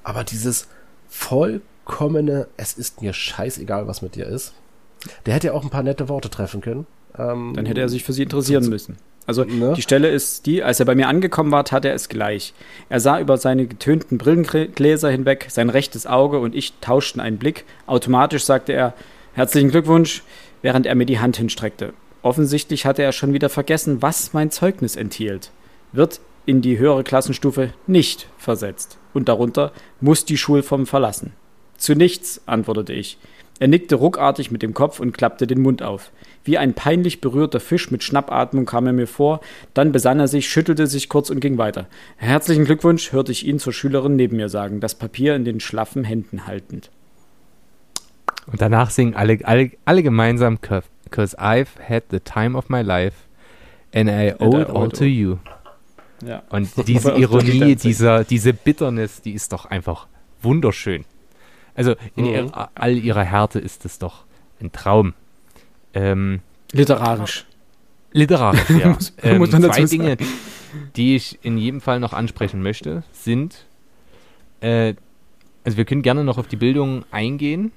[0.03, 0.67] Aber dieses
[1.07, 4.53] vollkommene, es ist mir scheißegal, was mit dir ist.
[5.25, 6.87] Der hätte ja auch ein paar nette Worte treffen können.
[7.17, 8.97] Ähm, Dann hätte er sich für sie interessieren müssen.
[9.27, 9.73] Also Ne?
[9.75, 12.53] die Stelle ist die, als er bei mir angekommen war, tat er es gleich.
[12.89, 17.65] Er sah über seine getönten Brillengläser hinweg, sein rechtes Auge und ich tauschten einen Blick.
[17.87, 18.93] Automatisch sagte er
[19.33, 20.23] Herzlichen Glückwunsch,
[20.61, 21.93] während er mir die Hand hinstreckte.
[22.21, 25.51] Offensichtlich hatte er schon wieder vergessen, was mein Zeugnis enthielt.
[25.91, 28.97] Wird in die höhere Klassenstufe nicht versetzt.
[29.13, 31.33] Und darunter muss die Schulform verlassen.
[31.77, 33.17] Zu nichts, antwortete ich.
[33.59, 36.11] Er nickte ruckartig mit dem Kopf und klappte den Mund auf.
[36.43, 39.39] Wie ein peinlich berührter Fisch mit Schnappatmung kam er mir vor,
[39.73, 41.87] dann besann er sich, schüttelte sich kurz und ging weiter.
[42.17, 46.03] Herzlichen Glückwunsch, hörte ich ihn zur Schülerin neben mir sagen, das Papier in den schlaffen
[46.03, 46.91] Händen haltend.
[48.47, 53.15] Und danach singen alle, alle, alle gemeinsam, because I've had the time of my life
[53.93, 55.37] and I owe it all to you.
[56.25, 56.43] Ja.
[56.49, 60.07] Und diese Ironie, dieser, diese Bitterness, die ist doch einfach
[60.41, 61.05] wunderschön.
[61.75, 62.31] Also in Mhm.
[62.33, 64.23] ihrer, all ihrer Härte ist es doch
[64.61, 65.13] ein Traum.
[65.93, 66.41] Ähm,
[66.71, 67.45] Literarisch.
[68.11, 68.89] literarisch, ja.
[68.89, 70.01] Muss- ähm, muss man dazu zwei sagen.
[70.03, 70.17] Dinge,
[70.95, 73.65] die ich in jedem Fall noch ansprechen möchte, sind,
[74.61, 74.93] äh,
[75.63, 77.71] also wir können gerne noch auf die Bildung eingehen.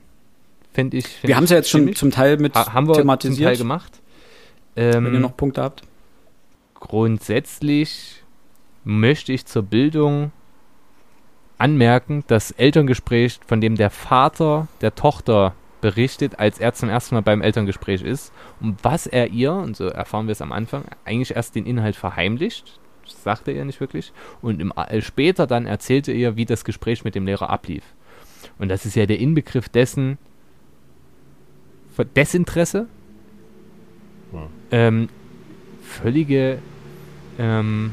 [0.73, 1.07] Fände ich.
[1.07, 3.49] fänd Wir haben es ja jetzt schon zum Teil mit Ha haben wir zum thematisiert.
[3.49, 4.01] Teil gemacht.
[4.75, 5.83] Wenn ihr Ähm, noch Punkte habt.
[6.75, 8.23] grundsätzlich
[8.85, 10.31] möchte ich zur Bildung
[11.59, 17.21] anmerken, das Elterngespräch, von dem der Vater der Tochter berichtet, als er zum ersten Mal
[17.23, 21.37] beim Elterngespräch ist, und was er ihr, und so erfahren wir es am Anfang, eigentlich
[21.37, 24.13] erst den Inhalt verheimlicht, das sagte er nicht wirklich,
[24.43, 27.85] und im, äh, später dann erzählte er, wie das Gespräch mit dem Lehrer ablief.
[28.59, 30.19] Und das ist ja der Inbegriff dessen,
[32.15, 32.87] Desinteresse,
[34.31, 34.41] Hm.
[34.71, 35.09] ähm,
[35.83, 36.59] völlige
[37.39, 37.93] ähm,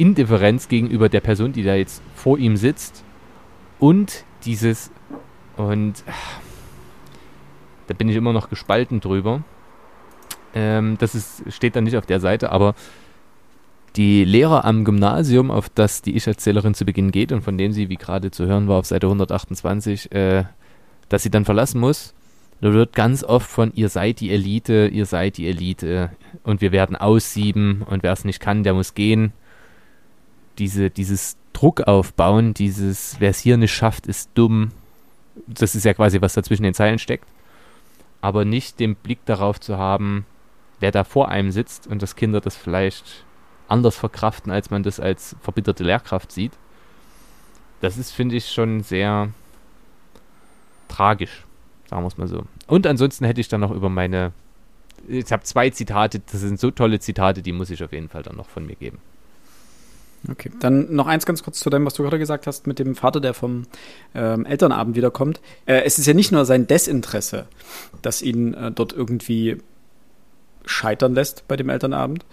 [0.00, 3.04] Indifferenz gegenüber der Person, die da jetzt vor ihm sitzt
[3.78, 4.90] und dieses
[5.56, 6.40] und ah,
[7.86, 9.42] Da bin ich immer noch gespalten drüber.
[10.54, 12.74] Ähm, das ist, steht dann nicht auf der Seite, aber
[13.96, 17.88] die Lehrer am Gymnasium, auf das die Ich-Erzählerin zu Beginn geht und von dem sie,
[17.88, 20.44] wie gerade zu hören war, auf Seite 128, äh,
[21.08, 22.14] dass sie dann verlassen muss,
[22.60, 26.10] da wird ganz oft von ihr seid die Elite, ihr seid die Elite
[26.42, 29.32] und wir werden aussieben und wer es nicht kann, der muss gehen.
[30.58, 34.72] Diese, dieses Druck aufbauen, dieses wer es hier nicht schafft, ist dumm.
[35.46, 37.26] Das ist ja quasi, was da zwischen den Zeilen steckt.
[38.20, 40.26] Aber nicht den Blick darauf zu haben,
[40.80, 43.24] wer da vor einem sitzt und dass Kinder das vielleicht
[43.68, 46.52] anders verkraften, als man das als verbitterte Lehrkraft sieht.
[47.80, 49.30] Das ist, finde ich, schon sehr
[50.88, 51.44] tragisch,
[51.88, 52.44] sagen wir es mal so.
[52.66, 54.32] Und ansonsten hätte ich dann noch über meine.
[55.08, 58.22] Ich habe zwei Zitate, das sind so tolle Zitate, die muss ich auf jeden Fall
[58.22, 58.98] dann noch von mir geben.
[60.28, 62.94] Okay, dann noch eins ganz kurz zu dem, was du gerade gesagt hast mit dem
[62.94, 63.64] Vater, der vom
[64.14, 65.40] ähm, Elternabend wiederkommt.
[65.64, 67.46] Äh, es ist ja nicht nur sein Desinteresse,
[68.02, 69.58] das ihn äh, dort irgendwie
[70.66, 72.26] scheitern lässt bei dem Elternabend.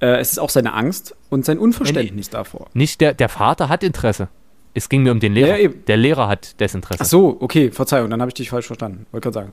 [0.00, 2.68] Äh, es ist auch seine Angst und sein Unverständnis nee, davor.
[2.74, 4.28] Nicht der, der Vater hat Interesse.
[4.74, 5.58] Es ging mir um den Lehrer.
[5.58, 7.02] Ja, der Lehrer hat Desinteresse.
[7.02, 9.06] Ach so, okay, Verzeihung, dann habe ich dich falsch verstanden.
[9.10, 9.52] Wollte gerade sagen.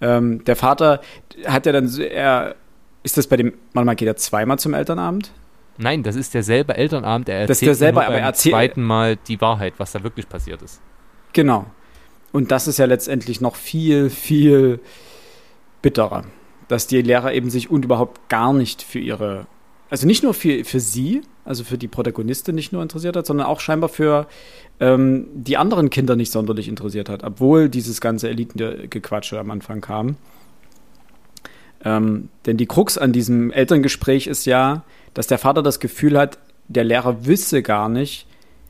[0.00, 1.00] Ähm, der Vater
[1.46, 2.54] hat ja dann, er,
[3.02, 5.32] ist das bei dem, manchmal geht er zweimal zum Elternabend?
[5.76, 7.28] Nein, das ist derselbe Elternabend.
[7.28, 10.28] Er erzählt das ist derselbe, aber er erzählt zweiten Mal die Wahrheit, was da wirklich
[10.28, 10.80] passiert ist.
[11.32, 11.66] Genau.
[12.32, 14.80] Und das ist ja letztendlich noch viel, viel
[15.82, 16.24] bitterer,
[16.68, 19.46] dass die Lehrer eben sich und überhaupt gar nicht für ihre,
[19.90, 23.46] also nicht nur für, für sie, also für die Protagonistin nicht nur interessiert hat, sondern
[23.46, 24.26] auch scheinbar für
[24.80, 30.16] ähm, die anderen Kinder nicht sonderlich interessiert hat, obwohl dieses ganze Elitengequatsche am Anfang kam.
[31.84, 36.38] Ähm, denn die Krux an diesem Elterngespräch ist ja, dass der Vater das Gefühl hat,
[36.68, 38.26] der Lehrer wisse gar nicht,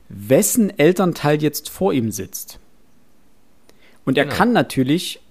[0.09, 2.59] wessen Elternteil jetzt vor ihm sitzt.
[4.05, 4.35] Und er genau.
[4.35, 5.21] kann natürlich,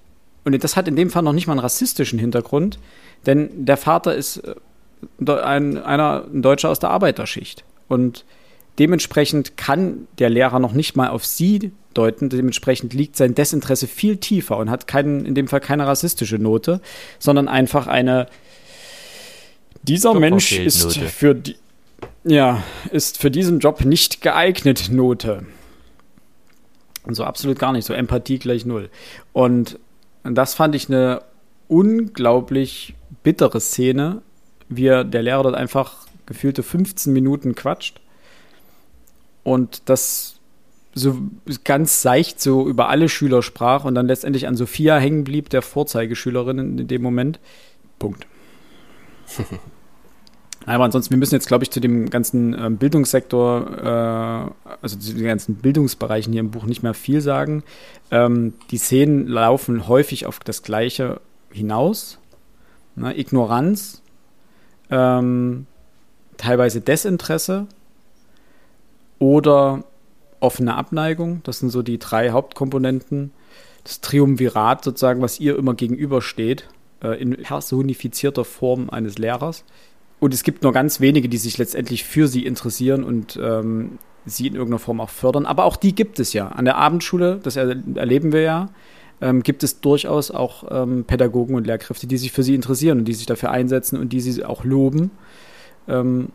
[0.44, 2.78] und das hat in dem Fall noch nicht mal einen rassistischen Hintergrund,
[3.26, 7.64] denn der Vater ist äh, ein, einer, ein Deutscher aus der Arbeiterschicht.
[7.88, 8.24] Und
[8.78, 12.28] dementsprechend kann der Lehrer noch nicht mal auf sie deuten.
[12.28, 16.80] Dementsprechend liegt sein Desinteresse viel tiefer und hat keinen, in dem Fall keine rassistische Note,
[17.18, 18.26] sondern einfach eine
[19.82, 21.56] dieser Mensch ist für die,
[22.24, 25.44] ja, ist für diesen Job nicht geeignet Note.
[27.04, 28.88] Und so absolut gar nicht, so Empathie gleich null.
[29.34, 29.78] Und
[30.22, 31.20] das fand ich eine
[31.68, 34.22] unglaublich bittere Szene,
[34.70, 38.00] wie der Lehrer dort einfach gefühlte 15 Minuten quatscht
[39.44, 40.40] und das
[40.94, 41.18] so
[41.64, 45.62] ganz seicht so über alle Schüler sprach und dann letztendlich an Sophia hängen blieb, der
[45.62, 47.40] Vorzeigeschülerin in dem Moment.
[47.98, 48.26] Punkt.
[50.66, 55.12] Aber ansonsten, wir müssen jetzt, glaube ich, zu dem ganzen ähm, Bildungssektor, äh, also zu
[55.12, 57.64] den ganzen Bildungsbereichen hier im Buch nicht mehr viel sagen.
[58.10, 62.18] Ähm, die Szenen laufen häufig auf das Gleiche hinaus.
[62.96, 63.18] Ne?
[63.18, 64.00] Ignoranz,
[64.90, 65.66] ähm,
[66.38, 67.66] teilweise Desinteresse
[69.24, 69.84] oder
[70.40, 71.40] offene Abneigung.
[71.44, 73.32] Das sind so die drei Hauptkomponenten.
[73.82, 76.68] Das Triumvirat sozusagen, was ihr immer gegenübersteht,
[77.02, 79.64] äh, in personifizierter Form eines Lehrers.
[80.20, 84.46] Und es gibt nur ganz wenige, die sich letztendlich für sie interessieren und ähm, sie
[84.46, 85.46] in irgendeiner Form auch fördern.
[85.46, 86.48] Aber auch die gibt es ja.
[86.48, 88.68] An der Abendschule, das er erleben wir ja,
[89.22, 93.04] ähm, gibt es durchaus auch ähm, Pädagogen und Lehrkräfte, die sich für sie interessieren und
[93.06, 95.10] die sich dafür einsetzen und die sie auch loben.
[95.88, 96.28] Ähm,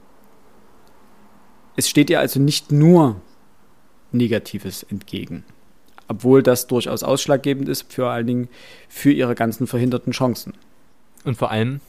[1.75, 3.21] es steht ihr also nicht nur
[4.11, 5.43] Negatives entgegen.
[6.07, 8.49] Obwohl das durchaus ausschlaggebend ist, vor allen Dingen
[8.87, 10.53] für ihre ganzen verhinderten Chancen.
[11.23, 11.81] Und vor allem,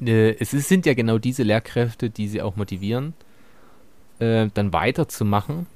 [0.00, 3.14] äh, es sind ja genau diese Lehrkräfte, die sie auch motivieren,
[4.20, 5.66] äh, dann weiterzumachen.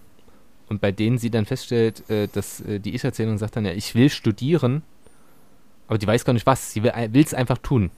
[0.69, 4.11] Und bei denen sie dann feststellt, äh, dass die Ich-Erzählung sagt dann ja, ich will
[4.11, 4.83] studieren,
[5.89, 6.73] aber die weiß gar nicht was.
[6.73, 7.91] Sie will es einfach tun.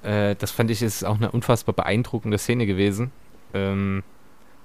[0.00, 3.10] Das fand ich ist auch eine unfassbar beeindruckende Szene gewesen.
[3.54, 4.02] Ähm,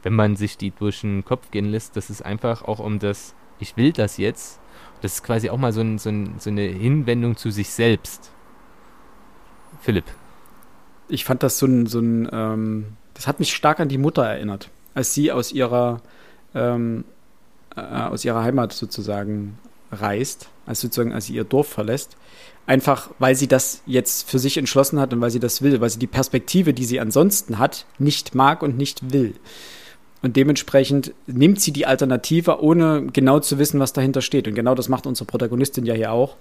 [0.03, 3.33] wenn man sich die durch den Kopf gehen lässt, das ist einfach auch um das,
[3.59, 4.59] ich will das jetzt.
[5.01, 8.31] Das ist quasi auch mal so, ein, so, ein, so eine Hinwendung zu sich selbst.
[9.81, 10.05] Philipp.
[11.07, 14.25] Ich fand das so ein, so ein ähm, das hat mich stark an die Mutter
[14.25, 16.01] erinnert, als sie aus ihrer,
[16.55, 17.05] ähm,
[17.75, 19.57] äh, aus ihrer Heimat sozusagen
[19.93, 22.17] reist, als sozusagen, als sie ihr Dorf verlässt.
[22.65, 25.89] Einfach, weil sie das jetzt für sich entschlossen hat und weil sie das will, weil
[25.89, 29.33] sie die Perspektive, die sie ansonsten hat, nicht mag und nicht will.
[30.21, 34.47] Und dementsprechend nimmt sie die Alternative, ohne genau zu wissen, was dahinter steht.
[34.47, 36.37] Und genau das macht unsere Protagonistin ja hier auch.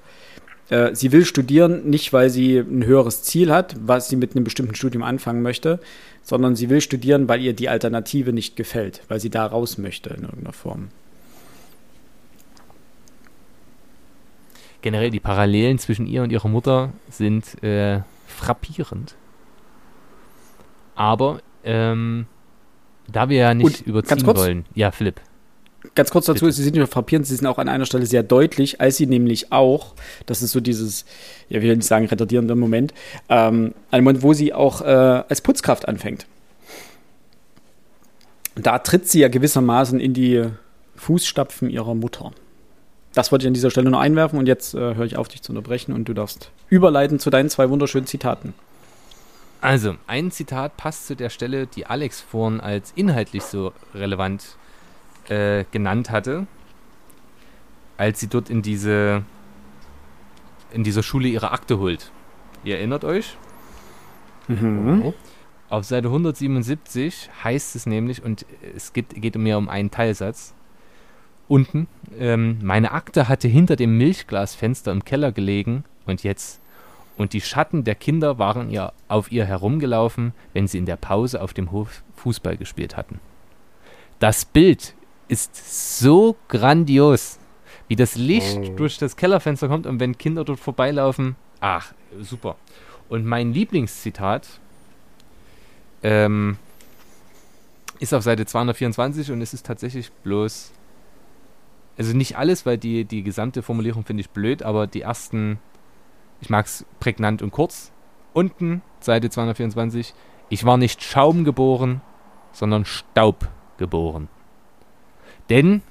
[0.69, 4.45] Äh, sie will studieren, nicht weil sie ein höheres Ziel hat, was sie mit einem
[4.45, 5.81] bestimmten Studium anfangen möchte,
[6.23, 10.11] sondern sie will studieren, weil ihr die Alternative nicht gefällt, weil sie da raus möchte
[10.11, 10.89] in irgendeiner Form.
[14.83, 19.15] Generell die Parallelen zwischen ihr und ihrer Mutter sind äh, frappierend.
[20.95, 22.27] Aber ähm,
[23.11, 24.39] da wir ja nicht Und überziehen kurz?
[24.39, 24.65] wollen.
[24.75, 25.21] Ja, Philipp.
[25.95, 26.53] Ganz kurz dazu, Bitte.
[26.53, 29.07] sie sind nicht nur frappierend, sie sind auch an einer Stelle sehr deutlich, als sie
[29.07, 29.95] nämlich auch,
[30.27, 31.05] das ist so dieses,
[31.49, 32.95] ja, ich will nicht sagen retardierende Moment,
[33.29, 36.27] ähm, ein Moment, wo sie auch äh, als Putzkraft anfängt.
[38.55, 40.45] Da tritt sie ja gewissermaßen in die
[40.97, 42.31] Fußstapfen ihrer Mutter.
[43.15, 45.43] Das wollte ich an dieser Stelle nur einwerfen und jetzt äh, höre ich auf, dich
[45.43, 48.55] zu unterbrechen und du darfst überleiten zu deinen zwei wunderschönen Zitaten.
[49.61, 54.57] Also, ein Zitat passt zu der Stelle, die Alex vorhin als inhaltlich so relevant
[55.29, 56.47] äh, genannt hatte,
[57.97, 59.23] als sie dort in diese
[60.73, 62.11] in dieser Schule ihre Akte holt.
[62.65, 63.37] Ihr erinnert euch?
[64.49, 65.13] Mhm.
[65.69, 68.45] Auf Seite 177 heißt es nämlich, und
[68.75, 70.55] es geht, geht mir um einen Teilsatz,
[71.53, 71.87] unten,
[72.19, 76.61] ähm, meine Akte hatte hinter dem Milchglasfenster im Keller gelegen und jetzt.
[77.19, 81.43] Und die Schatten der Kinder waren ihr auf ihr herumgelaufen, wenn sie in der Pause
[81.43, 83.21] auf dem Hof Fußball gespielt hatten.
[84.19, 84.95] Das Bild
[85.29, 87.39] ist so grandios,
[87.87, 88.75] wie das Licht Oh.
[88.77, 91.37] durch das Kellerfenster kommt und wenn Kinder dort vorbeilaufen.
[91.61, 92.57] Ach, super.
[93.11, 94.49] Und mein Lieblingszitat
[96.03, 96.57] ähm,
[98.01, 100.73] ist auf Seite 224 und es ist tatsächlich bloß,
[101.99, 105.59] also nicht alles, weil die, die gesamte Formulierung finde ich blöd, aber die ersten,
[106.41, 107.93] ich mag es prägnant und kurz.
[108.33, 110.15] Unten, Seite 224,
[110.49, 112.01] ich war nicht Schaum geboren,
[112.53, 114.29] sondern Staub geboren.
[115.51, 115.83] Denn,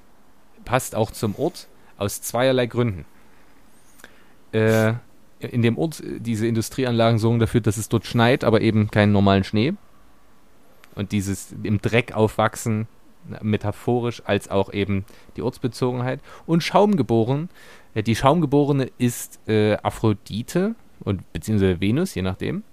[0.66, 1.68] passt auch zum Ort,
[1.98, 3.06] aus zweierlei Gründen.
[4.52, 4.94] Äh,
[5.40, 9.44] in dem Ort, diese Industrieanlagen sorgen dafür, dass es dort schneit, aber eben keinen normalen
[9.44, 9.74] Schnee.
[10.96, 12.88] Und dieses im Dreck aufwachsen,
[13.42, 16.20] metaphorisch als auch eben die Ortsbezogenheit.
[16.46, 17.50] Und Schaumgeboren,
[17.94, 22.64] äh, die Schaumgeborene ist äh, Aphrodite und beziehungsweise Venus, je nachdem.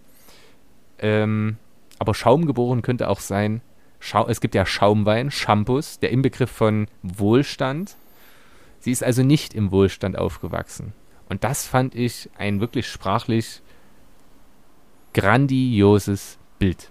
[0.98, 1.56] Ähm,
[1.98, 3.60] aber Schaumgeboren könnte auch sein,
[4.00, 7.96] Schau es gibt ja Schaumwein, Shampoos, der Inbegriff von Wohlstand.
[8.78, 10.92] Sie ist also nicht im Wohlstand aufgewachsen.
[11.28, 13.60] Und das fand ich ein wirklich sprachlich
[15.14, 16.90] grandioses Bild.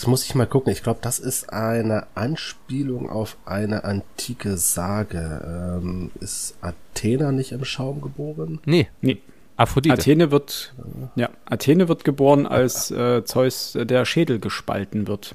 [0.00, 0.72] Jetzt muss ich mal gucken.
[0.72, 5.78] Ich glaube, das ist eine Anspielung auf eine antike Sage.
[5.82, 8.60] Ähm, ist Athena nicht im Schaum geboren?
[8.64, 9.18] Nee, Nee.
[9.58, 9.92] Aphrodite.
[9.92, 10.72] Athene wird,
[11.16, 15.34] ja, Athene wird geboren, als äh, Zeus äh, der Schädel gespalten wird.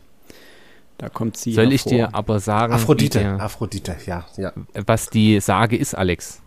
[0.97, 1.97] Da kommt sie Soll ich hervor.
[1.99, 3.19] dir aber sagen, Aphrodite.
[3.19, 4.51] der, Aphrodite, ja, ja.
[4.87, 6.41] was die Sage ist, Alex?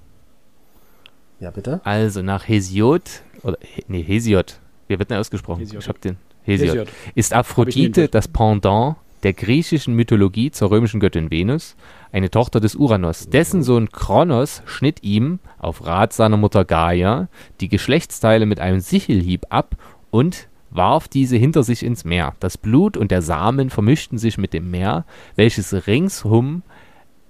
[1.39, 1.81] Ja, bitte?
[1.85, 4.59] Also nach Hesiod, oder nee, Hesiod,
[4.89, 5.61] wie wird denn ausgesprochen?
[5.61, 5.85] Hesiod.
[5.85, 6.17] Ich hab den.
[6.49, 6.69] Hesiod.
[6.69, 6.89] Hesiod.
[7.15, 11.77] Ist Aphrodite das Pendant der griechischen Mythologie zur römischen Göttin Venus,
[12.13, 13.29] eine Tochter des Uranus.
[13.29, 17.29] Dessen Sohn Kronos schnitt ihm, auf Rat seiner Mutter Gaia,
[17.61, 19.75] die Geschlechtsteile mit einem Sichelhieb ab
[20.11, 22.35] und warf diese hinter sich ins Meer.
[22.41, 25.05] Das Blut und der Samen vermischten sich mit dem Meer,
[25.35, 26.63] welches ringsum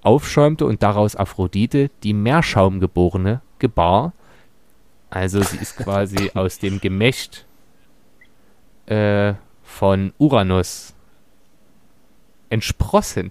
[0.03, 4.13] aufschäumte und daraus Aphrodite, die Meerschaumgeborene, gebar.
[5.11, 7.48] Also sie ist quasi aus dem Gemächt
[8.89, 10.95] äh, von Uranus
[12.51, 13.31] entsprossen,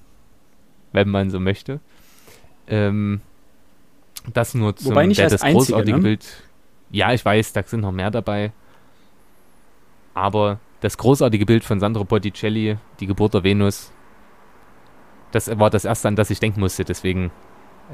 [0.92, 1.80] wenn man so möchte.
[2.68, 3.22] Ähm,
[4.34, 6.04] das nur zum Wobei nicht der, als das einzige, großartige ne?
[6.04, 6.44] Bild.
[6.92, 8.52] Ja, ich weiß, da sind noch mehr dabei.
[10.14, 13.92] Aber das großartige Bild von Sandro Botticelli, die Geburt der Venus,
[15.32, 16.86] das war das erste, an das ich denken musste.
[16.86, 17.32] Deswegen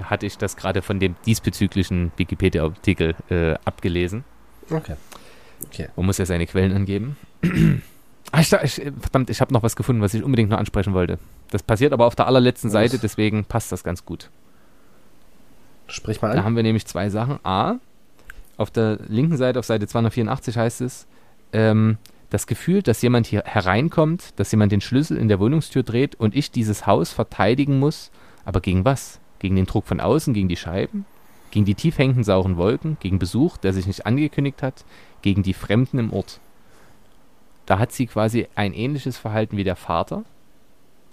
[0.01, 4.23] hatte ich das gerade von dem diesbezüglichen Wikipedia-Artikel äh, abgelesen.
[4.69, 4.95] Okay.
[5.65, 5.87] Okay.
[5.95, 7.17] Man muss ja seine Quellen angeben.
[8.31, 11.19] Ah, ich, verdammt, ich habe noch was gefunden, was ich unbedingt noch ansprechen wollte.
[11.51, 12.73] Das passiert aber auf der allerletzten Was?
[12.73, 14.29] Seite, deswegen passt das ganz gut.
[15.87, 16.45] Sprich mal Da an.
[16.45, 17.39] haben wir nämlich zwei Sachen.
[17.43, 17.75] A,
[18.57, 21.05] auf der linken Seite, auf Seite 284 heißt es,
[21.51, 21.97] ähm,
[22.29, 26.35] das Gefühl, dass jemand hier hereinkommt, dass jemand den Schlüssel in der Wohnungstür dreht und
[26.35, 28.09] ich dieses Haus verteidigen muss.
[28.45, 29.19] Aber gegen was?
[29.39, 31.05] Gegen den Druck von außen, gegen die Scheiben?
[31.51, 32.97] Gegen die tief hängenden sauren Wolken?
[32.99, 34.83] Gegen Besuch, der sich nicht angekündigt hat?
[35.23, 36.39] Gegen die Fremden im Ort?
[37.65, 40.23] Da hat sie quasi ein ähnliches Verhalten wie der Vater.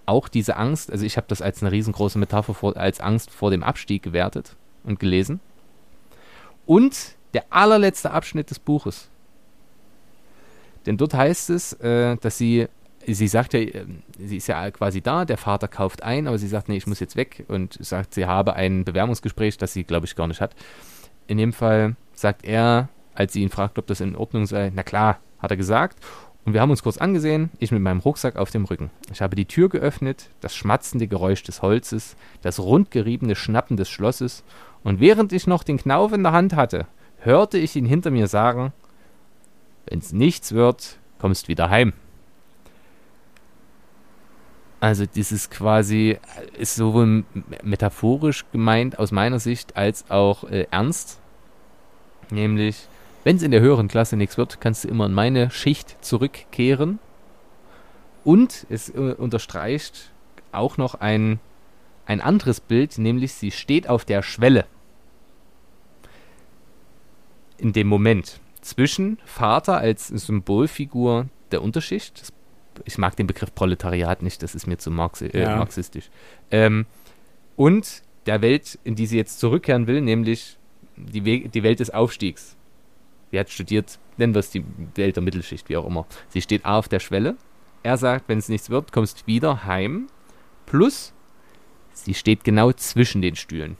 [0.05, 3.51] Auch diese Angst, also ich habe das als eine riesengroße Metapher vor, als Angst vor
[3.51, 5.41] dem Abstieg gewertet und gelesen.
[6.67, 9.09] Und der allerletzte Abschnitt des Buches.
[10.87, 12.67] Denn dort heißt es, äh, dass sie,
[13.07, 13.87] sie sagt ja, äh,
[14.19, 17.01] sie ist ja quasi da, der Vater kauft ein, aber sie sagt, nee, ich muss
[17.01, 20.55] jetzt weg und sagt, sie habe ein Bewerbungsgespräch, das sie, glaube ich, gar nicht hat.
[21.27, 24.83] In dem Fall sagt er, als sie ihn fragt, ob das in Ordnung sei, na
[24.83, 25.99] klar, hat er gesagt.
[26.45, 28.91] Und wir haben uns kurz angesehen, ich mit meinem Rucksack auf dem Rücken.
[29.13, 34.43] Ich habe die Tür geöffnet, das schmatzende Geräusch des Holzes, das rundgeriebene Schnappen des Schlosses,
[34.83, 36.87] und während ich noch den Knauf in der Hand hatte,
[37.19, 38.73] hörte ich ihn hinter mir sagen,
[39.87, 41.93] wenn's nichts wird, kommst wieder heim.
[44.81, 46.19] Also dieses quasi
[46.59, 47.25] ist sowohl
[47.63, 51.21] metaphorisch gemeint aus meiner Sicht als auch äh, ernst.
[52.31, 52.89] Nämlich,
[53.25, 56.99] wenn es in der höheren Klasse nichts wird, kannst du immer in meine Schicht zurückkehren.
[58.25, 60.11] Und es äh, unterstreicht
[60.53, 61.41] auch noch ein,
[62.07, 64.67] ein anderes Bild, nämlich sie steht auf der Schwelle.
[67.59, 72.33] In dem Moment zwischen Vater als Symbolfigur der Unterschicht, das
[72.85, 75.57] ich mag den Begriff Proletariat nicht, das ist mir zu Marxi äh, ja.
[75.57, 76.09] marxistisch.
[76.51, 76.87] Ähm,
[77.57, 80.57] und der Welt, in die sie jetzt zurückkehren will, nämlich
[80.97, 82.57] die, We die Welt des Aufstiegs.
[83.31, 86.07] Sie hat studiert, nennen wir es die Welt der Mittelschicht, wie auch immer.
[86.29, 87.37] Sie steht auf der Schwelle.
[87.83, 90.09] Er sagt, wenn es nichts wird, kommst wieder heim.
[90.67, 91.13] Plus,
[91.93, 93.77] sie steht genau zwischen den Stühlen.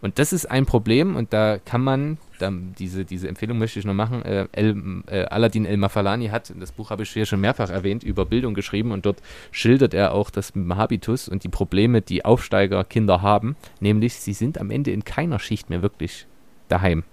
[0.00, 3.84] Und das ist ein Problem und da kann man, da, diese, diese Empfehlung möchte ich
[3.84, 7.70] noch machen, äh, El, äh, Aladdin El-Mafalani hat, das Buch habe ich hier schon mehrfach
[7.70, 12.24] erwähnt, über Bildung geschrieben und dort schildert er auch das Habitus und die Probleme, die
[12.24, 16.26] Aufsteigerkinder haben, nämlich sie sind am Ende in keiner Schicht mehr wirklich
[16.68, 17.04] daheim.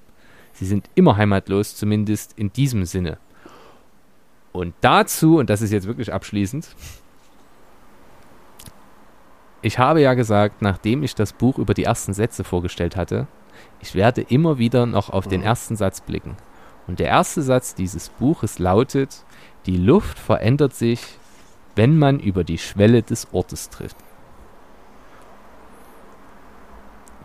[0.59, 3.17] Sie sind immer heimatlos, zumindest in diesem Sinne.
[4.51, 6.75] Und dazu, und das ist jetzt wirklich abschließend,
[9.61, 13.27] ich habe ja gesagt, nachdem ich das Buch über die ersten Sätze vorgestellt hatte,
[13.79, 15.47] ich werde immer wieder noch auf den mhm.
[15.47, 16.35] ersten Satz blicken.
[16.87, 19.23] Und der erste Satz dieses Buches lautet,
[19.65, 20.99] die Luft verändert sich,
[21.77, 23.95] wenn man über die Schwelle des Ortes trifft.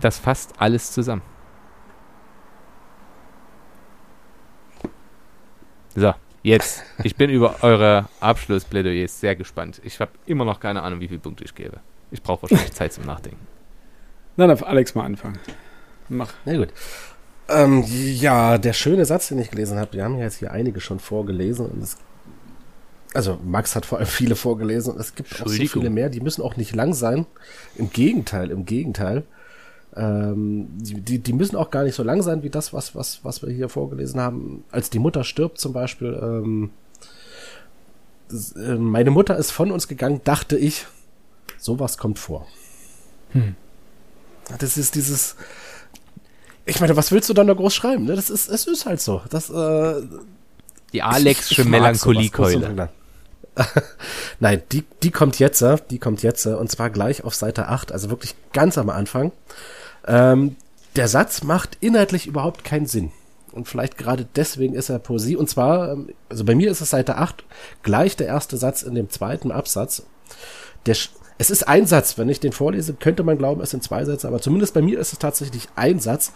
[0.00, 1.33] Das fasst alles zusammen.
[5.96, 6.12] So,
[6.42, 6.82] jetzt.
[7.02, 9.80] Ich bin über eure Abschlussplädoyers sehr gespannt.
[9.84, 11.78] Ich habe immer noch keine Ahnung, wie viele Punkte ich gebe.
[12.10, 13.46] Ich brauche wahrscheinlich Zeit zum Nachdenken.
[14.36, 15.38] Dann darf Alex mal anfangen.
[16.08, 16.32] Mach.
[16.44, 16.68] Na gut.
[17.48, 20.80] Ähm, ja, der schöne Satz, den ich gelesen habe, wir haben ja jetzt hier einige
[20.80, 21.98] schon vorgelesen und es,
[23.12, 26.20] also Max hat vor allem viele vorgelesen und es gibt auch so viele mehr, die
[26.20, 27.26] müssen auch nicht lang sein.
[27.76, 29.24] Im Gegenteil, im Gegenteil.
[29.96, 33.20] Ähm, die, die, die müssen auch gar nicht so lang sein wie das, was, was,
[33.22, 34.64] was wir hier vorgelesen haben.
[34.70, 36.70] Als die Mutter stirbt zum Beispiel, ähm,
[38.56, 40.86] äh, meine Mutter ist von uns gegangen, dachte ich,
[41.64, 42.46] Sowas kommt vor.
[43.32, 43.56] Hm.
[44.58, 45.34] Das ist dieses.
[46.66, 48.04] Ich meine, was willst du dann da groß schreiben?
[48.04, 48.16] Ne?
[48.16, 49.22] Das ist, es ist halt so.
[49.30, 50.02] Das, äh,
[50.92, 52.90] die Alexsche Melancholiekeule.
[54.40, 57.68] Nein, die, die kommt jetzt, äh, die kommt jetzt, äh, und zwar gleich auf Seite
[57.68, 59.32] 8, also wirklich ganz am Anfang.
[60.06, 60.56] Ähm,
[60.96, 63.10] der Satz macht inhaltlich überhaupt keinen Sinn.
[63.52, 65.36] Und vielleicht gerade deswegen ist er Poesie.
[65.36, 67.44] Und zwar, ähm, also bei mir ist es Seite 8,
[67.82, 70.06] gleich der erste Satz in dem zweiten Absatz.
[70.86, 70.96] Der,
[71.38, 72.18] es ist ein Satz.
[72.18, 74.98] Wenn ich den vorlese, könnte man glauben, es sind zwei Sätze, aber zumindest bei mir
[74.98, 76.32] ist es tatsächlich ein Satz.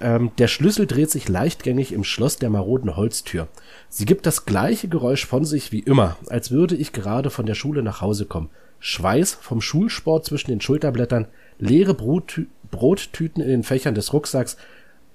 [0.00, 3.48] Ähm, der Schlüssel dreht sich leichtgängig im Schloss der maroden Holztür.
[3.88, 7.54] Sie gibt das gleiche Geräusch von sich wie immer, als würde ich gerade von der
[7.54, 8.50] Schule nach Hause kommen.
[8.80, 11.26] Schweiß vom Schulsport zwischen den Schulterblättern,
[11.58, 14.56] leere Brottü Brottüten in den Fächern des Rucksacks,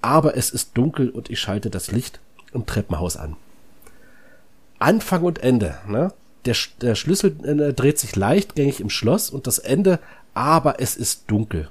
[0.02, 2.20] aber es ist dunkel und ich schalte das Licht
[2.54, 3.36] im Treppenhaus an.
[4.80, 6.12] Anfang und Ende, ne?
[6.46, 10.00] der, der Schlüssel äh, dreht sich leichtgängig im Schloss und das Ende,
[10.34, 11.70] aber es ist dunkel.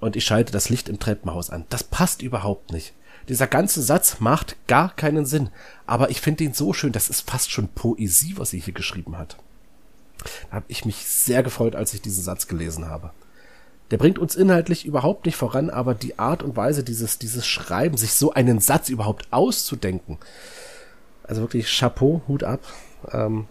[0.00, 1.64] Und ich schalte das Licht im Treppenhaus an.
[1.70, 2.92] Das passt überhaupt nicht.
[3.28, 5.50] Dieser ganze Satz macht gar keinen Sinn.
[5.86, 9.18] Aber ich finde ihn so schön, das ist fast schon Poesie, was sie hier geschrieben
[9.18, 9.36] hat.
[10.50, 13.10] Da habe ich mich sehr gefreut, als ich diesen Satz gelesen habe.
[13.90, 17.96] Der bringt uns inhaltlich überhaupt nicht voran, aber die Art und Weise dieses, dieses Schreiben,
[17.96, 20.18] sich so einen Satz überhaupt auszudenken.
[21.22, 22.60] Also wirklich Chapeau, Hut ab.
[23.10, 23.46] Ähm,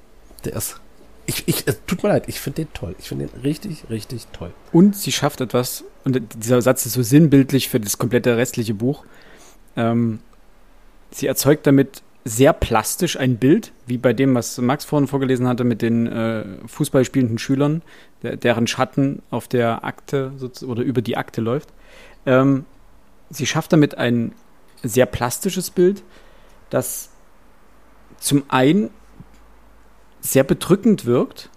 [0.45, 0.79] der ist.
[1.25, 2.95] Ich, ich, tut mir leid, ich finde den toll.
[2.99, 4.53] Ich finde den richtig, richtig toll.
[4.71, 9.03] Und sie schafft etwas, und dieser Satz ist so sinnbildlich für das komplette restliche Buch.
[9.75, 10.19] Ähm,
[11.11, 15.63] sie erzeugt damit sehr plastisch ein Bild, wie bei dem, was Max vorhin vorgelesen hatte,
[15.63, 17.81] mit den äh, Fußballspielenden Schülern,
[18.21, 20.33] der, deren Schatten auf der Akte
[20.65, 21.69] oder über die Akte läuft.
[22.25, 22.65] Ähm,
[23.29, 24.33] sie schafft damit ein
[24.83, 26.03] sehr plastisches Bild,
[26.69, 27.11] das
[28.19, 28.89] zum einen
[30.19, 31.49] sehr bedrückend wirkt.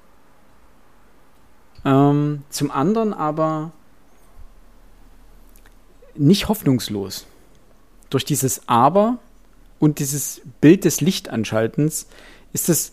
[1.85, 3.73] Ähm, zum anderen aber
[6.15, 7.27] nicht hoffnungslos.
[8.09, 9.19] Durch dieses Aber
[9.81, 12.07] und dieses Bild des Lichtanschaltens
[12.53, 12.93] ist es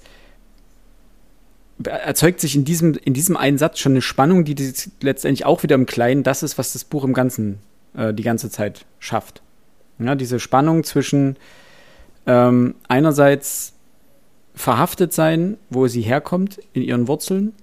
[1.83, 5.61] erzeugt sich in diesem, in diesem einen Satz schon eine Spannung, die, die letztendlich auch
[5.61, 7.59] wieder im Kleinen das ist, was das Buch im Ganzen
[7.95, 9.43] äh, die ganze Zeit schafft.
[9.99, 11.37] Ja, diese Spannung zwischen
[12.25, 13.73] ähm, einerseits
[14.55, 17.53] verhaftet sein, wo sie herkommt, in ihren Wurzeln,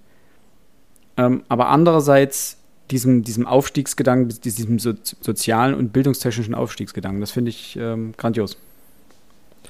[1.17, 2.59] ähm, aber andererseits
[2.91, 7.21] diesem, diesem Aufstiegsgedanken, diesem so, sozialen und bildungstechnischen Aufstiegsgedanken.
[7.21, 8.57] Das finde ich ähm, grandios.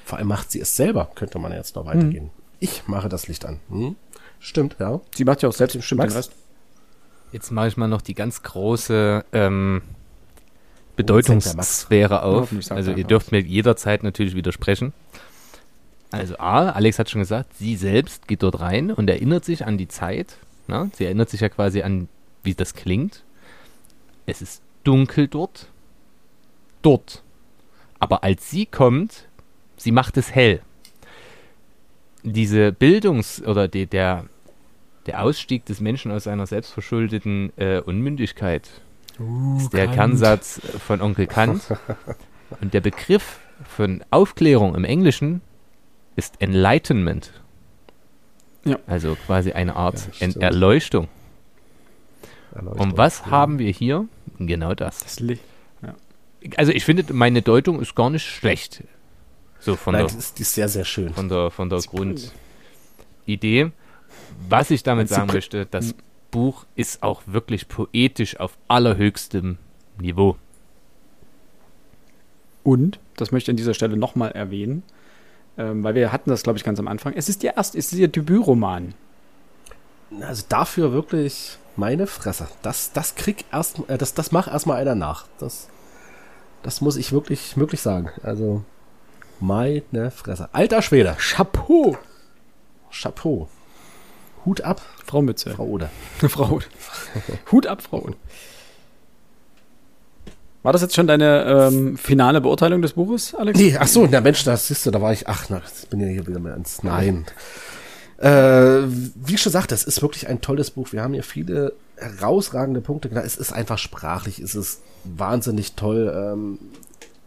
[0.05, 2.25] Vor allem macht sie es selber, könnte man jetzt noch weitergehen.
[2.25, 2.29] Mhm.
[2.59, 3.59] Ich mache das Licht an.
[3.69, 3.95] Hm?
[4.39, 5.01] Stimmt, ja.
[5.15, 6.31] Sie macht ja auch selbst bestimmt den Rest.
[7.31, 9.81] Jetzt mache ich mal noch die ganz große ähm,
[10.95, 12.49] Bedeutungssphäre auf.
[12.69, 14.93] Also ihr dürft mir jederzeit natürlich widersprechen.
[16.11, 19.79] Also A, Alex hat schon gesagt, sie selbst geht dort rein und erinnert sich an
[19.79, 20.37] die Zeit.
[20.67, 20.87] Na?
[20.93, 22.07] Sie erinnert sich ja quasi an,
[22.43, 23.23] wie das klingt.
[24.27, 25.67] Es ist dunkel dort.
[26.83, 27.23] Dort.
[27.99, 29.27] Aber als sie kommt,
[29.77, 30.61] sie macht es hell.
[32.23, 34.25] Diese Bildungs- oder die, der,
[35.05, 38.69] der Ausstieg des Menschen aus seiner selbstverschuldeten äh, Unmündigkeit
[39.19, 39.95] uh, ist der Kant.
[39.95, 41.61] Kernsatz von Onkel Kant.
[42.61, 45.41] Und der Begriff von Aufklärung im Englischen
[46.15, 47.31] ist Enlightenment.
[48.63, 48.79] Ja.
[48.87, 51.07] Also quasi eine Art ja, Erleuchtung.
[52.53, 52.81] Erleuchtung.
[52.81, 53.31] Und was ja.
[53.31, 54.07] haben wir hier?
[54.39, 54.99] Genau das.
[54.99, 55.95] das ja.
[56.57, 58.83] Also ich finde, meine Deutung ist gar nicht schlecht.
[59.65, 61.11] So von Nein, der, die ist, die ist sehr, sehr schön.
[61.11, 63.71] Von der, von der Grundidee.
[64.47, 65.95] Was ich damit sagen möchte, das hm.
[66.29, 69.57] Buch ist auch wirklich poetisch auf allerhöchstem
[69.99, 70.37] Niveau.
[72.63, 74.83] Und, das möchte ich an dieser Stelle nochmal erwähnen,
[75.57, 77.13] ähm, weil wir hatten das, glaube ich, ganz am Anfang.
[77.13, 78.93] Es ist ihr erst, es ist ihr Debütroman.
[80.21, 82.47] Also dafür wirklich meine Fresse.
[82.61, 85.25] Das, das krieg erst, äh, das, das mach erstmal einer nach.
[85.39, 85.69] Das,
[86.61, 88.09] das muss ich wirklich, wirklich sagen.
[88.21, 88.63] Also
[89.39, 90.49] meine Fresse.
[90.53, 91.15] Alter Schwede.
[91.17, 91.97] Chapeau.
[92.91, 93.49] Chapeau.
[94.45, 94.81] Hut ab.
[95.05, 95.49] Frau Mütze.
[95.55, 95.89] Frau Ode.
[96.27, 96.65] Frau Ode.
[97.51, 98.17] Hut ab, Frau Ode.
[100.63, 103.59] War das jetzt schon deine ähm, finale Beurteilung des Buches, Alex?
[103.59, 105.99] Nee, ach so, na Mensch, das siehst du, da war ich, ach, na, ich bin
[105.99, 107.25] ja hier wieder mehr ins Nein.
[108.17, 110.91] Äh, wie ich schon sagte, es ist wirklich ein tolles Buch.
[110.91, 113.09] Wir haben hier viele herausragende Punkte.
[113.09, 116.11] Es ist einfach sprachlich, es ist wahnsinnig toll.
[116.15, 116.59] Ähm,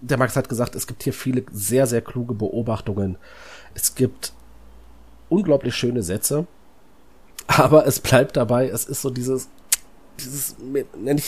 [0.00, 3.16] der Max hat gesagt, es gibt hier viele sehr, sehr kluge Beobachtungen.
[3.74, 4.32] Es gibt
[5.28, 6.46] unglaublich schöne Sätze.
[7.46, 9.48] Aber es bleibt dabei, es ist so dieses
[10.18, 10.56] dieses,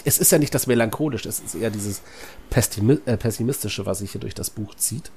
[0.04, 2.02] es ist ja nicht das melancholische, es ist eher dieses
[2.50, 5.10] äh, pessimistische, was sich hier durch das Buch zieht.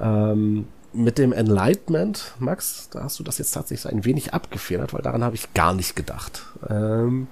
[0.00, 5.02] Ähm, mit dem Enlightenment, Max, da hast du das jetzt tatsächlich ein wenig abgefedert, weil
[5.02, 6.42] daran habe ich gar nicht gedacht.
[6.68, 7.28] Ähm,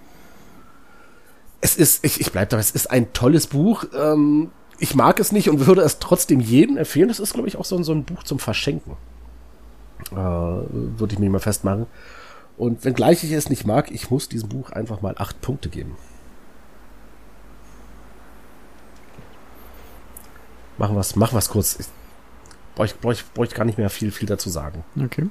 [1.61, 3.85] es ist, ich, ich bleibe dabei, es ist ein tolles Buch.
[3.99, 7.11] Ähm, ich mag es nicht und würde es trotzdem jedem empfehlen.
[7.11, 8.93] Es ist, glaube ich, auch so, so ein Buch zum Verschenken.
[10.13, 11.87] Äh, würde ich mir mal festmachen.
[12.57, 15.97] Und wenngleich ich es nicht mag, ich muss diesem Buch einfach mal acht Punkte geben.
[20.77, 21.79] Machen wir es machen wir's kurz.
[21.81, 21.87] Ich
[22.75, 24.85] brauche brauch ich, brauch gar nicht mehr viel, viel dazu sagen.
[25.01, 25.29] Okay.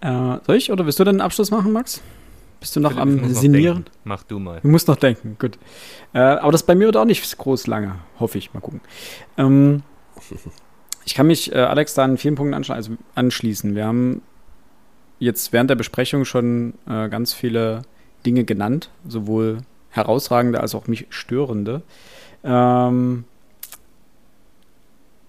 [0.00, 2.02] Äh, soll ich oder willst du dann einen Abschluss machen, Max?
[2.60, 3.84] Bist du noch Philipp, am Sinieren?
[4.04, 4.60] Mach du mal.
[4.60, 5.58] Du musst noch denken, gut.
[6.12, 8.52] Äh, aber das bei mir wird auch nicht groß lange, hoffe ich.
[8.52, 8.80] Mal gucken.
[9.36, 9.82] Ähm,
[11.04, 13.74] ich kann mich, äh, Alex, da an vielen Punkten also anschließen.
[13.74, 14.22] Wir haben
[15.20, 17.82] jetzt während der Besprechung schon äh, ganz viele
[18.26, 19.58] Dinge genannt, sowohl
[19.90, 21.82] herausragende als auch mich störende.
[22.44, 23.24] Ähm,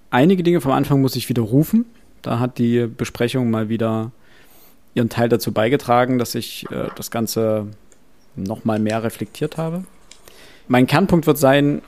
[0.09, 1.85] einige Dinge vom Anfang muss ich widerrufen.
[2.21, 4.11] Da hat die Besprechung mal wieder
[4.99, 7.67] ihren Teil dazu beigetragen, dass ich äh, das Ganze
[8.35, 9.83] noch mal mehr reflektiert habe.
[10.67, 11.81] Mein Kernpunkt wird sein,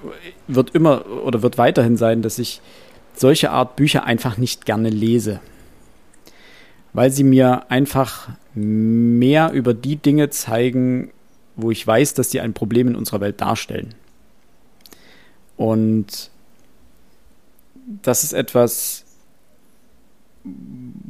[0.48, 2.62] wird immer oder wird weiterhin sein, dass ich
[3.14, 5.40] solche Art Bücher einfach nicht gerne lese
[6.94, 11.12] weil sie mir einfach mehr über die Dinge zeigen,
[11.56, 13.94] wo ich weiß, dass sie ein Problem in unserer Welt darstellen.
[15.56, 16.32] Und
[18.02, 19.06] das ist etwas,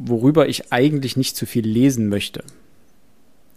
[0.05, 2.43] worüber ich eigentlich nicht zu viel lesen möchte.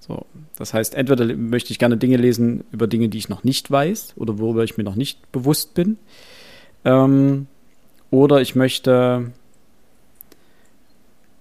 [0.01, 0.27] So,
[0.59, 4.15] das heißt, entweder möchte ich gerne Dinge lesen über Dinge, die ich noch nicht weiß
[4.17, 5.97] oder worüber ich mir noch nicht bewusst bin,
[6.85, 7.47] ähm,
[8.11, 9.33] oder ich möchte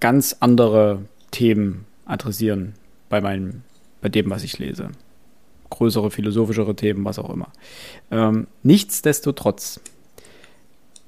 [0.00, 2.74] ganz andere Themen adressieren
[3.08, 3.62] bei meinem,
[4.00, 4.90] bei dem, was ich lese.
[5.70, 7.52] Größere, philosophischere Themen, was auch immer.
[8.10, 9.80] Ähm, nichtsdestotrotz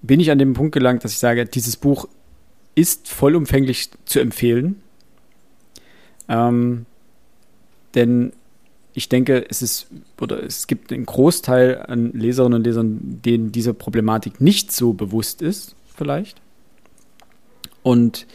[0.03, 2.07] bin ich an dem Punkt gelangt, dass ich sage, dieses Buch
[2.77, 4.81] ist vollumfänglich zu empfehlen.
[6.29, 6.87] Ähm,
[7.95, 8.33] denn
[8.95, 9.89] ich denke, es ist,
[10.21, 15.43] oder es gibt einen Großteil an Leserinnen und Lesern, denen diese Problematik nicht so bewusst
[15.43, 16.41] ist, vielleicht.
[17.83, 18.27] Und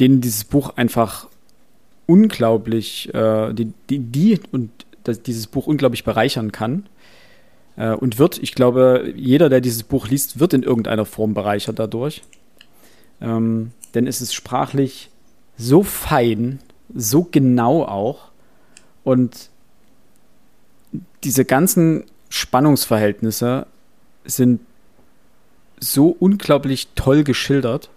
[0.00, 1.28] denen dieses Buch einfach
[2.06, 4.70] unglaublich, äh, die, die, die, und
[5.04, 6.86] das, dieses Buch unglaublich bereichern kann.
[7.76, 11.78] Äh, und wird, ich glaube, jeder, der dieses Buch liest, wird in irgendeiner Form bereichert
[11.78, 12.22] dadurch.
[13.24, 15.10] Ähm, denn es ist sprachlich
[15.56, 16.58] so fein,
[16.94, 18.30] so genau auch.
[19.02, 19.50] Und
[21.22, 23.66] diese ganzen Spannungsverhältnisse
[24.24, 24.60] sind
[25.80, 27.90] so unglaublich toll geschildert,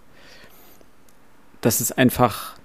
[1.60, 2.56] dass es einfach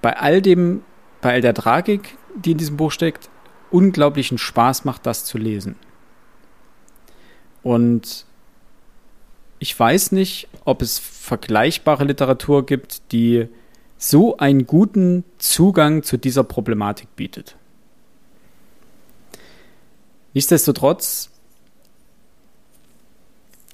[0.00, 0.82] bei all dem,
[1.20, 3.28] bei all der Tragik, die in diesem Buch steckt,
[3.70, 5.76] unglaublichen Spaß macht, das zu lesen.
[7.62, 8.26] Und
[9.62, 13.46] ich weiß nicht, ob es vergleichbare Literatur gibt, die
[13.96, 17.54] so einen guten Zugang zu dieser Problematik bietet.
[20.34, 21.30] Nichtsdestotrotz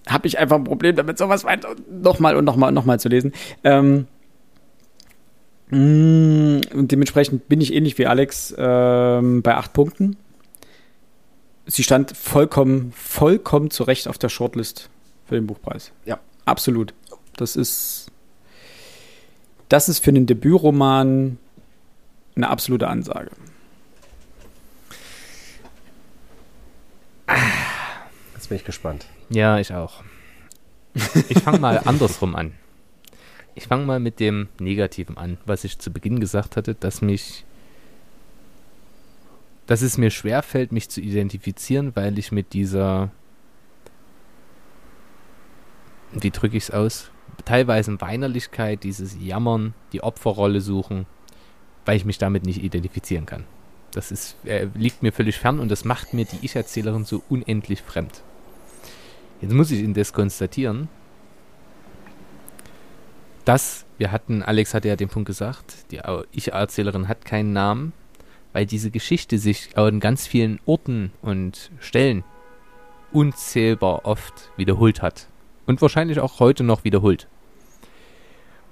[0.06, 3.32] habe ich einfach ein Problem damit, sowas weiter nochmal und nochmal und nochmal zu lesen.
[3.64, 4.08] Ähm,
[5.70, 10.18] mm, und dementsprechend bin ich ähnlich wie Alex ähm, bei acht Punkten.
[11.64, 14.90] Sie stand vollkommen, vollkommen zurecht auf der Shortlist
[15.28, 15.92] für den Buchpreis.
[16.04, 16.18] Ja.
[16.44, 16.94] Absolut.
[17.36, 18.10] Das ist,
[19.68, 21.38] das ist für einen Debütroman
[22.34, 23.30] eine absolute Ansage.
[28.34, 29.06] Jetzt bin ich gespannt.
[29.28, 30.02] Ja, ich auch.
[31.28, 32.54] Ich fange mal andersrum an.
[33.54, 37.44] Ich fange mal mit dem Negativen an, was ich zu Beginn gesagt hatte, dass mich,
[39.66, 43.10] dass es mir schwerfällt, mich zu identifizieren, weil ich mit dieser,
[46.12, 47.10] wie drücke ich es aus,
[47.44, 51.06] teilweise Weinerlichkeit, dieses Jammern, die Opferrolle suchen,
[51.84, 53.44] weil ich mich damit nicht identifizieren kann.
[53.92, 57.82] Das ist, äh, liegt mir völlig fern und das macht mir die Ich-Erzählerin so unendlich
[57.82, 58.22] fremd.
[59.40, 60.88] Jetzt muss ich indes konstatieren,
[63.44, 66.00] dass wir hatten, Alex hatte ja den Punkt gesagt, die
[66.32, 67.92] Ich-Erzählerin hat keinen Namen,
[68.52, 72.24] weil diese Geschichte sich an ganz vielen Orten und Stellen
[73.10, 75.28] unzählbar oft wiederholt hat.
[75.68, 77.28] Und wahrscheinlich auch heute noch wiederholt.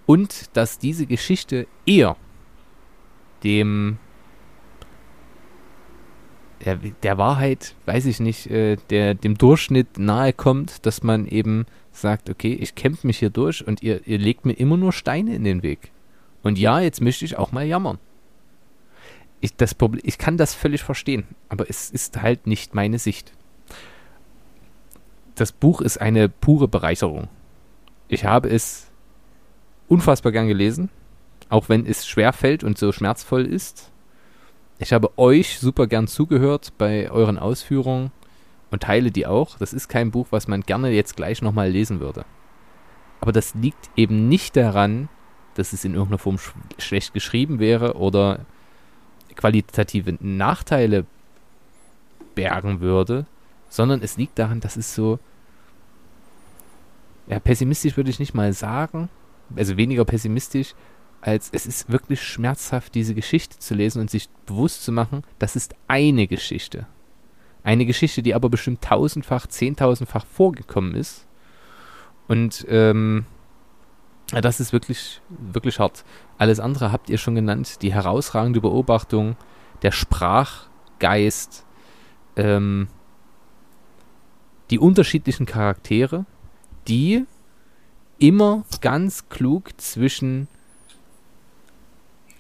[0.06, 2.16] Und dass diese Geschichte eher
[3.44, 3.98] dem
[6.64, 11.66] der, der Wahrheit, weiß ich nicht, äh, der dem Durchschnitt nahe kommt, dass man eben
[11.92, 15.34] sagt, okay, ich kämpfe mich hier durch und ihr, ihr legt mir immer nur Steine
[15.34, 15.90] in den Weg.
[16.42, 17.98] Und ja, jetzt möchte ich auch mal jammern.
[19.42, 23.34] Ich, das Problem, ich kann das völlig verstehen, aber es ist halt nicht meine Sicht.
[25.36, 27.28] Das Buch ist eine pure Bereicherung.
[28.08, 28.90] Ich habe es
[29.86, 30.88] unfassbar gern gelesen,
[31.50, 33.92] auch wenn es schwer fällt und so schmerzvoll ist.
[34.78, 38.12] Ich habe euch super gern zugehört bei euren Ausführungen
[38.70, 39.58] und teile die auch.
[39.58, 42.24] Das ist kein Buch, was man gerne jetzt gleich nochmal lesen würde.
[43.20, 45.10] Aber das liegt eben nicht daran,
[45.52, 48.40] dass es in irgendeiner Form sch schlecht geschrieben wäre oder
[49.34, 51.04] qualitative Nachteile
[52.34, 53.26] bergen würde,
[53.76, 55.18] sondern es liegt daran, dass es so,
[57.26, 59.10] ja, pessimistisch würde ich nicht mal sagen,
[59.54, 60.74] also weniger pessimistisch,
[61.20, 65.56] als es ist wirklich schmerzhaft, diese Geschichte zu lesen und sich bewusst zu machen, das
[65.56, 66.86] ist eine Geschichte.
[67.64, 71.26] Eine Geschichte, die aber bestimmt tausendfach, zehntausendfach vorgekommen ist.
[72.28, 73.26] Und ähm,
[74.30, 76.04] das ist wirklich, wirklich hart.
[76.38, 77.82] Alles andere habt ihr schon genannt.
[77.82, 79.36] Die herausragende Beobachtung,
[79.82, 81.66] der Sprachgeist,
[82.36, 82.88] ähm,
[84.70, 86.26] die unterschiedlichen Charaktere,
[86.88, 87.24] die
[88.18, 90.48] immer ganz klug zwischen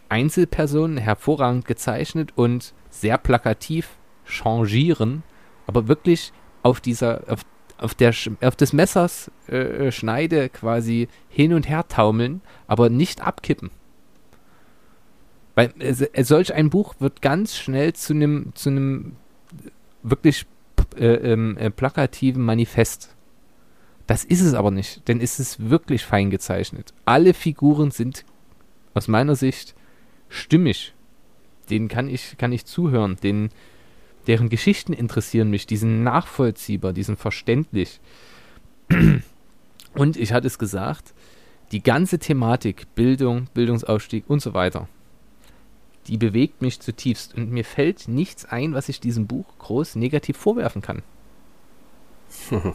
[0.08, 3.90] Einzelpersonen hervorragend gezeichnet und sehr plakativ
[4.24, 5.22] changieren,
[5.66, 6.32] aber wirklich
[6.62, 7.40] auf dieser, auf,
[7.78, 13.70] auf, der, auf des Messers äh, Schneide quasi hin und her taumeln, aber nicht abkippen.
[15.54, 19.16] Weil äh, solch ein Buch wird ganz schnell zu einem zu einem
[20.02, 20.46] wirklich
[20.98, 23.14] äh, ähm, äh, plakativen Manifest.
[24.06, 26.94] Das ist es aber nicht, denn es ist wirklich fein gezeichnet.
[27.04, 28.24] Alle Figuren sind
[28.94, 29.74] aus meiner Sicht
[30.28, 30.94] stimmig.
[31.70, 33.16] Den kann ich, kann ich zuhören.
[33.22, 33.50] Den,
[34.26, 35.66] deren Geschichten interessieren mich.
[35.66, 38.00] Die sind nachvollziehbar, die sind verständlich.
[39.94, 41.14] Und ich hatte es gesagt,
[41.72, 44.88] die ganze Thematik, Bildung, Bildungsaufstieg und so weiter,
[46.06, 47.34] die bewegt mich zutiefst.
[47.34, 51.02] Und mir fällt nichts ein, was ich diesem Buch groß negativ vorwerfen kann.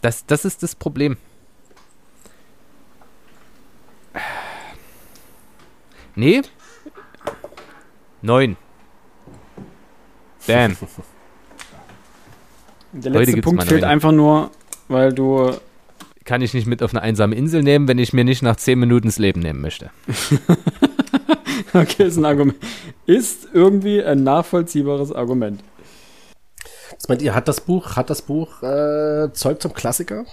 [0.00, 1.16] das, das ist das Problem.
[6.14, 6.42] Nee.
[8.22, 8.56] Neun.
[10.46, 10.76] Bam.
[12.92, 14.50] Der letzte Punkt fehlt einfach nur,
[14.88, 15.52] weil du.
[16.24, 18.78] Kann ich nicht mit auf eine einsame Insel nehmen, wenn ich mir nicht nach zehn
[18.78, 19.90] Minuten das Leben nehmen möchte.
[21.82, 22.56] okay, ist ein Argument.
[23.06, 25.60] Ist irgendwie ein nachvollziehbares Argument.
[26.94, 30.24] Was meint ihr, hat das Buch, hat das Buch äh, Zeug zum Klassiker?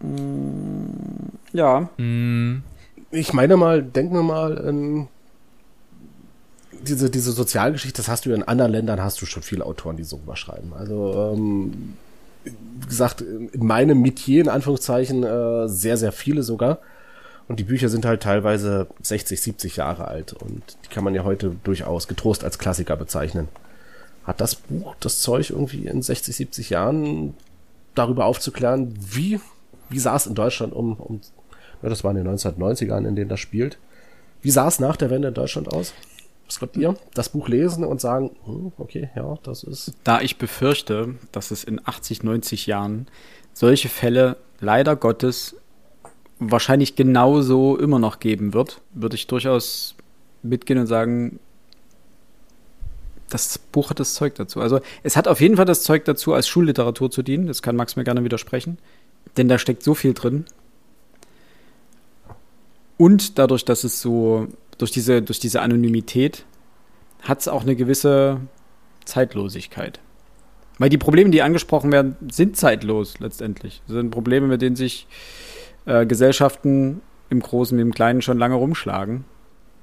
[0.00, 1.88] Mm, ja.
[1.96, 2.62] Mm,
[3.10, 5.08] ich meine mal, denken wir mal, in
[6.82, 10.04] diese, diese Sozialgeschichte, das hast du in anderen Ländern, hast du schon viele Autoren, die
[10.04, 10.74] so überschreiben.
[10.74, 11.94] Also, ähm,
[12.44, 16.80] wie gesagt, in meinem Metier, in Anführungszeichen, äh, sehr, sehr viele sogar.
[17.46, 21.24] Und die Bücher sind halt teilweise 60, 70 Jahre alt und die kann man ja
[21.24, 23.48] heute durchaus getrost als Klassiker bezeichnen.
[24.24, 27.34] Hat das Buch das Zeug irgendwie in 60, 70 Jahren
[27.94, 29.40] darüber aufzuklären, wie,
[29.90, 31.20] wie sah es in Deutschland um, um
[31.82, 33.78] ja, das war in den 1990ern, in denen das spielt.
[34.40, 35.92] Wie sah es nach der Wende in Deutschland aus?
[36.46, 36.96] Was glaubt ihr?
[37.12, 39.92] Das Buch lesen und sagen, hm, okay, ja, das ist.
[40.02, 43.06] Da ich befürchte, dass es in 80, 90 Jahren
[43.52, 45.56] solche Fälle leider Gottes
[46.50, 49.94] wahrscheinlich genauso immer noch geben wird, würde ich durchaus
[50.42, 51.38] mitgehen und sagen,
[53.30, 54.60] das Buch hat das Zeug dazu.
[54.60, 57.46] Also es hat auf jeden Fall das Zeug dazu, als Schulliteratur zu dienen.
[57.46, 58.78] Das kann Max mir gerne widersprechen.
[59.36, 60.44] Denn da steckt so viel drin.
[62.96, 64.46] Und dadurch, dass es so,
[64.78, 66.44] durch diese, durch diese Anonymität,
[67.22, 68.40] hat es auch eine gewisse
[69.04, 69.98] Zeitlosigkeit.
[70.78, 73.82] Weil die Probleme, die angesprochen werden, sind zeitlos letztendlich.
[73.86, 75.06] Das sind Probleme, mit denen sich
[75.86, 77.00] äh, Gesellschaften
[77.30, 79.24] im Großen wie im Kleinen schon lange rumschlagen.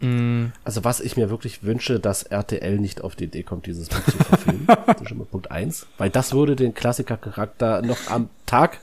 [0.01, 0.47] Mm.
[0.63, 4.03] Also was ich mir wirklich wünsche, dass RTL nicht auf die Idee kommt, dieses Buch
[4.03, 4.67] zu verfilmen.
[4.85, 8.79] das ist schon mal Punkt eins, Weil das würde den Klassikercharakter noch am Tag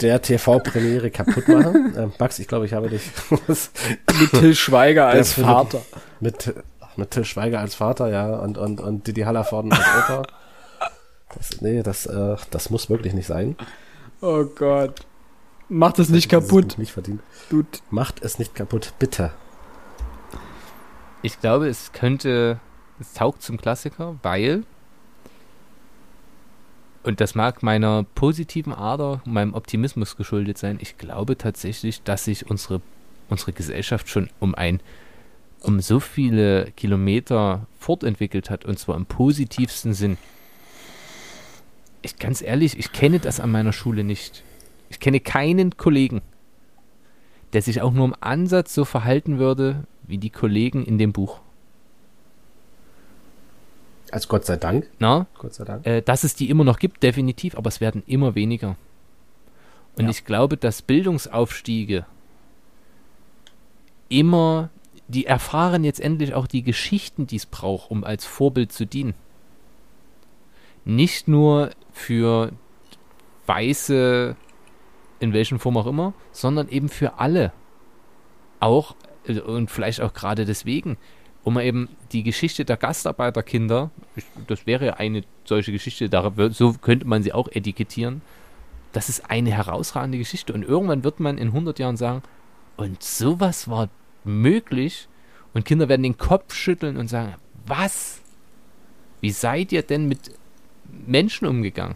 [0.00, 1.94] der TV-Premiere kaputt machen.
[1.96, 5.82] Ähm, Max, ich glaube, ich habe dich mit Till Schweiger als Vater.
[6.20, 6.54] Mit,
[6.96, 10.22] mit Till Schweiger als Vater, ja, und, und, und Didi Hallervorden als Opa.
[11.34, 13.56] Das, nee, das, äh, das muss wirklich nicht sein.
[14.20, 15.06] Oh Gott.
[15.68, 16.78] Macht es nicht kaputt.
[16.78, 17.20] Nicht verdient.
[17.50, 17.68] Dude.
[17.90, 19.32] Macht es nicht kaputt, bitte.
[21.22, 22.60] Ich glaube, es könnte,
[23.00, 24.64] es taugt zum Klassiker, weil
[27.02, 30.78] und das mag meiner positiven Ader, meinem Optimismus geschuldet sein.
[30.80, 32.80] Ich glaube tatsächlich, dass sich unsere,
[33.28, 34.80] unsere Gesellschaft schon um ein
[35.60, 40.18] um so viele Kilometer fortentwickelt hat und zwar im positivsten Sinn.
[42.02, 44.44] Ich ganz ehrlich, ich kenne das an meiner Schule nicht.
[44.88, 46.22] Ich kenne keinen Kollegen,
[47.52, 51.40] der sich auch nur im Ansatz so verhalten würde wie die Kollegen in dem Buch.
[54.12, 54.88] Also Gott sei Dank.
[54.98, 55.86] Na, Gott sei Dank.
[55.86, 58.76] Äh, dass es die immer noch gibt, definitiv, aber es werden immer weniger.
[59.96, 60.10] Und ja.
[60.10, 62.06] ich glaube, dass Bildungsaufstiege
[64.08, 64.70] immer,
[65.08, 69.14] die erfahren jetzt endlich auch die Geschichten, die es braucht, um als Vorbild zu dienen.
[70.84, 72.52] Nicht nur für
[73.46, 74.36] Weiße,
[75.20, 77.52] in welchen Form auch immer, sondern eben für alle.
[78.60, 78.94] Auch,
[79.26, 80.96] äh, und vielleicht auch gerade deswegen,
[81.44, 83.90] man eben die Geschichte der Gastarbeiterkinder,
[84.48, 86.10] das wäre eine solche Geschichte,
[86.50, 88.20] so könnte man sie auch etikettieren,
[88.92, 90.52] das ist eine herausragende Geschichte.
[90.52, 92.22] Und irgendwann wird man in 100 Jahren sagen,
[92.76, 93.88] und sowas war
[94.24, 95.08] möglich.
[95.54, 97.34] Und Kinder werden den Kopf schütteln und sagen,
[97.66, 98.20] was?
[99.20, 100.32] Wie seid ihr denn mit
[101.06, 101.94] Menschen umgegangen?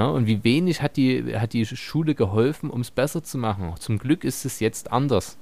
[0.00, 3.74] Ja, und wie wenig hat die, hat die Schule geholfen, um es besser zu machen?
[3.80, 5.36] Zum Glück ist es jetzt anders.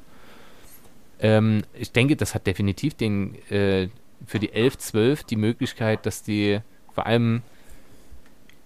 [1.20, 3.88] Ähm, ich denke, das hat definitiv den, äh,
[4.26, 6.58] für die 11, 12 die Möglichkeit, dass die
[6.92, 7.42] vor allem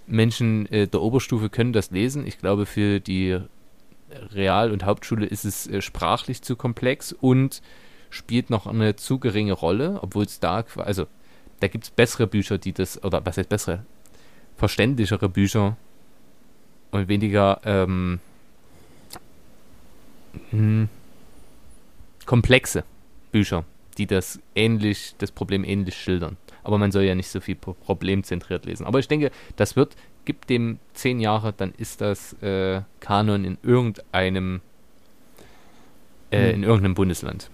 [0.06, 2.26] Menschen äh, der Oberstufe können das lesen.
[2.26, 3.38] Ich glaube, für die
[4.30, 7.60] Real- und Hauptschule ist es äh, sprachlich zu komplex und
[8.08, 11.06] spielt noch eine zu geringe Rolle, obwohl es da, also
[11.60, 13.84] da gibt es bessere Bücher, die das, oder was heißt bessere,
[14.62, 15.76] verständlichere Bücher
[16.92, 18.20] und weniger ähm,
[20.50, 20.88] hm,
[22.26, 22.84] komplexe
[23.32, 23.64] Bücher,
[23.98, 26.36] die das ähnlich, das Problem ähnlich schildern.
[26.62, 28.86] Aber man soll ja nicht so viel problemzentriert lesen.
[28.86, 33.58] Aber ich denke, das wird, gibt dem zehn Jahre, dann ist das äh, Kanon in
[33.64, 34.60] irgendeinem,
[36.30, 36.54] äh, mhm.
[36.54, 37.50] in irgendeinem Bundesland.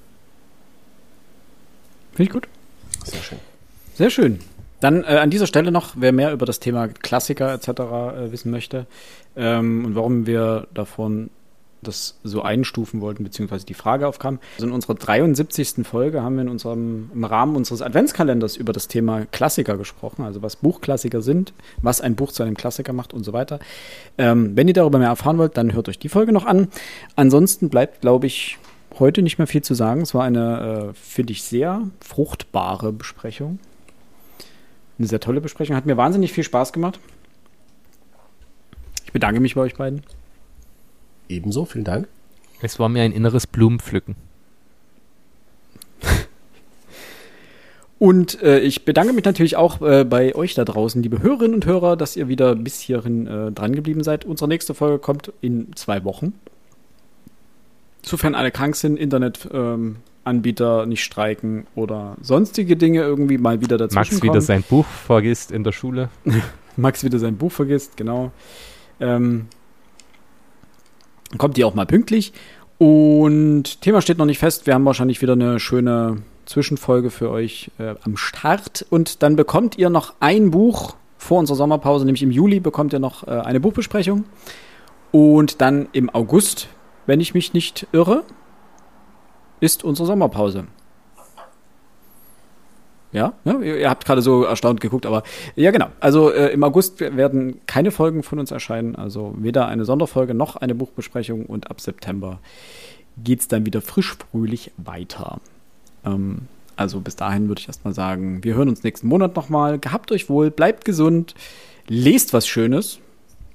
[2.12, 2.48] Finde ich gut.
[3.06, 3.38] Sehr schön.
[3.94, 4.40] Sehr schön.
[4.80, 7.68] Dann äh, an dieser Stelle noch, wer mehr über das Thema Klassiker etc.
[7.68, 8.86] Äh, wissen möchte
[9.36, 11.30] ähm, und warum wir davon
[11.82, 14.38] das so einstufen wollten, beziehungsweise die Frage aufkam.
[14.56, 15.86] Also in unserer 73.
[15.86, 20.42] Folge haben wir in unserem, im Rahmen unseres Adventskalenders über das Thema Klassiker gesprochen, also
[20.42, 21.52] was Buchklassiker sind,
[21.82, 23.60] was ein Buch zu einem Klassiker macht und so weiter.
[24.16, 26.68] Ähm, wenn ihr darüber mehr erfahren wollt, dann hört euch die Folge noch an.
[27.16, 28.58] Ansonsten bleibt, glaube ich,
[28.98, 30.00] heute nicht mehr viel zu sagen.
[30.00, 33.60] Es war eine, äh, finde ich, sehr fruchtbare Besprechung.
[34.98, 35.76] Eine sehr tolle Besprechung.
[35.76, 36.98] Hat mir wahnsinnig viel Spaß gemacht.
[39.04, 40.02] Ich bedanke mich bei euch beiden.
[41.28, 42.08] Ebenso, vielen Dank.
[42.60, 44.16] Es war mir ein inneres Blumenpflücken.
[47.98, 51.66] Und äh, ich bedanke mich natürlich auch äh, bei euch da draußen, liebe Hörerinnen und
[51.66, 54.24] Hörer, dass ihr wieder bis hierhin äh, dran geblieben seid.
[54.24, 56.34] Unsere nächste Folge kommt in zwei Wochen.
[58.02, 59.96] sofern alle krank sind, Internetanbieter ähm,
[60.32, 65.64] nicht streiken oder sonstige Dinge irgendwie mal wieder dazu Max wieder sein Buch vergisst in
[65.64, 66.10] der Schule.
[66.76, 68.30] Max wieder sein Buch vergisst, genau.
[69.00, 69.46] Ähm,
[71.36, 72.32] kommt die auch mal pünktlich.
[72.78, 74.66] Und Thema steht noch nicht fest.
[74.66, 78.86] Wir haben wahrscheinlich wieder eine schöne Zwischenfolge für euch äh, am Start.
[78.88, 83.00] Und dann bekommt ihr noch ein Buch vor unserer Sommerpause, nämlich im Juli bekommt ihr
[83.00, 84.24] noch äh, eine Buchbesprechung.
[85.10, 86.68] Und dann im August,
[87.06, 88.22] wenn ich mich nicht irre,
[89.60, 90.66] ist unsere Sommerpause.
[93.12, 95.22] Ja, ja ihr habt gerade so erstaunt geguckt, aber
[95.56, 95.88] ja, genau.
[96.00, 100.56] Also äh, im August werden keine Folgen von uns erscheinen, also weder eine Sonderfolge noch
[100.56, 102.40] eine Buchbesprechung und ab September
[103.16, 105.40] geht es dann wieder frisch fröhlich weiter.
[106.04, 106.42] Ähm,
[106.76, 109.78] also bis dahin würde ich erstmal sagen, wir hören uns nächsten Monat nochmal.
[109.78, 111.34] Gehabt euch wohl, bleibt gesund,
[111.88, 113.00] lest was Schönes,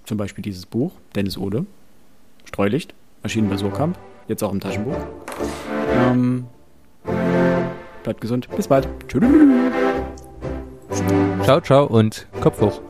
[0.04, 1.66] zum Beispiel dieses Buch, Dennis Ode,
[2.44, 3.98] Streulicht, erschienen bei Surkamp,
[4.28, 4.98] jetzt auch im Taschenbuch.
[6.04, 6.46] Ähm,
[8.04, 8.88] bleibt gesund, bis bald.
[9.08, 9.24] Tschüss.
[11.44, 12.82] Ciao, ciao und Kopf hoch.